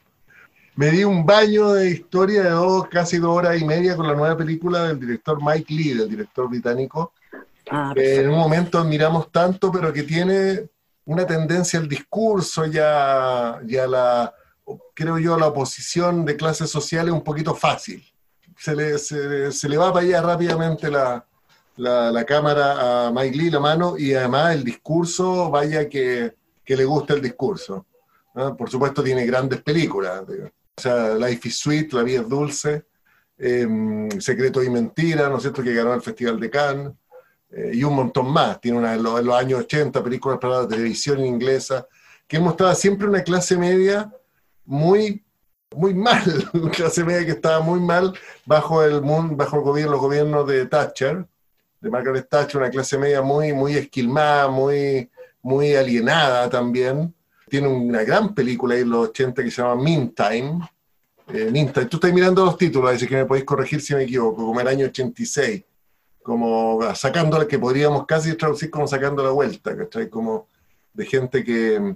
Me 0.76 0.92
di 0.92 1.04
un 1.04 1.26
baño 1.26 1.74
de 1.74 1.90
historia 1.90 2.44
de 2.44 2.50
dos, 2.52 2.88
casi 2.88 3.18
dos 3.18 3.36
horas 3.36 3.60
y 3.60 3.66
media 3.66 3.96
con 3.96 4.08
la 4.08 4.14
nueva 4.14 4.38
película 4.38 4.84
del 4.84 5.00
director 5.00 5.40
Mike 5.44 5.74
Lee, 5.74 5.94
del 5.96 6.10
director 6.10 6.48
británico. 6.48 7.14
Ah, 7.72 7.94
en 7.96 8.30
un 8.30 8.38
momento 8.38 8.78
admiramos 8.78 9.32
tanto, 9.32 9.72
pero 9.72 9.92
que 9.92 10.04
tiene 10.04 10.70
una 11.06 11.26
tendencia 11.26 11.80
al 11.80 11.90
discurso 11.90 12.66
ya, 12.66 13.60
ya 13.66 13.88
la, 13.88 14.32
creo 14.94 15.18
yo, 15.18 15.38
la 15.38 15.48
oposición 15.48 16.26
de 16.26 16.38
clases 16.38 16.70
sociales 16.70 17.12
un 17.12 17.24
poquito 17.24 17.56
fácil. 17.56 18.04
Se 18.56 18.76
le, 18.76 19.00
se, 19.00 19.70
le 19.70 19.78
va 19.78 19.92
para 19.92 20.06
allá 20.06 20.22
rápidamente 20.22 20.92
la, 20.92 21.26
la, 21.78 22.12
la, 22.12 22.24
cámara 22.24 23.08
a 23.08 23.12
Mike 23.12 23.36
Lee, 23.36 23.50
la 23.50 23.60
mano, 23.60 23.98
y 23.98 24.14
además 24.14 24.54
el 24.54 24.64
discurso, 24.64 25.50
vaya 25.50 25.90
que, 25.90 26.36
que 26.64 26.76
le 26.78 26.86
gusta 26.86 27.16
el 27.16 27.22
discurso. 27.22 27.87
Por 28.58 28.69
supuesto 28.69 29.04
tiene 29.04 29.26
grandes 29.26 29.62
películas, 29.62 30.21
o 30.21 30.82
sea, 30.82 31.15
Life 31.15 31.47
is 31.47 31.58
Sweet, 31.60 31.93
La 31.93 32.04
vida 32.04 32.21
es 32.21 32.30
dulce, 32.30 32.86
em, 33.38 34.10
Secreto 34.21 34.62
y 34.62 34.69
Mentira, 34.69 35.28
¿no 35.28 35.38
es 35.38 35.41
cierto?, 35.41 35.63
que 35.63 35.73
ganó 35.73 35.93
el 35.93 36.02
Festival 36.02 36.39
de 36.39 36.50
Cannes, 36.52 36.93
eh, 37.50 37.71
y 37.73 37.84
un 37.84 37.95
montón 37.95 38.32
más. 38.32 38.62
Tiene 38.62 38.78
una 38.78 38.93
en 38.93 39.02
los, 39.02 39.36
años 39.36 39.62
80, 39.62 40.04
películas 40.04 40.38
para 40.39 40.62
la 40.62 40.67
televisión 40.67 41.26
inglesa, 41.26 41.88
que 42.28 42.39
mostraba 42.39 42.76
siempre 42.76 43.08
una 43.08 43.23
clase 43.23 43.58
media 43.58 44.12
muy 44.65 45.23
muy 45.76 45.93
mal, 45.93 46.23
clase 46.73 47.04
media 47.04 47.26
que 47.26 47.32
estaba 47.32 47.60
muy 47.60 47.80
mal 47.80 48.13
bajo 48.45 48.84
el 48.84 49.02
bajo 49.02 49.58
el 49.58 49.63
gobierno, 49.63 49.91
los 49.93 50.02
gobiernos 50.02 50.47
de 50.47 50.65
Thatcher, 50.65 51.26
de 51.82 51.89
Margaret 51.89 52.28
Thatcher, 52.30 52.62
una 52.62 52.69
clase 52.69 52.97
media 52.97 53.21
muy, 53.21 53.52
muy 53.54 53.76
esquilmada, 53.76 54.47
muy, 54.47 55.10
muy 55.41 55.76
alienada 55.76 56.50
también, 56.50 57.13
tiene 57.50 57.68
una 57.68 58.04
gran 58.04 58.34
película 58.34 58.76
ahí 58.76 58.82
en 58.82 58.90
los 58.90 59.10
80 59.10 59.44
que 59.44 59.52
se 59.52 59.62
llama 59.62 59.82
Meantime. 59.82 60.70
Eh, 61.28 61.50
Meantime. 61.52 61.86
Tú 61.86 61.98
estás 61.98 62.14
mirando 62.14 62.46
los 62.46 62.58
títulos, 62.58 62.92
así 62.92 63.08
que 63.08 63.16
me 63.16 63.26
podéis 63.26 63.46
corregir 63.46 63.82
si 63.82 63.96
me 63.96 64.04
equivoco, 64.04 64.46
como 64.46 64.60
el 64.60 64.68
año 64.68 64.86
86, 64.88 65.64
como 66.24 66.80
sacando 66.94 67.46
que 67.48 67.60
podríamos 67.60 68.06
casi 68.06 68.34
traducir 68.36 68.70
como 68.70 68.88
sacando 68.88 69.24
la 69.24 69.32
vuelta, 69.32 69.76
¿cachai? 69.76 70.10
Como 70.10 70.48
de 70.94 71.06
gente 71.06 71.44
que 71.44 71.96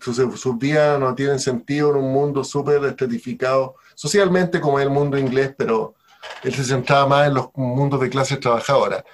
sus, 0.00 0.16
sus 0.16 0.58
días 0.58 0.98
no 0.98 1.14
tienen 1.14 1.38
sentido 1.38 1.90
en 1.90 1.96
un 1.96 2.12
mundo 2.12 2.44
súper 2.44 2.84
estratificado, 2.84 3.76
socialmente 3.94 4.60
como 4.60 4.78
es 4.78 4.86
el 4.86 4.90
mundo 4.90 5.18
inglés, 5.18 5.54
pero 5.56 5.94
él 6.42 6.54
se 6.54 6.64
centraba 6.64 7.06
más 7.06 7.28
en 7.28 7.34
los 7.34 7.48
mundos 7.54 8.00
de 8.00 8.10
clases 8.10 8.40
trabajadoras. 8.40 9.04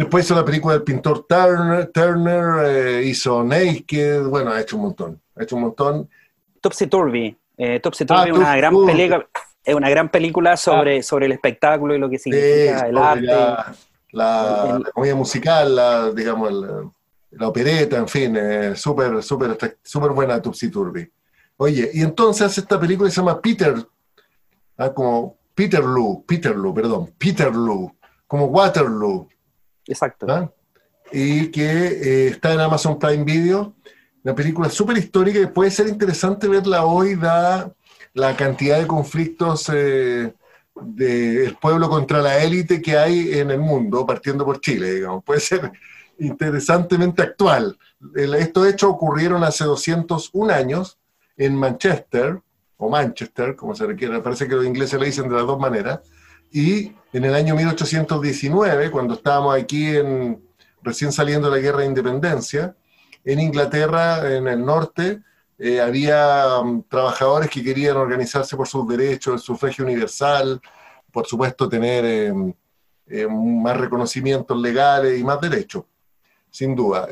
Después 0.00 0.24
hizo 0.24 0.34
la 0.34 0.46
película 0.46 0.72
del 0.72 0.82
pintor 0.82 1.26
Turner, 1.28 1.90
Turner 1.92 2.64
eh, 2.64 3.04
hizo 3.04 3.44
Naked, 3.44 4.22
bueno, 4.22 4.50
ha 4.50 4.58
hecho 4.58 4.76
un 4.76 4.84
montón, 4.84 5.20
ha 5.36 5.42
hecho 5.42 5.56
un 5.56 5.62
montón. 5.62 6.08
Topsy 6.62 6.86
Turvy, 6.86 7.36
eh, 7.58 7.80
Topsy 7.80 8.06
Turvy 8.06 8.22
ah, 8.22 8.26
es 8.28 8.32
una 8.32 8.56
gran 8.56 8.86
película, 8.86 9.28
es 9.62 9.74
una 9.74 9.90
gran 9.90 10.08
película 10.08 10.56
sobre, 10.56 11.00
ah. 11.00 11.02
sobre 11.02 11.26
el 11.26 11.32
espectáculo 11.32 11.94
y 11.94 11.98
lo 11.98 12.08
que 12.08 12.18
significa 12.18 12.88
el 12.88 12.96
arte. 12.96 13.26
La, 13.26 13.76
la, 14.12 14.90
comedia 14.94 15.14
musical, 15.14 15.76
la, 15.76 16.10
digamos, 16.12 16.50
la, 17.32 17.48
opereta, 17.48 17.98
en 17.98 18.08
fin, 18.08 18.34
eh, 18.40 18.74
súper, 18.76 19.22
súper, 19.22 19.58
súper 19.82 20.12
buena 20.12 20.40
Topsy 20.40 20.70
Turvy. 20.70 21.12
Oye, 21.58 21.90
y 21.92 22.00
entonces 22.00 22.46
hace 22.46 22.62
esta 22.62 22.80
película 22.80 23.06
que 23.06 23.14
se 23.14 23.20
llama 23.20 23.38
Peter, 23.38 23.74
ah, 24.78 24.94
como 24.94 25.36
Peterloo, 25.54 26.24
Peterloo, 26.26 26.72
perdón, 26.72 27.12
Peterloo, 27.18 27.94
como 28.26 28.46
Waterloo. 28.46 29.28
Exacto. 29.90 30.26
¿Ah? 30.28 30.50
Y 31.12 31.48
que 31.48 31.62
eh, 31.64 32.28
está 32.28 32.52
en 32.52 32.60
Amazon 32.60 32.98
Prime 32.98 33.24
Video. 33.24 33.74
Una 34.22 34.34
película 34.34 34.68
súper 34.68 34.98
histórica 34.98 35.40
que 35.40 35.48
puede 35.48 35.70
ser 35.70 35.88
interesante 35.88 36.46
verla 36.46 36.84
hoy, 36.84 37.16
dada 37.16 37.72
la 38.12 38.36
cantidad 38.36 38.78
de 38.78 38.86
conflictos 38.86 39.70
eh, 39.72 40.32
del 40.80 41.56
pueblo 41.56 41.88
contra 41.88 42.20
la 42.20 42.42
élite 42.42 42.80
que 42.80 42.96
hay 42.96 43.38
en 43.38 43.50
el 43.50 43.58
mundo, 43.58 44.06
partiendo 44.06 44.44
por 44.44 44.60
Chile, 44.60 44.94
digamos. 44.94 45.24
Puede 45.24 45.40
ser 45.40 45.72
interesantemente 46.18 47.22
actual. 47.22 47.76
Estos 48.14 48.66
hechos 48.68 48.90
ocurrieron 48.90 49.42
hace 49.42 49.64
201 49.64 50.52
años 50.52 50.98
en 51.36 51.56
Manchester, 51.56 52.40
o 52.76 52.88
Manchester, 52.88 53.56
como 53.56 53.74
se 53.74 53.86
requiere, 53.86 54.20
parece 54.20 54.46
que 54.46 54.54
los 54.54 54.66
ingleses 54.66 54.98
le 55.00 55.06
dicen 55.06 55.28
de 55.28 55.34
las 55.34 55.46
dos 55.46 55.58
maneras, 55.58 56.00
y 56.50 56.92
en 57.12 57.24
el 57.24 57.34
año 57.34 57.54
1819, 57.56 58.90
cuando 58.90 59.14
estábamos 59.14 59.56
aquí 59.56 59.96
en, 59.96 60.42
recién 60.82 61.12
saliendo 61.12 61.50
de 61.50 61.56
la 61.56 61.62
guerra 61.62 61.80
de 61.80 61.86
independencia, 61.86 62.76
en 63.24 63.40
Inglaterra, 63.40 64.34
en 64.34 64.48
el 64.48 64.64
norte, 64.64 65.20
eh, 65.58 65.80
había 65.80 66.58
um, 66.58 66.82
trabajadores 66.84 67.50
que 67.50 67.62
querían 67.62 67.96
organizarse 67.96 68.56
por 68.56 68.66
sus 68.66 68.88
derechos, 68.88 69.34
el 69.34 69.40
sufragio 69.40 69.84
universal, 69.84 70.60
por 71.12 71.26
supuesto 71.26 71.68
tener 71.68 72.04
eh, 72.04 72.54
eh, 73.08 73.26
más 73.28 73.76
reconocimientos 73.76 74.58
legales 74.58 75.20
y 75.20 75.24
más 75.24 75.40
derechos, 75.40 75.84
sin 76.50 76.74
duda. 76.74 77.08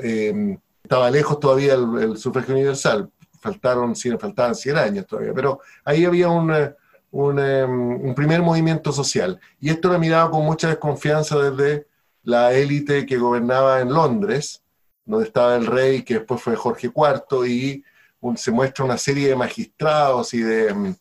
estaba 0.83 1.11
lejos 1.11 1.39
todavía 1.39 1.75
el, 1.75 2.17
sufragio 2.17 2.55
universal, 2.55 3.11
faltaron, 3.39 3.95
faltaban 4.19 4.55
100 4.55 4.77
años 4.79 5.07
todavía, 5.07 5.35
pero 5.35 5.61
ahí 5.85 6.07
había 6.07 6.29
un 7.11 7.39
Em, 7.39 8.07
un, 8.07 8.15
primer 8.15 8.43
movimiento 8.43 8.93
social. 8.93 9.41
Y 9.61 9.71
esto 9.71 9.89
era 9.89 9.99
mirado 9.99 10.31
con 10.31 10.45
mucha 10.45 10.69
desconfianza 10.69 11.39
desde 11.39 11.87
la 12.23 12.53
élite 12.53 13.07
que 13.07 13.17
gobernaba 13.17 13.81
en 13.81 13.93
Londres, 13.93 14.63
donde 15.05 15.27
estaba 15.27 15.57
el 15.57 15.67
rey, 15.67 16.03
que 16.03 16.15
después 16.15 16.41
fue 16.43 16.57
Jorge 16.57 16.89
IV, 16.95 17.47
y 17.49 17.85
se 18.37 18.51
muestra 18.51 18.85
una 18.85 18.99
serie 18.99 19.29
de 19.29 19.37
magistrados 19.37 20.35
y 20.35 20.43
de, 20.43 20.69
em, 20.69 20.95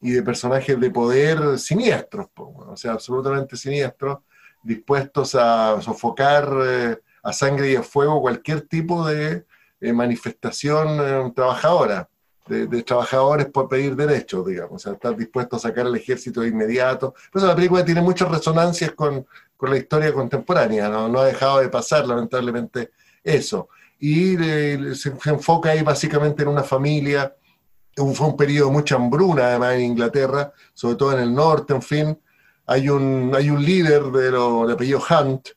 y 0.00 0.10
de 0.12 0.22
personajes 0.22 0.78
de 0.78 0.90
poder 0.90 1.58
siniestros, 1.58 2.28
o 2.36 2.76
sea, 2.76 2.92
absolutamente 2.92 3.56
siniestros, 3.56 4.18
dispuestos 4.62 5.34
a 5.34 5.80
sofocar 5.82 6.48
eh, 6.64 6.98
a 7.22 7.32
sangre 7.32 7.72
y 7.72 7.76
a 7.76 7.82
fuego 7.82 8.20
cualquier 8.20 8.62
tipo 8.62 9.06
de 9.06 9.46
eh, 9.80 9.92
manifestación 9.92 11.00
em, 11.00 11.32
trabajadora 11.32 12.08
de, 12.48 12.82
trabajadores 12.82 13.46
por 13.46 13.68
pedir 13.68 13.94
derechos, 13.94 14.46
digamos, 14.46 14.74
o 14.74 14.78
sea, 14.78 14.92
estar 14.92 15.16
dispuesto 15.16 15.56
a 15.56 15.58
sacar 15.58 15.86
el 15.86 15.96
ejército 15.96 16.40
de 16.40 16.48
inmediato. 16.48 17.14
Por 17.32 17.40
eso 17.40 17.46
la 17.46 17.54
película 17.54 17.84
tiene 17.84 18.00
muchas 18.00 18.30
resonancias 18.30 18.92
con, 18.92 19.26
con 19.56 19.70
la 19.70 19.76
historia 19.76 20.12
contemporánea, 20.12 20.88
¿no? 20.88 21.08
no 21.08 21.20
ha 21.20 21.26
dejado 21.26 21.60
de 21.60 21.68
pasar, 21.68 22.06
lamentablemente, 22.06 22.90
eso. 23.22 23.68
Y 23.98 24.36
se, 24.94 25.12
enfoca 25.26 25.70
ahí 25.70 25.82
básicamente 25.82 26.42
en 26.42 26.48
una 26.48 26.62
familia, 26.62 27.34
fue 27.96 28.28
un 28.28 28.36
periodo 28.36 28.68
de 28.68 28.72
mucha 28.72 28.94
hambruna 28.94 29.48
además 29.48 29.74
en 29.74 29.80
Inglaterra, 29.80 30.52
sobre 30.72 30.96
todo 30.96 31.12
en 31.12 31.20
el 31.20 31.34
norte, 31.34 31.74
en 31.74 31.82
fin. 31.82 32.18
Hay 32.66 32.88
un, 32.88 33.32
hay 33.34 33.50
un 33.50 33.64
líder 33.64 34.04
de, 34.04 34.30
lo, 34.30 34.66
de 34.66 34.74
apellido 34.74 35.02
Hunt, 35.10 35.48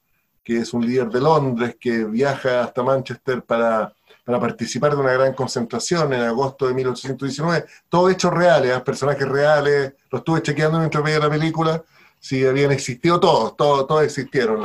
que 0.44 0.58
es 0.58 0.74
un 0.74 0.86
líder 0.86 1.10
de 1.10 1.22
Londres, 1.22 1.78
que 1.80 2.06
viaja 2.06 2.64
hasta 2.64 2.82
Manchester 2.82 3.44
para 3.44 3.94
para 4.24 4.40
participar 4.40 4.96
de 4.96 5.02
una 5.02 5.14
gran 5.14 5.34
concentración 5.34 6.14
en 6.14 6.22
agosto 6.22 6.68
de 6.68 6.74
1819. 6.74 7.66
Todos 7.90 8.12
hechos 8.12 8.34
reales, 8.34 8.78
¿eh? 8.78 8.80
personajes 8.82 9.28
reales, 9.28 9.94
lo 10.10 10.20
estuve 10.20 10.42
chequeando 10.42 10.80
mientras 10.80 11.04
veía 11.04 11.20
la 11.20 11.30
película, 11.30 11.84
si 12.20 12.46
habían 12.46 12.72
existido 12.72 13.20
todos, 13.20 13.58
todos, 13.58 13.88
todos 13.88 14.04
existieron. 14.04 14.64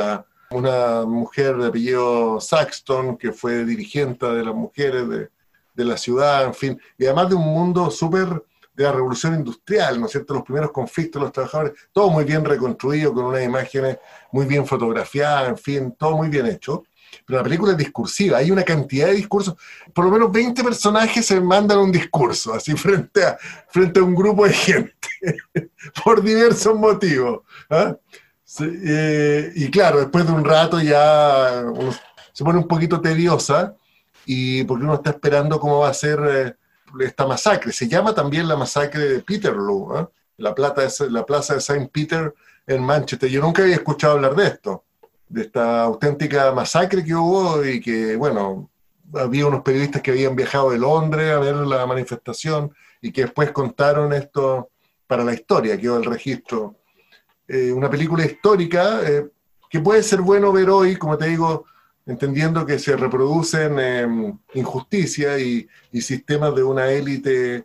Una 0.50 1.04
mujer 1.04 1.56
de 1.56 1.66
apellido 1.66 2.40
Saxton, 2.40 3.16
que 3.16 3.32
fue 3.32 3.64
dirigente 3.64 4.26
de 4.26 4.44
las 4.44 4.54
mujeres 4.54 5.08
de, 5.08 5.30
de 5.74 5.84
la 5.84 5.96
ciudad, 5.96 6.44
en 6.44 6.54
fin, 6.54 6.80
y 6.96 7.04
además 7.04 7.30
de 7.30 7.34
un 7.34 7.44
mundo 7.44 7.90
súper 7.90 8.42
de 8.76 8.84
la 8.84 8.92
revolución 8.92 9.34
industrial, 9.34 9.98
¿no 9.98 10.06
es 10.06 10.12
cierto? 10.12 10.34
Los 10.34 10.42
primeros 10.42 10.70
conflictos 10.70 11.20
de 11.20 11.24
los 11.24 11.32
trabajadores, 11.32 11.72
todo 11.92 12.10
muy 12.10 12.24
bien 12.24 12.44
reconstruido, 12.44 13.12
con 13.14 13.24
unas 13.24 13.42
imágenes 13.42 13.98
muy 14.32 14.44
bien 14.44 14.66
fotografiadas, 14.66 15.48
en 15.48 15.56
fin, 15.56 15.96
todo 15.98 16.16
muy 16.16 16.28
bien 16.28 16.46
hecho. 16.46 16.84
Pero 17.24 17.38
la 17.38 17.44
película 17.44 17.72
es 17.72 17.78
discursiva, 17.78 18.38
hay 18.38 18.50
una 18.50 18.62
cantidad 18.62 19.06
de 19.06 19.14
discursos, 19.14 19.56
por 19.94 20.04
lo 20.04 20.10
menos 20.10 20.30
20 20.32 20.62
personajes 20.62 21.24
se 21.24 21.40
mandan 21.40 21.78
un 21.78 21.92
discurso, 21.92 22.52
así 22.52 22.72
frente 22.74 23.24
a, 23.24 23.38
frente 23.68 24.00
a 24.00 24.02
un 24.02 24.14
grupo 24.14 24.46
de 24.46 24.52
gente, 24.52 24.92
por 26.04 26.22
diversos 26.22 26.76
motivos. 26.76 27.40
¿ah? 27.70 27.96
Eh, 28.60 29.52
y 29.54 29.70
claro, 29.70 30.00
después 30.00 30.26
de 30.26 30.32
un 30.32 30.44
rato 30.44 30.80
ya 30.80 31.64
se 32.32 32.44
pone 32.44 32.58
un 32.58 32.68
poquito 32.68 33.00
tediosa, 33.00 33.74
y 34.26 34.64
porque 34.64 34.84
uno 34.84 34.94
está 34.94 35.10
esperando 35.10 35.58
cómo 35.58 35.78
va 35.78 35.88
a 35.88 35.94
ser 35.94 36.20
eh, 36.28 36.54
esta 37.00 37.26
masacre. 37.26 37.72
Se 37.72 37.88
llama 37.88 38.14
también 38.14 38.48
la 38.48 38.56
masacre 38.56 39.08
de 39.08 39.20
Peterloo, 39.20 39.98
¿eh? 39.98 40.06
la, 40.38 40.54
plata 40.54 40.82
la 41.08 41.24
plaza 41.24 41.54
de 41.54 41.60
Saint 41.60 41.90
Peter 41.90 42.34
en 42.66 42.82
Manchester. 42.82 43.30
Yo 43.30 43.40
nunca 43.40 43.62
había 43.62 43.76
escuchado 43.76 44.14
hablar 44.14 44.34
de 44.34 44.48
esto, 44.48 44.84
de 45.28 45.42
esta 45.42 45.82
auténtica 45.82 46.52
masacre 46.52 47.04
que 47.04 47.14
hubo 47.14 47.64
y 47.64 47.80
que, 47.80 48.16
bueno, 48.16 48.70
había 49.14 49.46
unos 49.46 49.62
periodistas 49.62 50.02
que 50.02 50.10
habían 50.10 50.36
viajado 50.36 50.70
de 50.70 50.78
Londres 50.78 51.32
a 51.32 51.38
ver 51.38 51.54
la 51.56 51.86
manifestación 51.86 52.72
y 53.00 53.12
que 53.12 53.22
después 53.22 53.50
contaron 53.52 54.12
esto 54.12 54.70
para 55.06 55.24
la 55.24 55.34
historia, 55.34 55.78
quedó 55.78 55.98
el 55.98 56.04
registro. 56.04 56.76
Eh, 57.48 57.72
una 57.72 57.88
película 57.88 58.24
histórica 58.24 59.00
eh, 59.08 59.26
que 59.70 59.80
puede 59.80 60.02
ser 60.02 60.20
bueno 60.20 60.52
ver 60.52 60.70
hoy, 60.70 60.96
como 60.96 61.16
te 61.16 61.28
digo, 61.28 61.64
entendiendo 62.06 62.64
que 62.64 62.78
se 62.78 62.96
reproducen 62.96 63.78
em, 63.78 64.38
injusticias 64.54 65.40
y, 65.40 65.68
sistemas 66.00 66.54
de 66.54 66.62
una 66.62 66.90
élite 66.90 67.64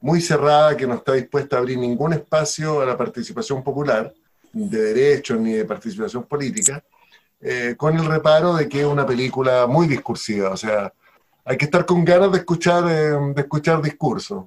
muy 0.00 0.20
cerrada 0.20 0.76
que 0.76 0.86
no 0.86 0.94
está 0.94 1.12
dispuesta 1.12 1.56
a 1.56 1.58
abrir 1.60 1.78
ningún 1.78 2.12
espacio 2.12 2.80
a 2.80 2.86
la 2.86 2.96
participación 2.96 3.62
popular, 3.62 4.12
de 4.52 4.78
derechos 4.78 5.38
ni 5.38 5.52
de 5.52 5.64
participación 5.64 6.24
política, 6.24 6.82
eh, 7.40 7.74
con 7.76 7.96
el 7.96 8.04
reparo 8.04 8.54
de 8.54 8.68
que 8.68 8.80
es 8.80 8.86
una 8.86 9.06
película 9.06 9.66
muy 9.66 9.86
discursiva, 9.86 10.50
o 10.50 10.56
sea, 10.56 10.92
hay 11.44 11.56
que 11.56 11.64
estar 11.64 11.86
con 11.86 12.04
ganas 12.04 12.32
de 12.32 12.38
escuchar, 12.38 12.84
em, 12.90 13.34
de 13.34 13.42
escuchar 13.42 13.80
discursos. 13.82 14.44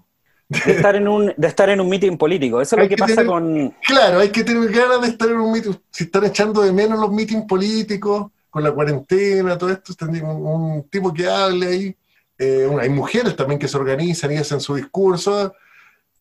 De 0.50 0.74
estar, 0.74 0.96
en 0.98 1.08
un, 1.08 1.34
de 1.38 1.48
estar 1.48 1.70
en 1.70 1.80
un 1.80 1.88
meeting 1.88 2.18
político, 2.18 2.60
eso 2.60 2.76
es 2.76 2.84
lo 2.84 2.90
que, 2.90 2.98
pasa 2.98 3.26
con... 3.26 3.74
Claro, 3.88 4.20
hay 4.20 4.30
que 4.30 4.44
tener 4.44 4.70
ganas 4.70 5.02
de 5.02 5.08
estar 5.08 5.30
en 5.30 5.40
un 5.40 5.52
meeting, 5.52 5.72
si 5.90 6.04
están 6.04 6.26
echando 6.26 6.62
de 6.62 6.74
menos 6.74 7.00
los 7.00 7.10
meetings 7.10 7.46
políticos, 7.46 8.32
con 8.52 8.64
la 8.64 8.72
cuarentena, 8.74 9.58
todo 9.58 9.72
esto, 9.72 9.94
un, 10.06 10.22
un 10.22 10.90
tipo 10.90 11.12
que 11.14 11.26
hable 11.26 11.68
ahí. 11.68 11.98
Eh, 12.38 12.70
hay 12.80 12.90
mujeres 12.90 13.36
también 13.36 13.58
que 13.58 13.68
se 13.68 13.78
organizan 13.78 14.32
y 14.32 14.38
hacen 14.38 14.60
su 14.60 14.76
discurso. 14.76 15.54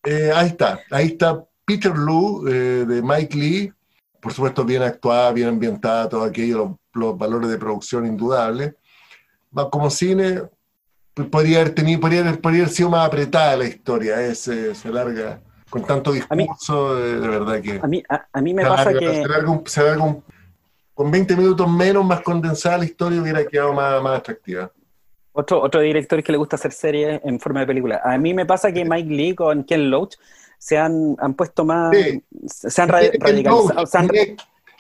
Eh, 0.05 0.31
ahí 0.35 0.49
está, 0.49 0.81
ahí 0.91 1.09
está 1.09 1.45
Peter 1.65 1.93
eh, 1.93 2.85
de 2.87 3.03
Mike 3.03 3.37
Lee, 3.37 3.73
por 4.21 4.33
supuesto 4.33 4.65
bien 4.65 4.83
actuada, 4.83 5.33
bien 5.33 5.49
ambientada, 5.49 6.09
todo 6.09 6.25
aquello, 6.25 6.79
los, 6.93 7.19
valores 7.19 7.51
de 7.51 7.59
producción 7.59 8.07
indudables. 8.07 8.75
Como 9.71 9.91
cine, 9.91 10.43
pues, 11.15 11.29
podría 11.29 11.61
haber 11.61 11.75
tenido, 11.75 12.01
podría 12.01 12.21
haber, 12.21 12.69
sido 12.69 12.91
más 12.91 13.07
apretada 13.07 13.57
la 13.57 13.67
historia, 13.67 14.35
se 14.35 14.75
larga 14.91 15.41
con 15.71 15.85
tanto 15.85 16.13
discurso, 16.13 16.97
de, 16.97 17.29
verdad 17.29 17.63
que... 17.63 17.81
A 17.81 17.87
mí, 17.87 18.03
a, 18.09 18.41
mí 18.41 18.53
me 18.53 18.67
pasa 18.67 18.93
que... 18.93 19.23
Se 19.23 19.29
larga 19.29 19.51
un, 19.51 20.25
con 20.93 21.11
20 21.11 21.37
minutos 21.37 21.71
menos, 21.71 22.05
más 22.05 22.21
condensada 22.21 22.79
la 22.79 22.85
historia, 22.85 23.23
hubiera 23.23 23.47
quedado 23.47 23.73
más, 23.73 24.03
más 24.03 24.19
atractiva. 24.19 24.71
Otro, 25.33 25.63
otro 25.63 25.81
director 25.81 26.23
que 26.25 26.33
le 26.33 26.39
gusta 26.39 26.57
hacer 26.57 26.73
series 26.73 27.21
en 27.25 27.39
forma 27.39 27.61
de 27.61 27.67
película. 27.69 28.01
A 28.05 28.19
mí 28.19 28.35
me 28.35 28.45
pasa 28.45 28.73
que 28.73 28.85
Mike 28.85 29.09
Lee 29.09 29.35
con 29.35 29.63
Ken 29.63 29.91
Loach 29.91 30.17
se 30.61 30.77
han, 30.77 31.17
han 31.19 31.35
puesto 31.35 31.65
más. 31.65 31.91
Se 32.47 32.83
han 32.83 32.89
radicalizado. 32.89 33.85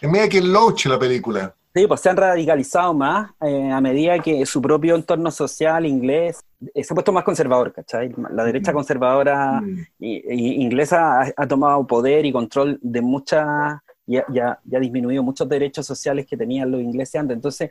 En 0.03 0.11
medio 0.11 0.23
de 0.23 0.29
Ken 0.29 0.53
Loach 0.53 0.87
la 0.87 0.99
película. 0.99 1.55
Sí, 1.75 1.87
pues 1.87 2.01
se 2.01 2.11
han 2.11 2.17
radicalizado 2.17 2.93
más 2.95 3.31
eh, 3.41 3.71
a 3.71 3.81
medida 3.81 4.19
que 4.19 4.45
su 4.45 4.61
propio 4.61 4.97
entorno 4.97 5.31
social 5.31 5.87
inglés 5.87 6.41
eh, 6.75 6.83
se 6.83 6.93
ha 6.93 6.95
puesto 6.95 7.13
más 7.13 7.23
conservador, 7.23 7.73
¿cachai? 7.73 8.13
La 8.33 8.45
derecha 8.45 8.73
mm. 8.73 8.75
conservadora 8.75 9.61
mm. 9.61 9.87
inglesa 10.01 11.23
ha, 11.23 11.33
ha, 11.37 11.47
tomado 11.47 11.87
poder 11.87 12.27
y 12.27 12.33
control 12.33 12.79
de 12.83 13.01
muchas 13.01 13.79
ya, 14.11 14.25
ya, 14.29 14.59
ya 14.65 14.81
disminuido 14.81 15.23
muchos 15.23 15.49
derechos 15.49 15.87
sociales 15.87 16.27
que 16.27 16.37
tenían 16.37 16.71
los 16.71 16.81
ingleses 16.81 17.21
antes. 17.21 17.37
Entonces, 17.37 17.71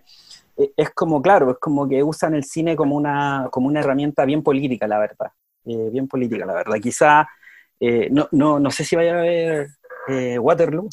eh, 0.56 0.72
es 0.78 0.90
como, 0.92 1.22
claro, 1.22 1.52
es 1.52 1.58
como 1.58 1.88
que 1.88 2.02
usan 2.02 2.34
el 2.34 2.44
cine 2.44 2.76
como 2.76 2.96
una, 2.96 3.50
como 3.52 3.68
una 3.68 3.82
herramienta 3.82 4.26
bien 4.26 4.42
política, 4.42 4.88
la 4.88 5.00
verdad. 5.00 5.32
Eh, 5.66 5.90
bien 5.92 6.08
política, 6.08 6.46
la 6.46 6.54
verdad. 6.54 6.78
Quizá, 6.82 7.28
eh, 7.80 8.10
no, 8.12 8.28
no, 8.32 8.60
no 8.60 8.72
sé 8.72 8.84
si 8.84 8.96
vaya 8.96 9.20
a 9.20 9.22
ver 9.22 9.68
Waterloo. 10.40 10.90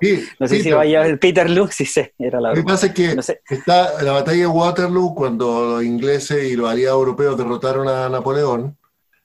Sí, 0.00 0.24
no 0.40 0.48
sé 0.48 0.62
si 0.62 0.70
vaya 0.72 1.00
a 1.00 1.06
ver 1.06 1.18
Peterloo, 1.18 1.68
sí 1.68 1.86
sé, 1.86 2.14
era 2.18 2.40
la 2.40 2.50
verdad. 2.50 2.62
Lo 2.62 2.66
que 2.66 2.72
pasa 2.72 2.86
es 2.86 2.92
que 2.92 3.54
está 3.54 4.02
la 4.02 4.12
batalla 4.12 4.40
de 4.40 4.46
Waterloo, 4.46 5.14
cuando 5.14 5.72
los 5.72 5.84
ingleses 5.84 6.44
y 6.44 6.56
los 6.56 6.68
aliados 6.68 6.98
europeos 6.98 7.36
derrotaron 7.36 7.88
a 7.88 8.08
Napoleón, 8.08 8.76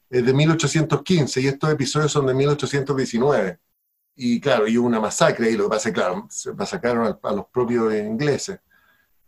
es 0.10 0.26
de 0.26 0.34
1815 0.34 1.41
y 1.41 1.48
estos 1.48 1.70
episodios 1.72 2.12
son 2.12 2.28
de 2.28 2.34
1819 2.34 3.60
y 4.20 4.41
claro, 4.41 4.68
y 4.68 4.78
hubo 4.78 4.88
una 4.88 5.00
masacre, 5.00 5.52
y 5.52 5.56
lo 5.56 5.66
que 5.66 5.70
pasa 5.70 5.89
es 5.89 5.95
claro, 5.95 6.26
se 6.30 6.52
masacraron 6.54 7.20
a, 7.22 7.32
los 7.32 7.45
propios 7.48 7.93
ingleses. 7.93 8.60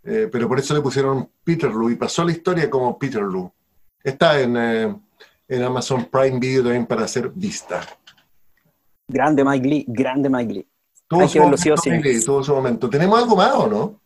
Eh, 0.03 0.27
pero 0.31 0.47
por 0.47 0.57
eso 0.57 0.73
le 0.73 0.81
pusieron 0.81 1.29
Peterloo 1.43 1.91
y 1.91 1.95
pasó 1.95 2.23
la 2.25 2.31
historia 2.31 2.69
como 2.69 2.97
Peterloo. 2.97 3.53
Está 4.03 4.41
en, 4.41 4.57
eh, 4.57 4.95
en 5.49 5.63
Amazon 5.63 6.05
Prime 6.05 6.39
Video 6.39 6.63
también 6.63 6.85
para 6.85 7.07
ser 7.07 7.29
vista. 7.29 7.81
Grande 9.07 9.43
Mike 9.43 9.67
Lee, 9.67 9.85
grande 9.87 10.29
Mike 10.29 10.53
Lee. 10.53 10.67
Tuvo 11.07 11.27
su, 11.27 11.39
momento, 11.39 12.43
su 12.43 12.53
momento. 12.53 12.89
¿Tenemos 12.89 13.19
algo 13.19 13.35
más 13.35 13.55
o 13.55 13.67
no? 13.67 13.99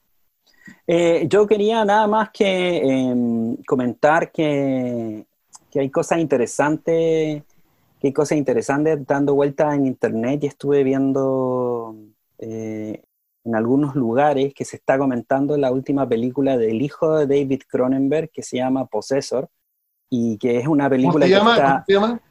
Eh, 0.87 1.27
yo 1.29 1.45
quería 1.45 1.83
nada 1.83 2.07
más 2.07 2.29
que 2.31 2.77
em, 2.77 3.57
comentar 3.67 4.31
que, 4.31 5.25
que, 5.69 5.81
hay 5.81 5.89
cosas 5.89 6.19
interesantes 6.19 7.43
qué 8.03 8.11
cosas 8.11 8.37
interesantes 8.37 8.99
dando 9.07 9.33
vueltas 9.33 9.73
en 9.75 9.85
internet 9.85 10.43
y 10.43 10.47
estuve 10.47 10.83
viendo 10.83 11.95
eh, 12.37 13.01
en 13.45 13.55
algunos 13.55 13.95
lugares 13.95 14.53
que 14.53 14.65
se 14.65 14.75
está 14.75 14.97
comentando 14.97 15.55
la 15.55 15.71
última 15.71 16.07
película 16.07 16.57
del 16.57 16.81
hijo 16.81 17.17
de 17.17 17.27
David 17.27 17.61
Cronenberg 17.65 18.29
que 18.29 18.43
se 18.43 18.57
llama 18.57 18.87
Possessor 18.87 19.49
y 20.15 20.37
que 20.37 20.59
es 20.59 20.67
una 20.67 20.87
película 20.87 21.25
¿Cómo 21.25 21.25
se 21.25 21.29
llama? 21.29 21.55
¿Cómo 21.55 21.83
se 21.87 21.93
llama? 21.93 22.21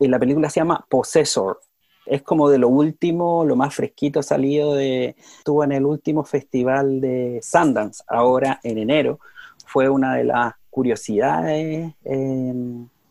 Y 0.00 0.08
la 0.08 0.18
película 0.18 0.50
se 0.50 0.58
llama 0.58 0.84
Possessor. 0.88 1.60
Es 2.06 2.22
como 2.22 2.48
de 2.48 2.58
lo 2.58 2.68
último, 2.68 3.44
lo 3.44 3.54
más 3.54 3.72
fresquito 3.72 4.20
salido 4.20 4.74
de... 4.74 5.14
Estuvo 5.38 5.62
en 5.62 5.70
el 5.70 5.86
último 5.86 6.24
festival 6.24 7.00
de 7.00 7.38
Sundance, 7.40 8.02
ahora 8.08 8.58
en 8.64 8.78
enero. 8.78 9.20
Fue 9.64 9.88
una 9.88 10.16
de 10.16 10.24
las 10.24 10.54
curiosidades 10.70 11.94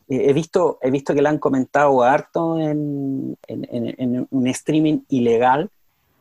he, 0.10 0.34
visto, 0.34 0.80
he 0.82 0.92
visto 0.92 1.14
que 1.14 1.22
la 1.22 1.30
han 1.30 1.40
comentado 1.40 2.04
harto 2.04 2.60
en, 2.60 3.38
un 4.30 4.48
streaming 4.48 5.00
ilegal 5.08 5.70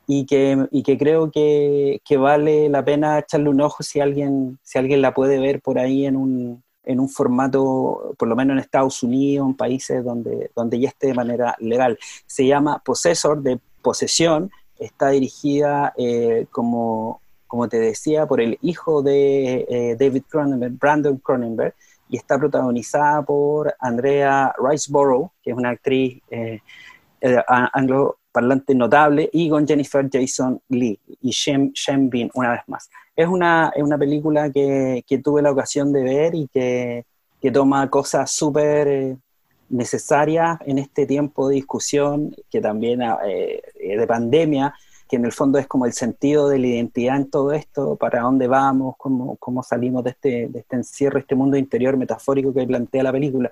y 0.06 0.24
que, 0.24 0.68
que 0.84 0.96
creo 0.96 1.32
que, 1.32 2.00
vale 2.16 2.68
la 2.68 2.84
pena 2.84 3.18
echarle 3.18 3.48
un 3.48 3.60
ojo 3.60 3.82
si 3.82 3.98
alguien, 3.98 4.60
si 4.62 4.78
alguien 4.78 5.02
la 5.02 5.14
puede 5.14 5.40
ver 5.40 5.60
por 5.60 5.80
ahí 5.80 6.06
en 6.06 6.14
un, 6.14 6.62
en 6.84 7.00
un 7.00 7.08
formato, 7.08 8.14
por 8.18 8.28
lo 8.28 8.36
menos 8.36 8.54
en 8.54 8.60
Estados 8.60 9.02
Unidos, 9.02 9.46
en 9.48 9.54
países 9.54 10.04
donde, 10.04 10.50
donde 10.54 10.80
ya 10.80 10.88
esté 10.88 11.08
de 11.08 11.14
manera 11.14 11.56
legal. 11.58 11.98
Se 12.26 12.46
llama 12.46 12.82
Possessor 12.84 13.42
de 13.42 13.60
posesión, 13.82 14.50
está 14.78 15.10
dirigida 15.10 15.92
eh, 15.96 16.46
como, 16.50 17.20
como 17.46 17.68
te 17.68 17.78
decía, 17.78 18.26
por 18.26 18.40
el 18.40 18.58
hijo 18.62 19.02
de 19.02 19.66
eh, 19.68 19.96
David 19.98 20.22
Cronenberg, 20.28 20.78
Brandon 20.78 21.16
Cronenberg, 21.18 21.74
y 22.08 22.16
está 22.16 22.38
protagonizada 22.38 23.22
por 23.22 23.74
Andrea 23.80 24.54
Riceborough, 24.58 25.30
que 25.42 25.50
es 25.50 25.56
una 25.56 25.70
actriz 25.70 26.20
eh, 26.30 26.60
eh, 27.20 27.36
angloparlante 27.48 28.74
notable, 28.74 29.30
y 29.32 29.48
con 29.48 29.66
Jennifer 29.66 30.06
Jason 30.12 30.60
Lee 30.68 30.98
y 31.22 31.30
Shem, 31.30 31.72
Shem 31.72 32.10
Bin 32.10 32.30
una 32.34 32.50
vez 32.50 32.60
más. 32.66 32.90
Es 33.14 33.28
una, 33.28 33.72
es 33.74 33.82
una 33.82 33.98
película 33.98 34.50
que, 34.50 35.04
que, 35.06 35.18
tuve 35.18 35.42
la 35.42 35.50
ocasión 35.50 35.92
de 35.92 36.02
ver 36.02 36.34
y 36.34 36.48
que, 36.48 37.04
que 37.40 37.50
toma 37.50 37.88
cosas 37.90 38.30
súper 38.30 38.88
eh, 38.88 39.16
necesarias 39.68 40.58
en 40.64 40.78
este 40.78 41.06
tiempo 41.06 41.48
de 41.48 41.56
discusión, 41.56 42.34
que 42.50 42.60
también 42.60 43.00
de 43.00 44.06
pandemia, 44.06 44.74
que 45.12 45.16
en 45.16 45.26
el 45.26 45.32
fondo 45.32 45.58
es 45.58 45.66
como 45.66 45.84
el 45.84 45.92
sentido 45.92 46.48
de 46.48 46.58
la 46.58 46.68
identidad 46.68 47.16
en 47.16 47.28
todo 47.28 47.52
esto, 47.52 47.96
para 47.96 48.22
dónde 48.22 48.46
vamos, 48.46 48.94
cómo, 48.96 49.36
cómo 49.36 49.62
salimos 49.62 50.04
de 50.04 50.10
este, 50.10 50.48
de 50.48 50.60
este 50.60 50.76
encierro, 50.76 51.18
este 51.18 51.34
mundo 51.34 51.58
interior 51.58 51.98
metafórico 51.98 52.54
que 52.54 52.66
plantea 52.66 53.02
la 53.02 53.12
película. 53.12 53.50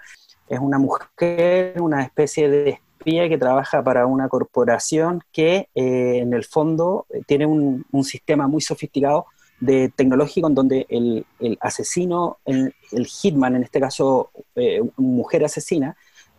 Es 0.49 0.59
una 0.59 0.79
mujer, 0.79 1.79
una 1.83 2.03
especie 2.03 2.49
de 2.49 2.71
espía 2.71 3.29
que 3.29 3.37
trabaja 3.37 3.85
para 3.85 4.07
una 4.07 4.31
corporación 4.31 5.23
que 5.33 5.69
eh, 5.75 6.19
en 6.21 6.33
el 6.33 6.45
fondo 6.45 7.05
eh, 7.11 7.21
tiene 7.27 7.45
un, 7.45 7.85
sistema 8.05 8.47
muy 8.47 8.63
sofisticado 8.63 9.27
de 9.61 9.91
tecnológico 9.95 10.49
en 10.49 10.55
donde 10.55 10.87
el, 10.89 11.27
asesino, 11.61 12.39
el, 12.47 12.75
hitman, 13.07 13.57
en 13.57 13.63
este 13.63 13.81
caso 13.81 14.31
eh, 14.57 14.83
mujer 14.97 15.45
asesina, 15.45 15.97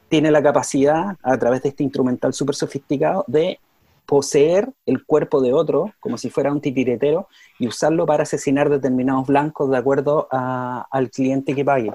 tiene 0.09 0.31
la 0.31 0.43
capacidad 0.43 1.17
a 1.23 1.37
través 1.37 1.63
de 1.63 1.69
este 1.69 1.83
instrumental 1.83 2.33
súper 2.33 2.55
sofisticado 2.55 3.23
de 3.27 3.59
poseer 4.05 4.69
el 4.85 5.05
cuerpo 5.05 5.39
de 5.39 5.53
otro, 5.53 5.93
como 6.01 6.17
si 6.17 6.29
fuera 6.29 6.51
un 6.51 6.59
titiretero, 6.59 7.29
y 7.59 7.67
usarlo 7.67 8.05
para 8.05 8.23
asesinar 8.23 8.69
determinados 8.69 9.27
blancos 9.27 9.69
de 9.69 9.77
acuerdo 9.77 10.27
al 10.31 11.09
cliente 11.11 11.55
que 11.55 11.63
pague. 11.63 11.93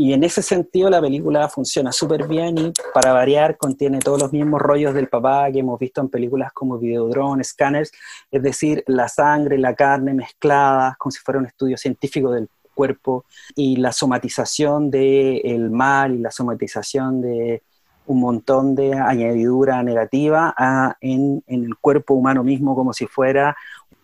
Y 0.00 0.12
en 0.12 0.22
ese 0.22 0.42
sentido 0.42 0.88
la 0.90 1.00
película 1.00 1.48
funciona 1.48 1.90
súper 1.90 2.28
bien 2.28 2.56
y 2.56 2.72
para 2.94 3.12
variar 3.12 3.56
contiene 3.56 3.98
todos 3.98 4.22
los 4.22 4.32
mismos 4.32 4.62
rollos 4.62 4.94
del 4.94 5.08
papá 5.08 5.50
que 5.50 5.58
hemos 5.58 5.76
visto 5.76 6.00
en 6.00 6.08
películas 6.08 6.52
como 6.52 6.78
Videodrome, 6.78 7.42
Scanners, 7.42 7.90
es 8.30 8.40
decir, 8.40 8.84
la 8.86 9.08
sangre, 9.08 9.58
la 9.58 9.74
carne 9.74 10.14
mezcladas 10.14 10.96
como 10.98 11.10
si 11.10 11.18
fuera 11.18 11.40
un 11.40 11.46
estudio 11.46 11.76
científico 11.76 12.30
del 12.30 12.48
cuerpo 12.74 13.24
y 13.56 13.74
la 13.74 13.90
somatización 13.90 14.88
del 14.88 15.68
mal 15.68 16.14
y 16.14 16.18
la 16.18 16.30
somatización 16.30 17.20
de 17.20 17.64
un 18.06 18.20
montón 18.20 18.76
de 18.76 18.94
añadidura 18.94 19.82
negativa 19.82 20.54
en, 21.00 21.42
en, 21.48 21.64
el 21.64 21.76
cuerpo 21.76 22.14
humano 22.14 22.44
mismo 22.44 22.76
como 22.76 22.92
si 22.92 23.08
fuera 23.08 23.56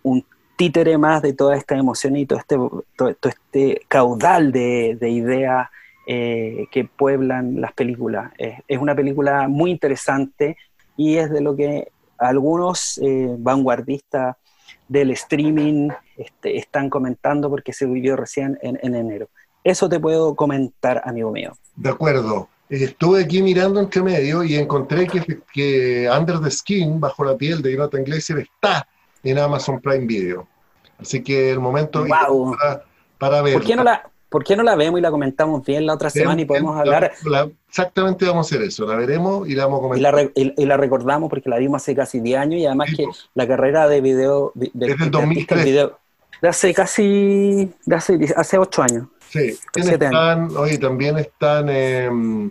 un 0.03 0.27
títere 0.57 0.99
más 0.99 1.23
de 1.23 1.35
toda 1.35 1.57
esta 1.57 1.77
emoción 1.77 2.17
y 2.17 2.27
todo 2.27 2.41
este, 2.41 2.57
todo, 2.97 3.17
este 3.23 3.83
caudal 3.87 4.51
de, 4.51 4.99
de 5.01 5.11
ideas 5.11 5.69
eh, 6.07 6.67
que 6.71 6.85
pueblan 6.85 7.61
las 7.61 7.73
películas. 7.73 8.33
es 8.39 8.79
una 8.79 8.95
película 8.95 9.49
muy 9.49 9.71
interesante 9.71 10.57
y 10.97 11.17
es 11.17 11.31
de 11.31 11.41
lo 11.41 11.57
que 11.57 11.89
algunos 12.19 12.99
eh, 13.03 13.35
vanguardistas 13.39 14.37
del 14.89 15.11
streaming 15.13 15.91
este, 16.17 16.57
están 16.57 16.91
comentando 16.91 17.51
porque 17.51 17.73
se 17.73 17.87
vivió 17.87 18.17
recién 18.17 18.59
en, 18.63 18.95
enero. 18.95 19.29
Eso 19.63 19.89
te 19.89 19.99
puedo 19.99 20.35
comentar, 20.35 21.03
amigo 21.05 21.31
mío. 21.31 21.53
De 21.77 21.91
acuerdo. 21.91 22.49
Estuve 22.69 23.23
aquí 23.23 23.43
mirando 23.43 23.79
entre 23.79 24.03
medio 24.03 24.43
y 24.43 24.57
encontré 24.57 25.07
que, 25.07 25.41
que 25.53 26.09
Under 26.11 26.41
the 26.41 26.51
Skin, 26.51 26.99
bajo 26.99 27.23
la 27.23 27.37
piel 27.37 27.61
de 27.61 27.73
Jonathan 27.73 28.05
Glazer, 28.05 28.39
está 28.39 28.89
en 29.23 29.39
Amazon 29.39 29.81
Prime 29.81 30.07
Video. 30.07 30.49
Así 30.99 31.23
que 31.23 31.51
el 31.51 31.61
momento 31.61 32.05
para, 32.07 32.85
para 33.19 33.43
ver. 33.43 33.55
¿Por 33.55 33.65
qué 33.65 33.77
no 33.77 33.85
la, 33.85 34.11
¿por 34.35 34.43
qué 34.43 34.57
no 34.57 34.65
la 34.65 34.75
vemos 34.75 34.99
y 34.99 35.01
la 35.01 35.13
comentamos 35.13 35.65
bien 35.65 35.87
la 35.87 35.95
otra 35.95 36.11
semana 36.11 36.43
y 36.43 36.45
podemos 36.45 36.77
hablar? 36.77 37.13
exactamente 37.69 38.27
vamos 38.27 38.51
a 38.51 38.57
hacer 38.57 38.67
eso, 38.67 38.85
la 38.85 38.97
veremos 38.97 39.49
y 39.49 39.55
la 39.55 39.67
vamos 39.67 39.79
a 39.79 39.83
comentar. 39.83 40.33
Y 40.35 40.67
la, 40.67 40.77
recordamos 40.77 41.31
porque 41.31 41.49
la 41.49 41.59
vimos 41.59 41.81
hace 41.81 41.95
casi 41.95 42.19
10 42.19 42.41
años 42.41 42.61
y 42.61 42.67
además 42.67 42.91
que 42.97 43.07
la 43.33 43.47
carrera 43.47 43.87
de 43.87 44.01
video... 44.01 44.51
De, 44.57 44.73
es 44.75 44.99
del 44.99 45.11
2003. 45.13 45.65
Video, 45.65 46.01
de 46.43 46.49
hace 46.49 46.75
casi, 46.75 47.73
de 47.87 47.95
hace, 47.95 48.19
hace 48.35 48.59
8 48.59 48.83
años. 48.83 49.07
Sí, 49.29 49.57
están, 49.73 50.57
oye, 50.57 50.79
también 50.79 51.17
están 51.17 51.69
em, 51.69 52.51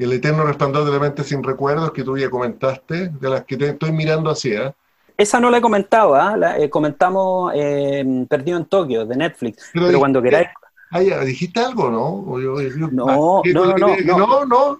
El 0.00 0.12
Eterno 0.14 0.42
Resplandor 0.42 0.84
de 0.84 0.90
la 0.90 0.98
Mente 0.98 1.22
Sin 1.22 1.44
Recuerdos, 1.44 1.92
que 1.92 2.02
tú 2.02 2.18
ya 2.18 2.28
comentaste, 2.28 3.10
de 3.10 3.30
las 3.30 3.44
que 3.44 3.56
te 3.56 3.68
estoy 3.68 3.92
mirando 3.92 4.30
así, 4.30 4.52
¿eh? 4.52 4.72
Esa 5.16 5.38
no 5.38 5.48
la 5.48 5.58
he 5.58 5.60
comentado, 5.60 6.16
¿ah? 6.16 6.36
¿eh? 6.58 6.68
comentamos 6.68 7.52
em, 7.54 8.26
Perdido 8.26 8.58
en 8.58 8.64
Tokio, 8.64 9.06
de 9.06 9.14
Netflix. 9.14 9.70
Pero, 9.72 10.00
cuando 10.00 10.20
queráis, 10.20 10.48
Ah, 10.96 11.00
¿dijiste 11.00 11.58
algo, 11.58 11.90
no? 11.90 12.24
no, 12.38 13.76
no, 13.76 13.96
no, 13.96 14.26
no, 14.26 14.44
no, 14.46 14.78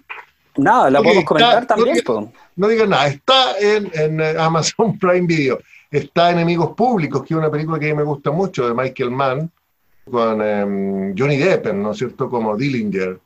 Nada, 0.55 0.89
la 0.89 1.01
podemos 1.01 1.25
comentar 1.25 1.67
también. 1.67 2.01
No 2.55 2.69
digas 2.69 2.87
nada, 2.87 3.07
está 3.07 3.59
en, 3.59 3.91
en, 3.93 4.21
eh, 4.21 4.35
Amazon 4.39 4.97
Prime 4.99 5.27
Video, 5.27 5.59
está 5.91 6.31
Enemigos 6.31 6.73
Públicos, 6.73 7.21
que 7.21 7.33
es 7.33 7.37
una 7.37 7.51
película 7.51 7.77
que 7.77 7.87
a 7.87 7.93
mí 7.93 7.97
me 7.97 8.03
gusta 8.03 8.31
mucho, 8.31 8.65
de 8.65 8.73
Michael 8.73 9.11
Mann, 9.11 9.51
con 10.09 10.41
em, 10.41 11.13
Johnny 11.17 11.35
Depp, 11.35 11.73
¿no 11.73 11.91
es 11.91 11.97
cierto?, 11.97 12.29
como 12.29 12.55
Dillinger, 12.55 13.19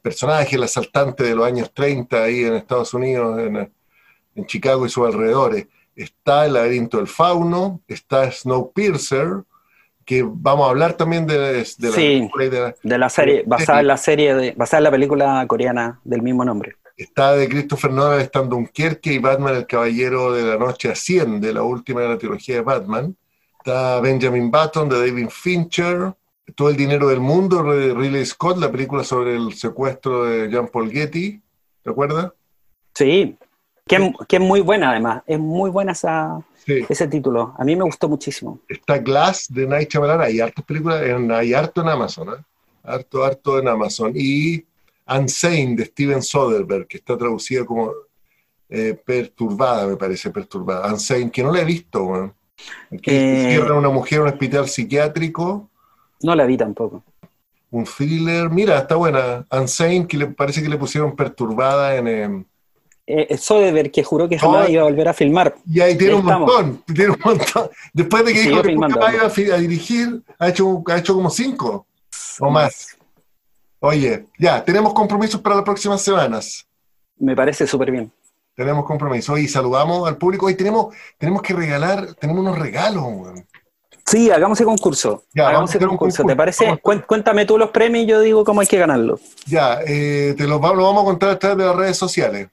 personaje, 0.00 0.56
el 0.56 0.62
asaltante 0.62 1.24
de 1.24 1.34
los 1.34 1.46
años 1.46 1.70
30 1.74 2.22
ahí 2.22 2.44
en 2.44 2.54
Estados 2.54 2.94
Unidos, 2.94 3.38
en, 3.40 3.70
en 4.36 4.46
Chicago 4.46 4.86
y 4.86 4.88
sus 4.88 5.06
alrededores. 5.06 5.66
Está 5.94 6.46
El 6.46 6.54
laberinto 6.54 6.96
del 6.96 7.08
fauno, 7.08 7.82
está 7.86 8.32
Snowpiercer, 8.32 9.44
que 10.10 10.24
vamos 10.26 10.66
a 10.66 10.70
hablar 10.70 10.94
también 10.94 11.24
de, 11.24 11.38
de, 11.38 11.64
la, 11.82 12.74
de, 12.82 12.98
la, 12.98 13.08
serie, 13.08 13.44
basada 13.46 13.78
en 13.78 13.86
la 13.86 13.96
serie, 13.96 14.34
de, 14.34 14.54
basada 14.56 14.78
en 14.78 14.84
la 14.84 14.90
película 14.90 15.44
coreana 15.46 16.00
del 16.02 16.20
mismo 16.20 16.44
nombre. 16.44 16.74
Está 16.96 17.34
de 17.36 17.48
Christopher 17.48 17.92
Nolan, 17.92 18.18
está 18.18 18.40
Dunkerque 18.40 19.12
y 19.12 19.18
Batman, 19.20 19.54
el 19.54 19.68
Caballero 19.68 20.32
de 20.32 20.42
la 20.42 20.56
Noche 20.56 20.90
Asciende, 20.90 21.52
la 21.52 21.62
última 21.62 22.00
de 22.00 22.08
la 22.08 22.18
trilogía 22.18 22.56
de 22.56 22.60
Batman. 22.62 23.16
Está 23.56 24.00
Benjamin 24.00 24.50
Button 24.50 24.88
de 24.88 24.98
David 24.98 25.28
Fincher, 25.30 26.12
Todo 26.56 26.70
el 26.70 26.76
dinero 26.76 27.06
del 27.06 27.20
mundo 27.20 27.62
de 27.62 27.94
Ridley 27.94 28.26
Scott, 28.26 28.58
la 28.58 28.72
película 28.72 29.04
sobre 29.04 29.36
el 29.36 29.54
secuestro 29.54 30.24
de 30.24 30.50
Jean 30.50 30.66
Paul 30.66 30.90
Getty, 30.90 31.40
¿te 31.84 31.90
acuerdas? 31.90 32.32
Sí, 32.96 33.36
que, 33.86 34.12
que 34.26 34.36
es 34.38 34.42
muy 34.42 34.60
buena 34.60 34.90
además, 34.90 35.22
es 35.28 35.38
muy 35.38 35.70
buena 35.70 35.92
esa, 35.92 36.42
ese 36.88 37.06
título. 37.06 37.54
A 37.58 37.64
mí 37.64 37.76
me 37.76 37.84
gustó 37.84 38.08
muchísimo. 38.08 38.60
Está 38.68 38.98
Glass 38.98 39.46
de 39.48 39.66
Night 39.66 39.90
Shyamalan, 39.90 40.20
hay 40.20 40.40
hartas 40.40 40.64
películas, 40.64 41.02
en, 41.02 41.30
hay 41.32 41.54
harto 41.54 41.80
en 41.82 41.88
Amazon, 41.88 42.28
¿eh? 42.30 42.42
harto, 42.82 43.24
harto 43.24 43.58
en 43.58 43.68
Amazon. 43.68 44.12
Y 44.14 44.64
Unsane 45.06 45.76
de 45.76 45.84
Steven 45.86 46.22
Soderbergh, 46.22 46.86
que 46.86 46.98
está 46.98 47.16
traducida 47.16 47.64
como 47.64 47.92
eh, 48.68 48.98
perturbada, 49.04 49.86
me 49.86 49.96
parece, 49.96 50.30
perturbada. 50.30 50.92
Unsane, 50.92 51.30
que 51.30 51.42
no 51.42 51.52
la 51.52 51.60
he 51.60 51.64
visto, 51.64 52.34
Que 53.02 53.48
eh, 53.48 53.50
cierra 53.50 53.74
una 53.74 53.90
mujer 53.90 54.18
en 54.18 54.22
un 54.22 54.28
hospital 54.28 54.68
psiquiátrico. 54.68 55.68
No 56.22 56.34
la 56.34 56.46
vi 56.46 56.56
tampoco. 56.56 57.02
Un 57.70 57.84
thriller, 57.84 58.50
mira, 58.50 58.78
está 58.78 58.96
buena. 58.96 59.46
Unsane, 59.50 60.06
que 60.06 60.16
le 60.16 60.26
parece 60.26 60.62
que 60.62 60.68
le 60.68 60.76
pusieron 60.76 61.16
perturbada 61.16 61.96
en, 61.96 62.08
em, 62.08 62.44
eh, 63.06 63.36
Soderbergh 63.36 63.90
que 63.90 64.04
juró 64.04 64.28
que 64.28 64.38
jamás 64.38 64.68
iba 64.68 64.82
a 64.82 64.84
volver 64.84 65.08
a 65.08 65.14
filmar. 65.14 65.56
Y 65.68 65.80
ahí 65.80 65.96
tiene 65.96 66.14
un 66.14 66.24
montón, 66.24 66.82
tiene 66.94 67.10
un 67.10 67.20
montón. 67.24 67.70
Después 67.92 68.24
de 68.24 68.32
que 68.32 68.40
dijo 68.42 68.62
que 68.62 68.74
nunca 68.74 69.14
iba 69.14 69.54
a, 69.54 69.58
dirigir, 69.58 70.22
ha 70.38 70.48
hecho, 70.48 70.82
ha 70.86 70.98
hecho 70.98 71.14
como 71.14 71.30
cinco 71.30 71.86
o 72.38 72.50
más. 72.50 72.96
Oye, 73.80 74.26
ya, 74.38 74.64
tenemos 74.64 74.92
compromisos 74.92 75.40
para 75.40 75.56
las 75.56 75.64
próximas 75.64 76.02
semanas. 76.02 76.66
Me 77.18 77.34
parece 77.34 77.66
súper 77.66 77.90
bien. 77.90 78.12
Tenemos 78.54 78.84
compromisos. 78.84 79.38
Y 79.38 79.48
saludamos 79.48 80.06
al 80.06 80.18
público. 80.18 80.46
Hoy 80.46 80.54
tenemos, 80.54 80.94
tenemos 81.16 81.40
que 81.42 81.54
regalar, 81.54 82.14
tenemos 82.14 82.42
unos 82.42 82.58
regalos. 82.58 83.04
Sí, 84.04 84.30
hagamos 84.30 84.58
ese 84.58 84.64
concurso. 84.64 85.24
hagamos 85.34 85.74
ese 85.74 85.86
concurso. 85.86 86.24
¿Te 86.24 86.36
parece? 86.36 86.78
Cuéntame 86.82 87.46
tú 87.46 87.56
los 87.56 87.70
premios 87.70 88.04
y 88.04 88.06
yo 88.08 88.20
digo 88.20 88.44
cómo 88.44 88.60
hay 88.60 88.66
que 88.66 88.78
ganarlos. 88.78 89.20
Ya, 89.46 89.80
eh, 89.86 90.34
te 90.36 90.46
los, 90.46 90.60
lo 90.60 90.84
vamos 90.84 91.02
a 91.02 91.06
contar 91.06 91.30
a 91.30 91.38
través 91.38 91.58
de 91.58 91.64
las 91.64 91.76
redes 91.76 91.96
sociales. 91.96 92.48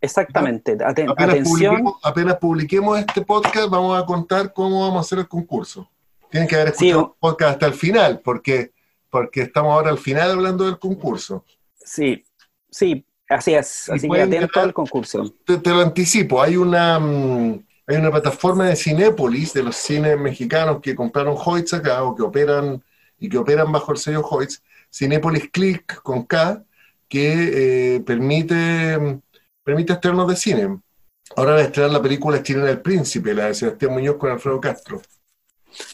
Exactamente. 0.00 0.76
apenas, 0.84 1.14
atención. 1.18 1.44
Publiquemos, 1.44 1.94
apenas 2.02 2.36
publiquemos 2.36 2.98
este 2.98 3.22
podcast, 3.22 3.68
vamos 3.70 4.00
a 4.00 4.04
contar 4.04 4.52
cómo 4.52 4.82
vamos 4.82 4.98
a 4.98 5.00
hacer 5.00 5.18
el 5.18 5.28
concurso. 5.28 5.90
Tienen 6.30 6.48
que 6.48 6.56
haber 6.56 6.68
escuchado 6.68 7.00
el 7.00 7.20
podcast 7.20 7.52
hasta 7.52 7.66
el 7.66 7.74
final, 7.74 8.20
porque, 8.22 8.72
porque 9.10 9.42
estamos 9.42 9.72
ahora 9.72 9.90
al 9.90 9.98
final 9.98 10.32
hablando 10.32 10.64
del 10.64 10.78
concurso. 10.78 11.44
Sí, 11.74 12.24
sí, 12.70 13.04
así 13.28 13.54
es. 13.54 13.88
Así 13.88 14.08
que 14.08 14.22
atento 14.22 14.60
al 14.60 14.74
concurso. 14.74 15.32
Te, 15.44 15.70
lo 15.70 15.80
anticipo, 15.80 16.42
hay 16.42 16.56
una, 16.56 16.98
mm, 16.98 17.64
hay 17.86 17.96
una 17.96 18.10
plataforma 18.10 18.66
de 18.66 18.76
Cinépolis, 18.76 19.52
de 19.52 19.62
los 19.62 19.76
cines 19.76 20.18
mexicanos 20.18 20.80
que 20.82 20.94
compraron 20.94 21.36
Hoyts 21.42 21.74
acá 21.74 22.02
o 22.02 22.14
que 22.14 22.22
operan 22.22 22.82
y 23.18 23.28
que 23.28 23.38
operan 23.38 23.72
bajo 23.72 23.92
el 23.92 23.98
sello 23.98 24.20
Hoyts, 24.20 24.62
Cinépolis 24.92 25.48
Click 25.50 26.02
con 26.02 26.24
K, 26.24 26.62
que 27.08 27.94
eh, 27.96 28.00
permite 28.00 28.98
mm, 28.98 29.22
permite 29.66 29.94
estrenos 29.94 30.28
de 30.28 30.36
cine. 30.36 30.78
Ahora 31.34 31.54
va 31.54 31.58
a 31.58 31.62
estrenar 31.62 31.90
la 31.90 32.00
película 32.00 32.40
Chilena 32.40 32.70
El 32.70 32.80
Príncipe, 32.80 33.34
la 33.34 33.46
de 33.46 33.54
Sebastián 33.54 33.92
Muñoz 33.92 34.16
con 34.16 34.30
Alfredo 34.30 34.60
Castro. 34.60 35.02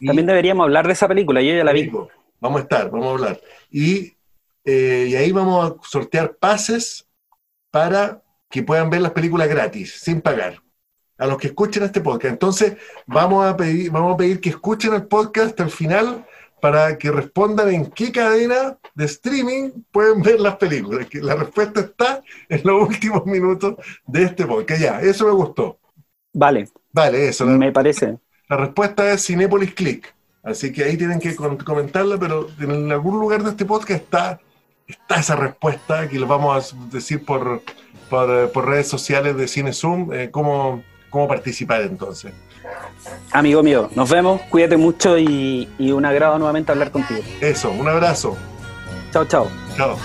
También 0.04 0.26
deberíamos 0.26 0.64
hablar 0.64 0.86
de 0.86 0.92
esa 0.92 1.08
película, 1.08 1.40
yo 1.40 1.54
ya 1.54 1.64
la 1.64 1.72
vi. 1.72 1.90
Vamos 2.38 2.60
a 2.60 2.62
estar, 2.64 2.90
vamos 2.90 3.06
a 3.06 3.10
hablar. 3.12 3.40
Y, 3.70 4.14
eh, 4.66 5.06
y 5.08 5.16
ahí 5.16 5.32
vamos 5.32 5.70
a 5.70 5.88
sortear 5.88 6.36
pases 6.36 7.08
para 7.70 8.22
que 8.50 8.62
puedan 8.62 8.90
ver 8.90 9.00
las 9.00 9.12
películas 9.12 9.48
gratis, 9.48 9.94
sin 10.02 10.20
pagar, 10.20 10.62
a 11.16 11.26
los 11.26 11.38
que 11.38 11.46
escuchen 11.46 11.82
este 11.82 12.02
podcast. 12.02 12.34
Entonces, 12.34 12.76
vamos 13.06 13.46
a 13.46 13.56
pedir, 13.56 13.90
vamos 13.90 14.12
a 14.12 14.16
pedir 14.18 14.38
que 14.38 14.50
escuchen 14.50 14.92
el 14.92 15.06
podcast 15.06 15.48
hasta 15.48 15.62
el 15.62 15.70
final 15.70 16.26
para 16.62 16.96
que 16.96 17.10
respondan 17.10 17.70
en 17.74 17.86
qué 17.86 18.12
cadena 18.12 18.78
de 18.94 19.04
streaming 19.06 19.72
pueden 19.90 20.22
ver 20.22 20.38
las 20.38 20.54
películas. 20.54 21.08
Que 21.08 21.20
la 21.20 21.34
respuesta 21.34 21.80
está 21.80 22.22
en 22.48 22.60
los 22.62 22.88
últimos 22.88 23.26
minutos 23.26 23.74
de 24.06 24.22
este 24.22 24.46
podcast. 24.46 24.80
Ya, 24.80 25.00
eso 25.00 25.26
me 25.26 25.32
gustó. 25.32 25.80
Vale. 26.32 26.68
Vale, 26.92 27.26
eso. 27.26 27.46
me 27.46 27.72
parece. 27.72 28.16
La 28.48 28.58
respuesta 28.58 29.12
es 29.12 29.26
Cinepolis 29.26 29.74
Click. 29.74 30.14
Así 30.44 30.72
que 30.72 30.84
ahí 30.84 30.96
tienen 30.96 31.18
que 31.18 31.34
comentarla, 31.34 32.16
pero 32.16 32.46
en 32.60 32.92
algún 32.92 33.18
lugar 33.18 33.42
de 33.42 33.50
este 33.50 33.64
podcast 33.64 34.00
está, 34.00 34.40
está 34.86 35.16
esa 35.16 35.34
respuesta 35.34 36.08
que 36.08 36.20
les 36.20 36.28
vamos 36.28 36.72
a 36.72 36.76
decir 36.92 37.24
por, 37.24 37.62
por, 38.08 38.68
redes 38.68 38.86
sociales 38.86 39.36
de 39.36 39.48
Cine 39.48 39.72
Zoom, 39.72 40.10
¿cómo, 40.30 40.84
¿cómo 41.10 41.26
participar 41.26 41.82
entonces? 41.82 42.32
Amigo 43.32 43.62
mío, 43.62 43.90
nos 43.94 44.10
vemos, 44.10 44.40
cuídate 44.42 44.76
mucho 44.76 45.18
y, 45.18 45.68
y 45.78 45.92
un 45.92 46.04
agrado 46.04 46.38
nuevamente 46.38 46.70
hablar 46.72 46.90
contigo. 46.90 47.20
Eso, 47.40 47.70
un 47.70 47.88
abrazo. 47.88 48.36
Chao, 49.12 49.24
chao. 49.24 49.48
Chao. 49.76 49.96